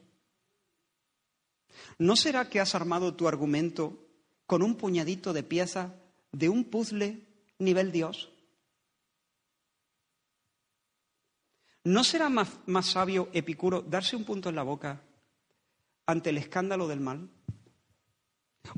¿No 1.98 2.16
será 2.16 2.50
que 2.50 2.60
has 2.60 2.74
armado 2.74 3.14
tu 3.14 3.26
argumento 3.26 3.98
con 4.46 4.62
un 4.62 4.76
puñadito 4.76 5.32
de 5.32 5.42
piezas 5.42 5.90
de 6.32 6.50
un 6.50 6.64
puzzle 6.64 7.26
nivel 7.58 7.92
Dios? 7.92 8.30
¿No 11.84 12.04
será 12.04 12.28
más, 12.28 12.48
más, 12.66 12.86
sabio, 12.86 13.28
Epicuro, 13.32 13.82
darse 13.82 14.16
un 14.16 14.24
punto 14.24 14.48
en 14.48 14.54
la 14.54 14.62
boca 14.62 15.00
ante 16.06 16.30
el 16.30 16.38
escándalo 16.38 16.86
del 16.86 17.00
mal? 17.00 17.28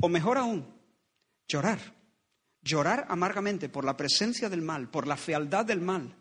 O 0.00 0.08
mejor 0.08 0.38
aún, 0.38 0.66
llorar 1.46 1.78
llorar 2.64 3.06
amargamente 3.10 3.68
por 3.68 3.84
la 3.84 3.96
presencia 3.96 4.48
del 4.48 4.62
mal, 4.62 4.88
por 4.88 5.06
la 5.06 5.16
fealdad 5.16 5.66
del 5.66 5.80
mal, 5.80 6.16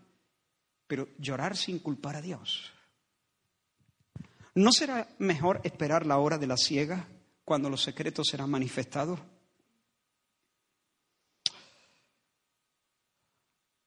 pero 0.85 1.07
llorar 1.17 1.55
sin 1.55 1.79
culpar 1.79 2.17
a 2.17 2.21
Dios. 2.21 2.71
¿No 4.55 4.71
será 4.71 5.07
mejor 5.17 5.61
esperar 5.63 6.05
la 6.05 6.17
hora 6.17 6.37
de 6.37 6.47
la 6.47 6.57
ciega 6.57 7.07
cuando 7.45 7.69
los 7.69 7.81
secretos 7.81 8.27
serán 8.27 8.51
manifestados? 8.51 9.19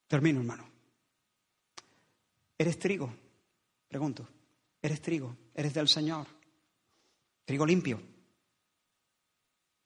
Termino, 0.07 0.39
hermano. 0.39 0.76
¿Eres 2.57 2.79
trigo? 2.79 3.13
Pregunto. 3.87 4.27
¿Eres 4.81 5.01
trigo? 5.01 5.35
¿Eres 5.53 5.73
del 5.73 5.87
Señor? 5.87 6.27
¿Trigo 7.45 7.65
limpio? 7.65 8.01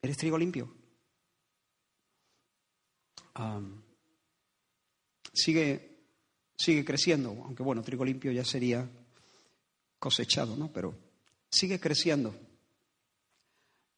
¿Eres 0.02 0.18
trigo 0.18 0.38
limpio? 0.38 0.82
sigue, 5.34 5.98
sigue 6.56 6.86
creciendo, 6.86 7.30
aunque 7.46 7.64
bueno, 7.64 7.82
trigo 7.82 8.06
limpio 8.06 8.32
ya 8.32 8.44
sería 8.44 8.88
cosechado, 9.98 10.56
¿no? 10.56 10.72
Pero 10.72 10.96
sigue 11.50 11.80
creciendo, 11.80 12.36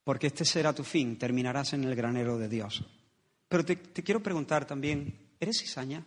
porque 0.03 0.27
este 0.27 0.45
será 0.45 0.73
tu 0.73 0.83
fin, 0.83 1.17
terminarás 1.17 1.73
en 1.73 1.83
el 1.83 1.95
granero 1.95 2.37
de 2.37 2.47
Dios. 2.47 2.85
Pero 3.47 3.65
te, 3.65 3.75
te 3.75 4.03
quiero 4.03 4.21
preguntar 4.21 4.65
también, 4.65 5.31
¿eres 5.39 5.59
cizaña? 5.59 6.05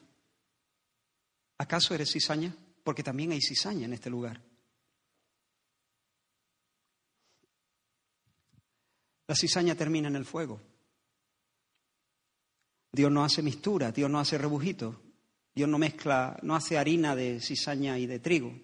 ¿Acaso 1.58 1.94
eres 1.94 2.12
cizaña? 2.12 2.54
Porque 2.84 3.02
también 3.02 3.32
hay 3.32 3.40
cizaña 3.40 3.86
en 3.86 3.92
este 3.92 4.10
lugar. 4.10 4.42
La 9.26 9.34
cizaña 9.34 9.74
termina 9.74 10.08
en 10.08 10.16
el 10.16 10.24
fuego. 10.24 10.60
Dios 12.92 13.10
no 13.10 13.24
hace 13.24 13.42
mistura, 13.42 13.92
Dios 13.92 14.10
no 14.10 14.20
hace 14.20 14.38
rebujito, 14.38 15.02
Dios 15.54 15.68
no 15.68 15.78
mezcla, 15.78 16.38
no 16.42 16.54
hace 16.54 16.78
harina 16.78 17.16
de 17.16 17.40
cizaña 17.40 17.98
y 17.98 18.06
de 18.06 18.20
trigo. 18.20 18.54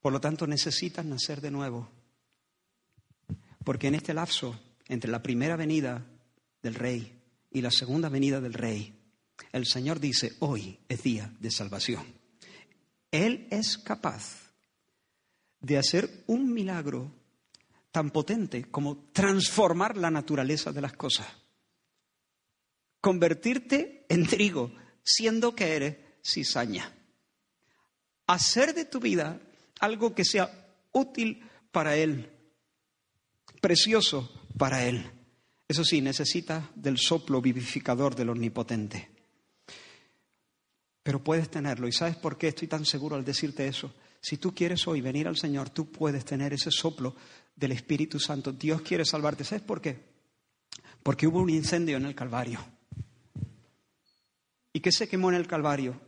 Por 0.00 0.12
lo 0.12 0.20
tanto, 0.20 0.46
necesitas 0.46 1.04
nacer 1.04 1.40
de 1.40 1.50
nuevo. 1.50 1.90
Porque 3.64 3.88
en 3.88 3.94
este 3.94 4.14
lapso, 4.14 4.58
entre 4.88 5.10
la 5.10 5.22
primera 5.22 5.56
venida 5.56 6.04
del 6.62 6.74
Rey 6.74 7.20
y 7.50 7.60
la 7.60 7.70
segunda 7.70 8.08
venida 8.08 8.40
del 8.40 8.54
Rey, 8.54 8.99
el 9.52 9.66
Señor 9.66 10.00
dice, 10.00 10.34
hoy 10.40 10.78
es 10.88 11.02
día 11.02 11.32
de 11.40 11.50
salvación. 11.50 12.04
Él 13.10 13.48
es 13.50 13.78
capaz 13.78 14.52
de 15.60 15.78
hacer 15.78 16.24
un 16.26 16.52
milagro 16.52 17.12
tan 17.90 18.10
potente 18.10 18.64
como 18.70 19.10
transformar 19.12 19.96
la 19.96 20.10
naturaleza 20.10 20.72
de 20.72 20.80
las 20.80 20.92
cosas 20.92 21.26
convertirte 23.00 24.04
en 24.08 24.26
trigo, 24.26 24.72
siendo 25.02 25.54
que 25.54 25.74
eres 25.74 25.96
cizaña. 26.24 26.94
Hacer 28.26 28.74
de 28.74 28.84
tu 28.84 29.00
vida 29.00 29.40
algo 29.80 30.14
que 30.14 30.24
sea 30.24 30.50
útil 30.92 31.42
para 31.72 31.96
Él, 31.96 32.30
precioso 33.60 34.30
para 34.58 34.84
Él. 34.84 35.10
Eso 35.66 35.84
sí, 35.84 36.00
necesitas 36.00 36.64
del 36.74 36.98
soplo 36.98 37.40
vivificador 37.40 38.14
del 38.14 38.30
Omnipotente. 38.30 39.09
Pero 41.02 41.22
puedes 41.22 41.50
tenerlo. 41.50 41.88
¿Y 41.88 41.92
sabes 41.92 42.16
por 42.16 42.36
qué 42.36 42.48
estoy 42.48 42.68
tan 42.68 42.84
seguro 42.84 43.16
al 43.16 43.24
decirte 43.24 43.66
eso? 43.66 43.94
Si 44.20 44.36
tú 44.36 44.54
quieres 44.54 44.86
hoy 44.86 45.00
venir 45.00 45.26
al 45.26 45.36
Señor, 45.36 45.70
tú 45.70 45.90
puedes 45.90 46.24
tener 46.24 46.52
ese 46.52 46.70
soplo 46.70 47.16
del 47.56 47.72
Espíritu 47.72 48.20
Santo. 48.20 48.52
Dios 48.52 48.82
quiere 48.82 49.04
salvarte. 49.04 49.44
¿Sabes 49.44 49.64
por 49.64 49.80
qué? 49.80 50.10
Porque 51.02 51.26
hubo 51.26 51.40
un 51.40 51.50
incendio 51.50 51.96
en 51.96 52.04
el 52.04 52.14
Calvario. 52.14 52.60
¿Y 54.72 54.80
qué 54.80 54.92
se 54.92 55.08
quemó 55.08 55.30
en 55.30 55.36
el 55.36 55.46
Calvario? 55.46 56.00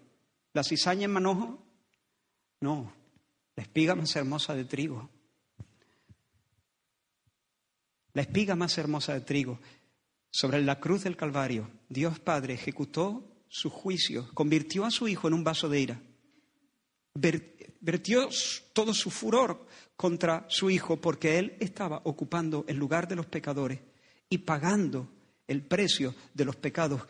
¿La 0.53 0.62
cizaña 0.62 1.07
en 1.07 1.12
manojo? 1.12 1.64
No, 2.61 2.93
la 3.57 3.62
espiga 3.62 3.95
más 3.95 4.14
hermosa 4.14 4.55
de 4.55 4.64
trigo. 4.64 5.11
La 8.12 8.22
espiga 8.22 8.55
más 8.55 8.76
hermosa 8.76 9.14
de 9.14 9.22
trigo. 9.22 9.59
Sobre 10.30 10.62
la 10.62 10.78
cruz 10.78 11.05
del 11.05 11.16
Calvario, 11.16 11.70
Dios 11.88 12.18
Padre 12.18 12.55
ejecutó 12.55 13.32
su 13.53 13.69
juicio, 13.69 14.31
convirtió 14.33 14.87
a 14.87 14.91
su 14.91 15.07
Hijo 15.07 15.29
en 15.29 15.35
un 15.35 15.45
vaso 15.45 15.69
de 15.69 15.79
ira. 15.79 16.03
Vertió 17.83 18.31
todo 18.73 18.95
su 18.95 19.11
furor 19.11 19.67
contra 19.95 20.47
su 20.49 20.71
Hijo 20.71 20.99
porque 20.99 21.39
Él 21.39 21.59
estaba 21.61 22.01
ocupando 22.05 22.65
el 22.67 22.79
lugar 22.79 23.07
de 23.09 23.17
los 23.17 23.27
pecadores 23.27 23.79
y 24.31 24.39
pagando 24.39 25.13
el 25.47 25.67
precio 25.67 26.15
de 26.33 26.47
los 26.47 26.57
pecados 26.57 27.03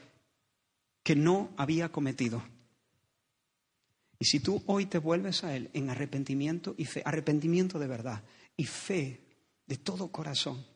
que 1.04 1.14
no 1.14 1.54
había 1.56 1.92
cometido. 1.92 2.42
Y 4.18 4.24
si 4.24 4.40
tú 4.40 4.64
hoy 4.66 4.86
te 4.86 4.98
vuelves 4.98 5.44
a 5.44 5.54
Él 5.54 5.70
en 5.74 5.90
arrepentimiento 5.90 6.74
y 6.76 6.86
fe, 6.86 7.02
arrepentimiento 7.04 7.78
de 7.78 7.86
verdad 7.86 8.24
y 8.56 8.64
fe 8.64 9.20
de 9.64 9.76
todo 9.76 10.10
corazón, 10.10 10.66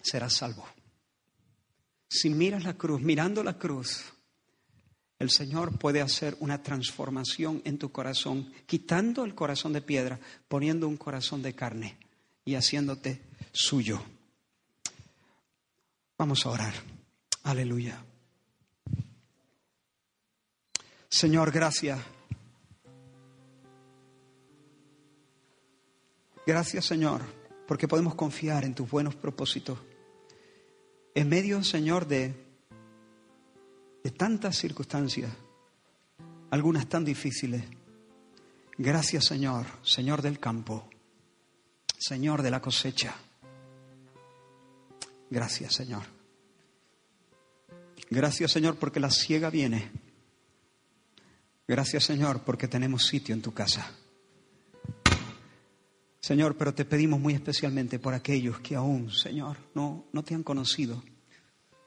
serás 0.00 0.34
salvo. 0.34 0.64
Si 2.08 2.30
miras 2.30 2.64
la 2.64 2.74
cruz, 2.74 3.00
mirando 3.00 3.42
la 3.42 3.58
cruz, 3.58 4.04
el 5.18 5.30
Señor 5.30 5.78
puede 5.78 6.00
hacer 6.00 6.36
una 6.40 6.62
transformación 6.62 7.62
en 7.64 7.78
tu 7.78 7.90
corazón, 7.92 8.52
quitando 8.66 9.24
el 9.24 9.34
corazón 9.34 9.72
de 9.72 9.80
piedra, 9.80 10.18
poniendo 10.48 10.88
un 10.88 10.96
corazón 10.96 11.42
de 11.42 11.54
carne 11.54 11.96
y 12.44 12.56
haciéndote 12.56 13.22
suyo. 13.52 14.02
Vamos 16.18 16.44
a 16.44 16.50
orar. 16.50 16.74
Aleluya. 17.44 18.04
Señor, 21.08 21.50
gracias. 21.52 22.00
Gracias, 26.46 26.84
Señor, 26.84 27.22
porque 27.66 27.88
podemos 27.88 28.14
confiar 28.14 28.64
en 28.64 28.74
tus 28.74 28.90
buenos 28.90 29.14
propósitos. 29.14 29.78
En 31.14 31.28
medio, 31.28 31.62
Señor, 31.62 32.06
de, 32.06 32.34
de 34.02 34.10
tantas 34.10 34.56
circunstancias, 34.56 35.30
algunas 36.50 36.88
tan 36.88 37.04
difíciles. 37.04 37.62
Gracias, 38.76 39.26
Señor, 39.26 39.66
Señor 39.82 40.22
del 40.22 40.40
campo, 40.40 40.88
Señor 41.96 42.42
de 42.42 42.50
la 42.50 42.60
cosecha. 42.60 43.14
Gracias, 45.30 45.74
Señor. 45.74 46.02
Gracias, 48.10 48.50
Señor, 48.50 48.76
porque 48.76 49.00
la 49.00 49.10
ciega 49.10 49.50
viene. 49.50 49.90
Gracias, 51.66 52.04
Señor, 52.04 52.42
porque 52.42 52.68
tenemos 52.68 53.06
sitio 53.06 53.34
en 53.34 53.42
tu 53.42 53.54
casa. 53.54 53.90
Señor, 56.24 56.56
pero 56.56 56.72
te 56.72 56.86
pedimos 56.86 57.20
muy 57.20 57.34
especialmente 57.34 57.98
por 57.98 58.14
aquellos 58.14 58.58
que 58.60 58.74
aún, 58.74 59.12
Señor, 59.12 59.58
no, 59.74 60.06
no 60.10 60.24
te 60.24 60.34
han 60.34 60.42
conocido, 60.42 61.04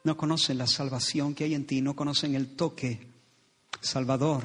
no 0.04 0.16
conocen 0.16 0.60
la 0.60 0.68
salvación 0.68 1.34
que 1.34 1.46
hay 1.46 1.56
en 1.56 1.66
ti, 1.66 1.82
no 1.82 1.96
conocen 1.96 2.36
el 2.36 2.56
toque 2.56 3.08
salvador 3.82 4.44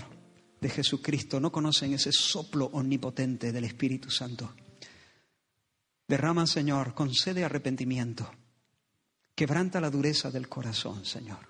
de 0.63 0.71
Jesucristo, 0.71 1.41
no 1.41 1.53
conocen 1.53 1.93
ese 1.93 2.11
soplo 2.11 2.71
omnipotente 2.73 3.53
del 3.53 3.65
Espíritu 3.65 4.11
Santo. 4.11 4.55
Derrama, 6.09 6.47
Señor, 6.47 6.95
concede 6.95 7.45
arrepentimiento, 7.45 8.31
quebranta 9.35 9.79
la 9.79 9.91
dureza 9.91 10.31
del 10.31 10.49
corazón, 10.49 11.05
Señor. 11.05 11.47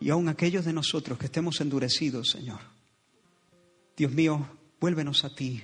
Y 0.00 0.10
aún 0.10 0.28
aquellos 0.28 0.66
de 0.66 0.74
nosotros 0.74 1.18
que 1.18 1.26
estemos 1.26 1.58
endurecidos, 1.62 2.28
Señor, 2.28 2.60
Dios 3.96 4.12
mío, 4.12 4.58
Vuélvenos 4.82 5.24
a 5.24 5.32
ti. 5.32 5.62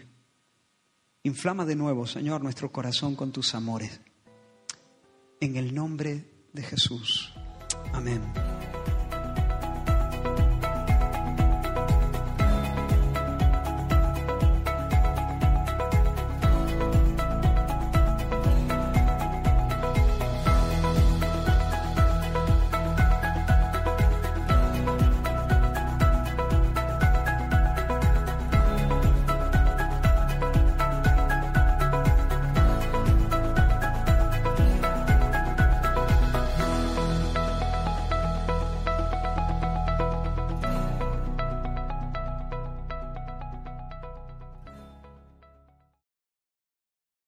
Inflama 1.25 1.67
de 1.67 1.75
nuevo, 1.75 2.07
Señor, 2.07 2.41
nuestro 2.41 2.71
corazón 2.71 3.17
con 3.17 3.33
tus 3.33 3.53
amores. 3.57 4.01
En 5.41 5.57
el 5.57 5.75
nombre 5.75 6.47
de 6.53 6.63
Jesús. 6.63 7.35
Amén. 7.93 8.23